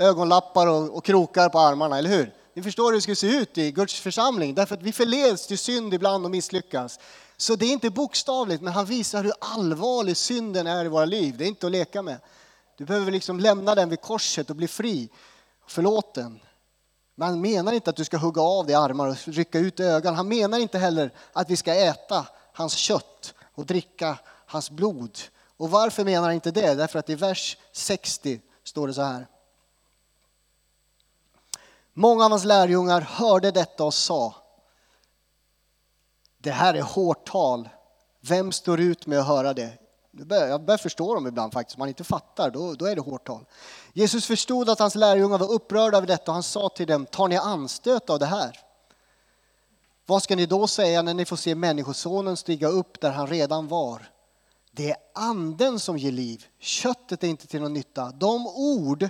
Ögonlappar 0.00 0.66
och, 0.66 0.96
och 0.96 1.04
krokar 1.04 1.48
på 1.48 1.58
armarna, 1.58 1.98
eller 1.98 2.10
hur? 2.10 2.34
Ni 2.54 2.62
förstår 2.62 2.84
hur 2.84 2.92
det 2.92 3.00
skulle 3.00 3.16
se 3.16 3.36
ut 3.36 3.58
i 3.58 3.72
Guds 3.72 4.00
församling, 4.00 4.54
därför 4.54 4.74
att 4.74 4.82
vi 4.82 4.92
förleds 4.92 5.46
till 5.46 5.58
synd 5.58 5.94
ibland 5.94 6.24
och 6.24 6.30
misslyckas. 6.30 6.98
Så 7.36 7.56
det 7.56 7.66
är 7.66 7.72
inte 7.72 7.90
bokstavligt, 7.90 8.62
men 8.62 8.72
han 8.72 8.86
visar 8.86 9.24
hur 9.24 9.32
allvarlig 9.38 10.16
synden 10.16 10.66
är 10.66 10.84
i 10.84 10.88
våra 10.88 11.04
liv. 11.04 11.36
Det 11.38 11.44
är 11.44 11.48
inte 11.48 11.66
att 11.66 11.72
leka 11.72 12.02
med. 12.02 12.20
Du 12.78 12.84
behöver 12.84 13.12
liksom 13.12 13.40
lämna 13.40 13.74
den 13.74 13.88
vid 13.88 14.00
korset 14.00 14.50
och 14.50 14.56
bli 14.56 14.68
fri, 14.68 15.08
förlåten. 15.66 16.40
Men 17.14 17.28
han 17.28 17.40
menar 17.40 17.72
inte 17.72 17.90
att 17.90 17.96
du 17.96 18.04
ska 18.04 18.16
hugga 18.16 18.42
av 18.42 18.66
dig 18.66 18.74
armar 18.74 19.08
och 19.08 19.16
rycka 19.26 19.58
ut 19.58 19.80
ögon. 19.80 20.14
Han 20.14 20.28
menar 20.28 20.58
inte 20.58 20.78
heller 20.78 21.12
att 21.32 21.50
vi 21.50 21.56
ska 21.56 21.74
äta 21.74 22.26
hans 22.52 22.74
kött 22.74 23.34
och 23.54 23.66
dricka 23.66 24.18
hans 24.46 24.70
blod. 24.70 25.18
Och 25.56 25.70
varför 25.70 26.04
menar 26.04 26.22
han 26.22 26.34
inte 26.34 26.50
det? 26.50 26.74
Därför 26.74 26.98
att 26.98 27.10
i 27.10 27.14
vers 27.14 27.56
60 27.72 28.40
står 28.64 28.86
det 28.86 28.94
så 28.94 29.02
här. 29.02 29.26
Många 32.00 32.24
av 32.24 32.30
hans 32.30 32.44
lärjungar 32.44 33.00
hörde 33.00 33.50
detta 33.50 33.84
och 33.84 33.94
sa 33.94 34.34
Det 36.38 36.50
här 36.50 36.74
är 36.74 36.82
hårt 36.82 37.30
tal. 37.30 37.68
Vem 38.20 38.52
står 38.52 38.80
ut 38.80 39.06
med 39.06 39.18
att 39.18 39.26
höra 39.26 39.54
det? 39.54 39.78
Jag 40.28 40.64
börjar 40.64 40.78
förstå 40.78 41.14
dem 41.14 41.26
ibland 41.26 41.52
faktiskt. 41.52 41.76
Om 41.76 41.78
man 41.78 41.88
inte 41.88 42.04
fattar, 42.04 42.50
då, 42.50 42.74
då 42.74 42.86
är 42.86 42.94
det 42.94 43.00
hårt 43.00 43.26
tal. 43.26 43.44
Jesus 43.92 44.26
förstod 44.26 44.70
att 44.70 44.78
hans 44.78 44.94
lärjungar 44.94 45.38
var 45.38 45.52
upprörda 45.52 45.96
över 45.96 46.06
detta 46.06 46.30
och 46.30 46.34
han 46.34 46.42
sa 46.42 46.68
till 46.68 46.86
dem, 46.86 47.06
tar 47.06 47.28
ni 47.28 47.36
anstöt 47.36 48.10
av 48.10 48.18
det 48.18 48.26
här? 48.26 48.58
Vad 50.06 50.22
ska 50.22 50.36
ni 50.36 50.46
då 50.46 50.66
säga 50.66 51.02
när 51.02 51.14
ni 51.14 51.24
får 51.24 51.36
se 51.36 51.54
Människosonen 51.54 52.36
stiga 52.36 52.68
upp 52.68 53.00
där 53.00 53.10
han 53.10 53.26
redan 53.26 53.68
var? 53.68 54.10
Det 54.72 54.90
är 54.90 54.96
anden 55.14 55.80
som 55.80 55.98
ger 55.98 56.12
liv, 56.12 56.46
köttet 56.58 57.24
är 57.24 57.28
inte 57.28 57.46
till 57.46 57.60
någon 57.60 57.74
nytta. 57.74 58.10
De 58.10 58.46
ord 58.46 59.08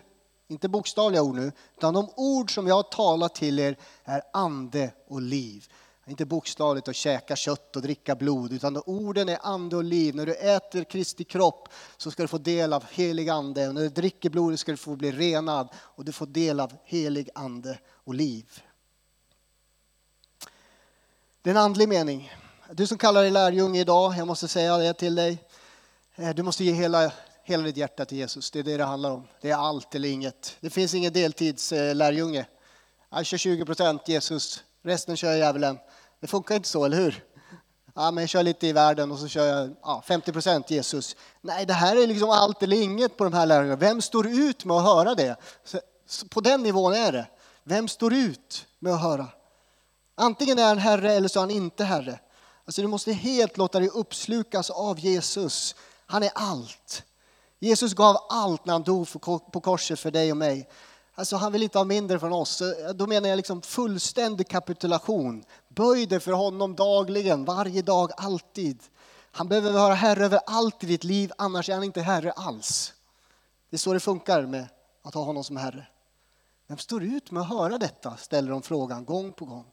inte 0.50 0.68
bokstavliga 0.68 1.22
ord 1.22 1.34
nu, 1.34 1.52
utan 1.76 1.94
de 1.94 2.10
ord 2.16 2.54
som 2.54 2.66
jag 2.66 2.74
har 2.74 2.82
talat 2.82 3.34
till 3.34 3.58
er 3.58 3.76
är 4.04 4.22
ande 4.32 4.92
och 5.08 5.22
liv. 5.22 5.68
Inte 6.06 6.24
bokstavligt 6.24 6.88
att 6.88 6.96
käka 6.96 7.36
kött 7.36 7.76
och 7.76 7.82
dricka 7.82 8.14
blod, 8.14 8.52
utan 8.52 8.82
orden 8.86 9.28
är 9.28 9.38
ande 9.42 9.76
och 9.76 9.84
liv. 9.84 10.14
När 10.14 10.26
du 10.26 10.34
äter 10.34 10.84
Kristi 10.84 11.24
kropp 11.24 11.68
så 11.96 12.10
ska 12.10 12.22
du 12.22 12.28
få 12.28 12.38
del 12.38 12.72
av 12.72 12.84
helig 12.90 13.28
ande. 13.28 13.68
Och 13.68 13.74
när 13.74 13.82
du 13.82 13.88
dricker 13.88 14.30
blodet 14.30 14.60
ska 14.60 14.70
du 14.70 14.76
få 14.76 14.96
bli 14.96 15.12
renad 15.12 15.68
och 15.76 16.04
du 16.04 16.12
får 16.12 16.26
del 16.26 16.60
av 16.60 16.72
helig 16.84 17.28
ande 17.34 17.78
och 18.04 18.14
liv. 18.14 18.62
Det 21.42 21.50
är 21.50 21.54
en 21.54 21.60
andlig 21.60 21.88
mening. 21.88 22.32
Du 22.72 22.86
som 22.86 22.98
kallar 22.98 23.22
dig 23.22 23.30
lärjunge 23.30 23.80
idag, 23.80 24.14
jag 24.16 24.26
måste 24.26 24.48
säga 24.48 24.76
det 24.76 24.94
till 24.94 25.14
dig. 25.14 25.44
Eh, 26.14 26.34
du 26.34 26.42
måste 26.42 26.64
ge 26.64 26.72
hela 26.72 27.12
hela 27.44 27.62
ditt 27.62 27.76
hjärta 27.76 28.04
till 28.04 28.18
Jesus. 28.18 28.50
Det 28.50 28.58
är 28.58 28.62
det 28.62 28.76
det 28.76 28.84
handlar 28.84 29.10
om. 29.10 29.28
Det 29.40 29.50
är 29.50 29.56
allt 29.56 29.94
eller 29.94 30.08
inget. 30.08 30.56
Det 30.60 30.70
finns 30.70 30.94
ingen 30.94 31.12
deltidslärjunge. 31.12 32.46
Jag 33.10 33.26
kör 33.26 33.38
20 33.38 33.64
procent 33.64 34.08
Jesus, 34.08 34.64
resten 34.82 35.16
kör 35.16 35.36
djävulen. 35.36 35.78
Det 36.20 36.26
funkar 36.26 36.54
inte 36.54 36.68
så, 36.68 36.84
eller 36.84 36.96
hur? 36.96 37.24
Ja, 37.94 38.10
men 38.10 38.22
jag 38.22 38.28
kör 38.28 38.42
lite 38.42 38.66
i 38.66 38.72
världen 38.72 39.12
och 39.12 39.18
så 39.18 39.28
kör 39.28 39.46
jag 39.46 39.76
ja, 39.82 40.02
50 40.06 40.32
procent 40.32 40.70
Jesus. 40.70 41.16
Nej, 41.40 41.66
det 41.66 41.72
här 41.72 41.96
är 41.96 42.06
liksom 42.06 42.30
allt 42.30 42.62
eller 42.62 42.82
inget 42.82 43.16
på 43.16 43.24
de 43.24 43.32
här 43.32 43.46
lärjungarna. 43.46 43.76
Vem 43.76 44.02
står 44.02 44.26
ut 44.26 44.64
med 44.64 44.76
att 44.76 44.84
höra 44.84 45.14
det? 45.14 45.36
Så 46.06 46.28
på 46.28 46.40
den 46.40 46.62
nivån 46.62 46.94
är 46.94 47.12
det. 47.12 47.26
Vem 47.64 47.88
står 47.88 48.14
ut 48.14 48.66
med 48.78 48.92
att 48.92 49.02
höra? 49.02 49.28
Antingen 50.14 50.58
är 50.58 50.64
han 50.64 50.78
Herre 50.78 51.12
eller 51.12 51.28
så 51.28 51.38
är 51.38 51.40
han 51.40 51.50
inte 51.50 51.84
Herre. 51.84 52.20
Alltså 52.64 52.82
du 52.82 52.88
måste 52.88 53.12
helt 53.12 53.56
låta 53.56 53.78
dig 53.80 53.88
uppslukas 53.88 54.70
av 54.70 54.98
Jesus. 54.98 55.74
Han 56.06 56.22
är 56.22 56.30
allt. 56.34 57.02
Jesus 57.62 57.94
gav 57.94 58.16
allt 58.28 58.64
när 58.64 58.72
han 58.72 58.82
dog 58.82 59.08
på 59.52 59.60
korset 59.60 60.00
för 60.00 60.10
dig 60.10 60.30
och 60.30 60.36
mig. 60.36 60.68
Alltså 61.14 61.36
han 61.36 61.52
vill 61.52 61.62
inte 61.62 61.78
ha 61.78 61.84
mindre 61.84 62.18
från 62.18 62.32
oss. 62.32 62.60
Eh, 62.60 62.90
då 62.94 63.06
menar 63.06 63.28
jag 63.28 63.36
liksom 63.36 63.62
fullständig 63.62 64.48
kapitulation. 64.48 65.44
Böj 65.68 66.06
dig 66.06 66.20
för 66.20 66.32
honom 66.32 66.76
dagligen, 66.76 67.44
varje 67.44 67.82
dag, 67.82 68.10
alltid. 68.16 68.82
Han 69.32 69.48
behöver 69.48 69.72
vara 69.72 69.94
herre 69.94 70.24
över 70.24 70.40
allt 70.46 70.84
i 70.84 70.86
ditt 70.86 71.04
liv, 71.04 71.32
annars 71.38 71.68
är 71.68 71.74
han 71.74 71.84
inte 71.84 72.02
herre 72.02 72.32
alls. 72.32 72.94
Det 73.70 73.76
är 73.76 73.78
så 73.78 73.92
det 73.92 74.00
funkar 74.00 74.42
med 74.42 74.66
att 75.02 75.14
ha 75.14 75.24
honom 75.24 75.44
som 75.44 75.56
herre. 75.56 75.86
Vem 76.66 76.78
står 76.78 77.04
ut 77.04 77.30
med 77.30 77.42
att 77.42 77.48
höra 77.48 77.78
detta? 77.78 78.16
ställer 78.16 78.50
de 78.50 78.62
frågan 78.62 79.04
gång 79.04 79.32
på 79.32 79.44
gång. 79.44 79.64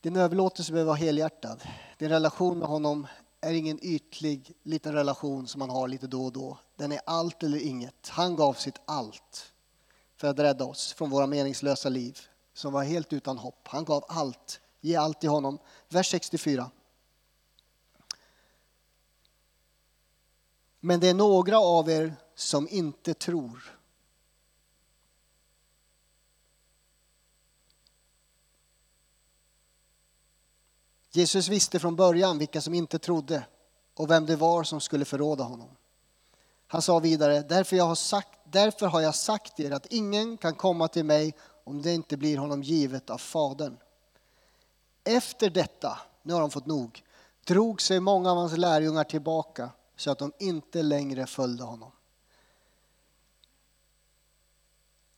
Din 0.00 0.16
överlåtelse 0.16 0.72
behöver 0.72 0.88
vara 0.88 0.96
helhjärtad. 0.96 1.62
Din 1.98 2.08
relation 2.08 2.58
med 2.58 2.68
honom 2.68 3.06
är 3.40 3.52
ingen 3.52 3.78
ytlig 3.82 4.52
liten 4.62 4.92
relation 4.92 5.46
som 5.46 5.58
man 5.58 5.70
har 5.70 5.88
lite 5.88 6.06
då 6.06 6.24
och 6.24 6.32
då. 6.32 6.58
Den 6.76 6.92
är 6.92 7.00
allt 7.06 7.42
eller 7.42 7.58
inget. 7.58 8.08
Han 8.08 8.36
gav 8.36 8.54
sitt 8.54 8.80
allt 8.84 9.52
för 10.16 10.28
att 10.28 10.38
rädda 10.38 10.64
oss 10.64 10.92
från 10.92 11.10
våra 11.10 11.26
meningslösa 11.26 11.88
liv 11.88 12.18
som 12.52 12.72
var 12.72 12.84
helt 12.84 13.12
utan 13.12 13.38
hopp. 13.38 13.68
Han 13.68 13.84
gav 13.84 14.04
allt. 14.08 14.60
Ge 14.80 14.96
allt 14.96 15.20
till 15.20 15.30
honom. 15.30 15.58
Vers 15.88 16.10
64. 16.10 16.70
Men 20.80 21.00
det 21.00 21.08
är 21.08 21.14
några 21.14 21.58
av 21.58 21.90
er 21.90 22.16
som 22.34 22.68
inte 22.68 23.14
tror. 23.14 23.77
Jesus 31.10 31.48
visste 31.48 31.78
från 31.78 31.96
början 31.96 32.38
vilka 32.38 32.60
som 32.60 32.74
inte 32.74 32.98
trodde 32.98 33.46
och 33.94 34.10
vem 34.10 34.26
det 34.26 34.36
var 34.36 34.64
som 34.64 34.80
skulle 34.80 35.04
förråda 35.04 35.44
honom. 35.44 35.68
Han 36.66 36.82
sa 36.82 36.98
vidare, 36.98 37.40
därför, 37.40 37.76
jag 37.76 37.84
har 37.84 37.94
sagt, 37.94 38.38
därför 38.44 38.86
har 38.86 39.00
jag 39.00 39.14
sagt 39.14 39.60
er 39.60 39.70
att 39.70 39.86
ingen 39.86 40.36
kan 40.36 40.54
komma 40.54 40.88
till 40.88 41.04
mig 41.04 41.34
om 41.64 41.82
det 41.82 41.94
inte 41.94 42.16
blir 42.16 42.38
honom 42.38 42.62
givet 42.62 43.10
av 43.10 43.18
Fadern. 43.18 43.76
Efter 45.04 45.50
detta, 45.50 45.98
nu 46.22 46.32
har 46.32 46.40
de 46.40 46.50
fått 46.50 46.66
nog, 46.66 47.02
drog 47.44 47.82
sig 47.82 48.00
många 48.00 48.30
av 48.30 48.36
hans 48.36 48.56
lärjungar 48.56 49.04
tillbaka 49.04 49.70
så 49.96 50.10
att 50.10 50.18
de 50.18 50.32
inte 50.38 50.82
längre 50.82 51.26
följde 51.26 51.64
honom. 51.64 51.90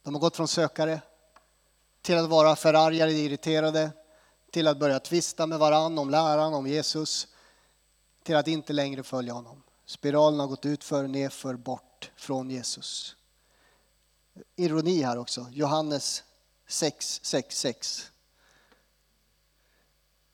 De 0.03 0.15
har 0.15 0.21
gått 0.21 0.37
från 0.37 0.49
sökare 0.49 1.01
till 2.03 2.19
att 2.19 2.29
vara 2.29 2.57
förargade, 2.57 3.13
irriterade, 3.13 3.91
till 4.51 4.67
att 4.67 4.79
börja 4.79 5.01
tvista 5.01 5.47
med 5.47 5.59
varann 5.59 5.99
om 5.99 6.11
läran 6.11 6.55
om 6.55 6.67
Jesus, 6.67 7.29
till 8.23 8.37
att 8.37 8.49
inte 8.49 8.73
längre 8.73 9.03
följa 9.03 9.33
honom. 9.33 9.63
Spiralen 9.87 10.41
har 10.41 10.47
gått 10.47 10.67
ut 10.67 10.85
för, 10.85 11.09
nerför, 11.09 11.55
bort 11.55 12.11
från 12.17 12.51
Jesus. 12.51 13.17
Ironi 14.57 15.03
här 15.03 15.19
också, 15.19 15.47
Johannes 15.51 16.25
666. 16.67 18.13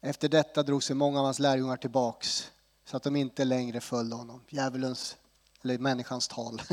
Efter 0.00 0.29
detta 0.29 0.62
drog 0.62 0.83
sig 0.83 0.96
många 0.96 1.18
av 1.18 1.24
hans 1.24 1.38
lärjungar 1.38 1.76
tillbaks 1.76 2.50
så 2.85 2.96
att 2.96 3.02
de 3.02 3.16
inte 3.16 3.44
längre 3.44 3.81
följde 3.81 4.16
honom. 4.16 4.40
Djävulens 4.48 5.17
eller 5.62 5.79
människans 5.79 6.29
tal. 6.29 6.62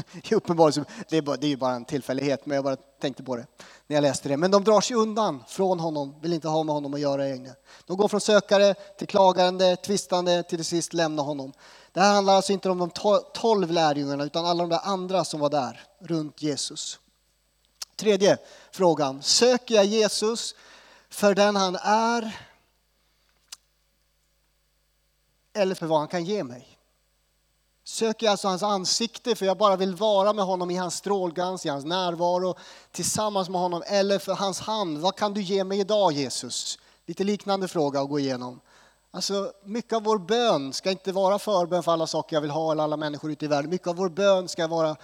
Det 1.10 1.18
är 1.18 1.46
ju 1.46 1.58
bara 1.58 1.76
en 1.76 1.86
tillfällighet, 1.86 2.46
men 2.46 2.56
jag 2.56 2.64
bara 2.64 2.76
tänkte 2.76 3.24
på 3.24 3.36
det 3.36 3.46
när 3.88 3.96
jag 3.96 4.02
läste 4.02 4.30
det. 4.30 4.38
Men 4.38 4.52
de 4.52 4.64
drar 4.64 4.82
sig 4.82 4.96
undan 4.96 5.44
från 5.48 5.80
honom, 5.80 6.16
vill 6.22 6.34
inte 6.34 6.48
ha 6.48 6.64
med 6.64 6.76
honom 6.76 6.94
att 6.94 7.00
göra 7.00 7.22
längre. 7.22 7.56
De 7.86 7.98
går 7.98 8.08
från 8.08 8.22
sökare 8.22 8.74
till 8.98 9.08
klagande, 9.08 9.76
tvistande, 9.76 10.44
till 10.44 10.66
sist 10.66 10.94
lämna 10.94 11.22
honom. 11.22 11.54
Det 11.92 12.00
här 12.00 12.14
handlar 12.14 12.34
alltså 12.34 12.54
inte 12.54 12.70
om 12.70 12.78
de 12.78 12.90
tolv 13.34 13.72
lärjungarna, 13.72 14.24
utan 14.24 14.46
alla 14.46 14.64
de 14.64 14.70
där 14.70 14.82
andra 14.84 15.26
som 15.26 15.40
var 15.40 15.50
där 15.50 15.84
runt 16.00 16.42
Jesus. 16.42 17.00
Tredje 17.96 18.38
frågan, 18.72 19.22
söker 19.22 19.76
jag 19.76 19.86
Jesus 19.86 20.56
för 21.10 21.36
den 21.36 21.56
han 21.56 21.76
är 21.76 22.38
eller 25.54 25.76
för 25.76 25.86
vad 25.86 26.00
han 26.00 26.08
kan 26.08 26.26
ge 26.26 26.44
mig? 26.44 26.73
Söker 27.84 28.26
jag 28.26 28.32
alltså 28.32 28.48
hans 28.48 28.64
ansikte 28.64 29.36
för 29.36 29.46
jag 29.46 29.58
bara 29.58 29.76
vill 29.76 29.96
vara 29.96 30.34
med 30.34 30.46
honom 30.46 30.72
i 30.72 30.76
hans 30.76 30.96
strålglans, 30.96 31.66
i 31.66 31.70
hans 31.70 31.86
närvaro, 31.86 32.56
tillsammans 32.92 33.50
med 33.50 33.62
honom, 33.62 33.84
eller 33.86 34.20
för 34.20 34.34
hans 34.34 34.60
hand. 34.60 34.98
Vad 34.98 35.16
kan 35.16 35.34
du 35.34 35.42
ge 35.42 35.64
mig 35.64 35.80
idag 35.80 36.12
Jesus? 36.12 36.80
Lite 37.06 37.24
liknande 37.24 37.68
fråga 37.68 38.02
att 38.02 38.10
gå 38.10 38.20
igenom. 38.20 38.60
Alltså, 39.12 39.52
mycket 39.64 39.94
av 39.94 40.04
vår 40.04 40.20
bön 40.20 40.74
ska 40.74 40.92
inte 40.92 41.12
vara 41.12 41.40
förbön 41.40 41.84
för 41.84 41.92
alla 41.92 42.08
saker 42.08 42.36
jag 42.36 42.42
vill 42.42 42.52
ha 42.52 42.72
eller 42.72 42.84
alla 42.84 42.98
människor 42.98 43.32
ute 43.32 43.46
i 43.46 43.48
världen. 43.48 43.70
Mycket 43.70 43.88
av 43.88 43.96
vår 43.96 44.10
bön 44.10 44.48
ska 44.48 44.68
vara 44.68 44.96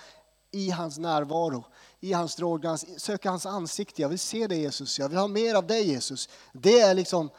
i 0.51 0.69
hans 0.69 0.97
närvaro, 0.97 1.63
i 1.99 2.13
hans 2.13 2.31
strålglans, 2.31 2.85
söka 2.97 3.29
hans 3.29 3.45
ansikte. 3.45 4.01
Jag 4.01 4.09
vill 4.09 4.19
se 4.19 4.47
dig 4.47 4.61
Jesus, 4.61 4.99
jag 4.99 5.09
vill 5.09 5.17
ha 5.17 5.27
mer 5.27 5.55
av 5.55 5.67
dig 5.67 5.87
Jesus. 5.89 6.29
Det 6.53 6.79
är 6.79 6.93
liksom 6.93 7.29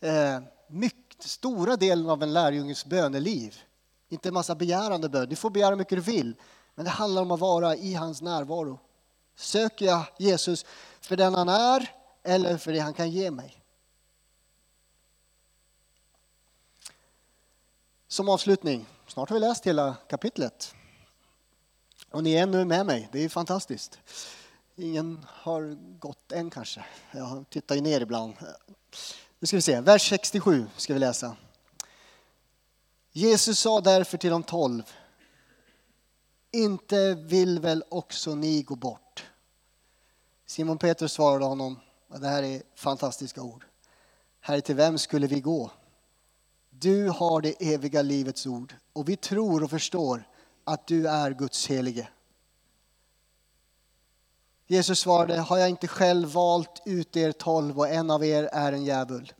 eh, 0.00 0.40
mycket, 0.68 1.22
stora 1.22 1.76
delen 1.76 2.10
av 2.10 2.22
en 2.22 2.32
lärjunges 2.32 2.84
böneliv. 2.84 3.56
Inte 4.08 4.28
en 4.28 4.34
massa 4.34 4.54
begärande 4.54 5.08
bön. 5.08 5.28
Du 5.28 5.36
får 5.36 5.50
begära 5.50 5.70
hur 5.70 5.76
mycket 5.76 5.98
du 5.98 6.12
vill. 6.12 6.34
Men 6.74 6.84
det 6.84 6.90
handlar 6.90 7.22
om 7.22 7.30
att 7.30 7.40
vara 7.40 7.76
i 7.76 7.94
hans 7.94 8.22
närvaro. 8.22 8.78
Söker 9.36 9.86
jag 9.86 10.04
Jesus 10.18 10.64
för 11.00 11.16
den 11.16 11.34
han 11.34 11.48
är 11.48 11.94
eller 12.22 12.58
för 12.58 12.72
det 12.72 12.78
han 12.78 12.94
kan 12.94 13.10
ge 13.10 13.30
mig? 13.30 13.62
Som 18.08 18.28
avslutning, 18.28 18.86
snart 19.06 19.28
har 19.28 19.34
vi 19.34 19.40
läst 19.40 19.66
hela 19.66 19.94
kapitlet. 20.08 20.74
Och 22.10 22.24
ni 22.24 22.32
är 22.32 22.42
ännu 22.42 22.64
med 22.64 22.86
mig, 22.86 23.08
det 23.12 23.24
är 23.24 23.28
fantastiskt. 23.28 23.98
Ingen 24.76 25.26
har 25.28 25.76
gått 25.98 26.32
än 26.32 26.50
kanske. 26.50 26.84
Jag 27.10 27.44
tittar 27.50 27.74
ju 27.74 27.80
ner 27.80 28.00
ibland. 28.00 28.34
Nu 29.38 29.46
ska 29.46 29.56
vi 29.56 29.62
se, 29.62 29.80
vers 29.80 30.08
67 30.08 30.66
ska 30.76 30.94
vi 30.94 31.00
läsa. 31.00 31.36
Jesus 33.18 33.58
sa 33.58 33.80
därför 33.80 34.18
till 34.18 34.30
de 34.30 34.42
tolv, 34.42 34.82
inte 36.52 37.14
vill 37.14 37.60
väl 37.60 37.84
också 37.88 38.34
ni 38.34 38.62
gå 38.62 38.76
bort? 38.76 39.26
Simon 40.46 40.78
Petrus 40.78 41.12
svarade 41.12 41.44
honom, 41.44 41.80
och 42.08 42.20
det 42.20 42.28
här 42.28 42.42
är 42.42 42.62
fantastiska 42.74 43.42
ord. 43.42 43.64
Herre, 44.40 44.60
till 44.60 44.74
vem 44.74 44.98
skulle 44.98 45.26
vi 45.26 45.40
gå? 45.40 45.70
Du 46.70 47.08
har 47.08 47.40
det 47.40 47.74
eviga 47.74 48.02
livets 48.02 48.46
ord 48.46 48.74
och 48.92 49.08
vi 49.08 49.16
tror 49.16 49.62
och 49.62 49.70
förstår 49.70 50.28
att 50.64 50.86
du 50.86 51.08
är 51.08 51.30
Guds 51.30 51.66
helige. 51.66 52.08
Jesus 54.66 54.98
svarade, 54.98 55.36
har 55.36 55.58
jag 55.58 55.68
inte 55.68 55.88
själv 55.88 56.28
valt 56.28 56.82
ut 56.86 57.16
er 57.16 57.32
tolv 57.32 57.78
och 57.78 57.88
en 57.88 58.10
av 58.10 58.24
er 58.24 58.48
är 58.52 58.72
en 58.72 58.84
djävul? 58.84 59.32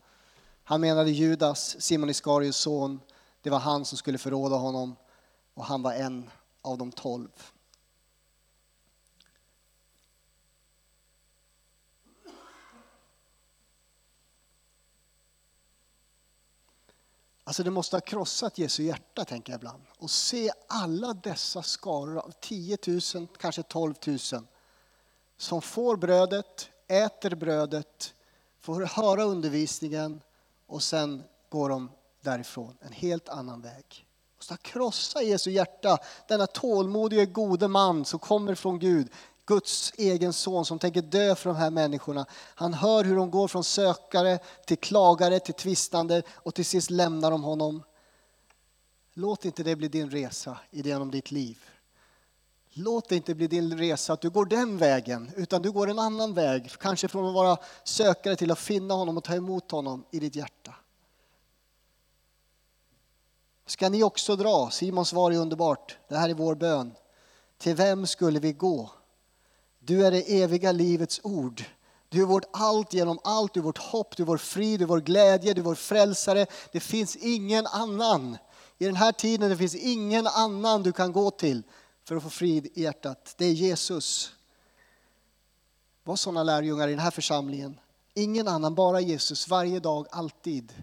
Han 0.63 0.81
menade 0.81 1.11
Judas, 1.11 1.81
Simon 1.81 2.09
Iskarios 2.09 2.57
son. 2.57 2.99
Det 3.41 3.49
var 3.49 3.59
han 3.59 3.85
som 3.85 3.97
skulle 3.97 4.17
förråda 4.17 4.55
honom 4.55 4.95
och 5.53 5.65
han 5.65 5.81
var 5.81 5.93
en 5.93 6.29
av 6.61 6.77
de 6.77 6.91
tolv. 6.91 7.29
Alltså 17.49 17.63
det 17.63 17.71
måste 17.71 17.95
ha 17.95 18.01
krossat 18.01 18.57
Jesu 18.57 18.83
hjärta, 18.83 19.25
tänker 19.25 19.53
jag 19.53 19.57
ibland. 19.59 19.83
Och 19.97 20.11
se 20.11 20.51
alla 20.67 21.13
dessa 21.13 21.63
skaror 21.63 22.17
av 22.17 22.33
10 22.39 22.77
000, 23.15 23.27
kanske 23.37 23.63
12 23.63 23.93
000, 24.07 24.19
som 25.37 25.61
får 25.61 25.97
brödet, 25.97 26.69
äter 26.87 27.35
brödet, 27.35 28.13
får 28.59 28.81
höra 28.81 29.23
undervisningen 29.23 30.21
och 30.67 30.83
sen 30.83 31.23
går 31.49 31.69
de 31.69 31.91
därifrån, 32.29 32.77
en 32.81 32.91
helt 32.91 33.29
annan 33.29 33.61
väg. 33.61 34.05
Och 34.37 34.43
så 34.43 34.57
krossa 34.57 35.21
Jesu 35.21 35.51
hjärta, 35.51 35.97
denna 36.27 36.47
tålmodige 36.47 37.25
gode 37.25 37.67
man 37.67 38.05
som 38.05 38.19
kommer 38.19 38.55
från 38.55 38.79
Gud, 38.79 39.09
Guds 39.45 39.93
egen 39.97 40.33
son 40.33 40.65
som 40.65 40.79
tänker 40.79 41.01
dö 41.01 41.35
för 41.35 41.49
de 41.49 41.55
här 41.55 41.69
människorna. 41.69 42.25
Han 42.55 42.73
hör 42.73 43.03
hur 43.03 43.15
de 43.15 43.31
går 43.31 43.47
från 43.47 43.63
sökare 43.63 44.39
till 44.65 44.77
klagare 44.77 45.39
till 45.39 45.53
tvistande 45.53 46.23
och 46.29 46.55
till 46.55 46.65
sist 46.65 46.89
lämnar 46.89 47.31
de 47.31 47.43
honom. 47.43 47.83
Låt 49.13 49.45
inte 49.45 49.63
det 49.63 49.75
bli 49.75 49.87
din 49.87 50.09
resa 50.09 50.57
genom 50.71 51.11
ditt 51.11 51.31
liv. 51.31 51.57
Låt 52.73 53.09
det 53.09 53.15
inte 53.15 53.35
bli 53.35 53.47
din 53.47 53.77
resa 53.77 54.13
att 54.13 54.21
du 54.21 54.29
går 54.29 54.45
den 54.45 54.77
vägen, 54.77 55.31
utan 55.35 55.61
du 55.61 55.71
går 55.71 55.89
en 55.89 55.99
annan 55.99 56.33
väg. 56.33 56.71
Kanske 56.79 57.07
från 57.07 57.27
att 57.27 57.33
vara 57.33 57.57
sökare 57.83 58.35
till 58.35 58.51
att 58.51 58.59
finna 58.59 58.93
honom 58.93 59.17
och 59.17 59.23
ta 59.23 59.35
emot 59.35 59.71
honom 59.71 60.05
i 60.11 60.19
ditt 60.19 60.35
hjärta. 60.35 60.75
Ska 63.69 63.89
ni 63.89 64.03
också 64.03 64.35
dra? 64.35 64.69
Simons 64.69 65.09
svar 65.09 65.31
är 65.31 65.37
underbart. 65.37 65.97
Det 66.07 66.17
här 66.17 66.29
är 66.29 66.33
vår 66.33 66.55
bön. 66.55 66.91
Till 67.57 67.75
vem 67.75 68.07
skulle 68.07 68.39
vi 68.39 68.53
gå? 68.53 68.91
Du 69.79 70.05
är 70.05 70.11
det 70.11 70.41
eviga 70.41 70.71
livets 70.71 71.19
ord. 71.23 71.63
Du 72.09 72.21
är 72.21 72.25
vårt 72.25 72.45
allt 72.53 72.93
genom 72.93 73.19
allt, 73.23 73.53
du 73.53 73.59
är 73.59 73.63
vårt 73.63 73.77
hopp, 73.77 74.17
du 74.17 74.23
är 74.23 74.27
vår 74.27 74.37
frid, 74.37 74.79
du 74.79 74.83
är 74.83 74.87
vår 74.87 75.01
glädje, 75.01 75.53
du 75.53 75.61
är 75.61 75.65
vår 75.65 75.75
frälsare. 75.75 76.45
Det 76.71 76.79
finns 76.79 77.15
ingen 77.15 77.67
annan. 77.67 78.37
I 78.77 78.85
den 78.85 78.95
här 78.95 79.11
tiden 79.11 79.49
det 79.49 79.57
finns 79.57 79.75
ingen 79.75 80.27
annan 80.27 80.83
du 80.83 80.91
kan 80.91 81.11
gå 81.11 81.31
till 81.31 81.63
för 82.03 82.15
att 82.15 82.23
få 82.23 82.29
frid 82.29 82.65
i 82.73 82.81
hjärtat. 82.81 83.35
Det 83.37 83.45
är 83.45 83.51
Jesus. 83.51 84.31
Var 86.03 86.15
sådana 86.15 86.43
lärjungar 86.43 86.87
i 86.87 86.91
den 86.91 86.99
här 86.99 87.11
församlingen. 87.11 87.79
Ingen 88.13 88.47
annan, 88.47 88.75
bara 88.75 89.01
Jesus, 89.01 89.47
varje 89.47 89.79
dag, 89.79 90.07
alltid. 90.11 90.73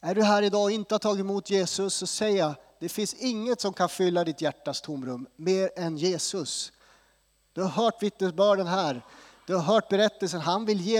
Är 0.00 0.14
du 0.14 0.22
här 0.22 0.42
idag 0.42 0.62
och 0.62 0.70
inte 0.70 0.94
har 0.94 0.98
tagit 0.98 1.20
emot 1.20 1.50
Jesus 1.50 1.94
så 1.94 2.06
säger 2.06 2.38
jag, 2.38 2.54
det 2.80 2.88
finns 2.88 3.14
inget 3.14 3.60
som 3.60 3.72
kan 3.72 3.88
fylla 3.88 4.24
ditt 4.24 4.40
hjärtas 4.40 4.80
tomrum 4.80 5.26
mer 5.36 5.70
än 5.76 5.96
Jesus. 5.96 6.72
Du 7.52 7.62
har 7.62 7.68
hört 7.68 8.02
vittnesbörden 8.02 8.66
här. 8.66 9.02
Du 9.46 9.54
har 9.54 9.62
hört 9.62 9.88
berättelsen. 9.88 10.40
Han 10.40 10.64
vill 10.64 10.80
ge 10.80 10.98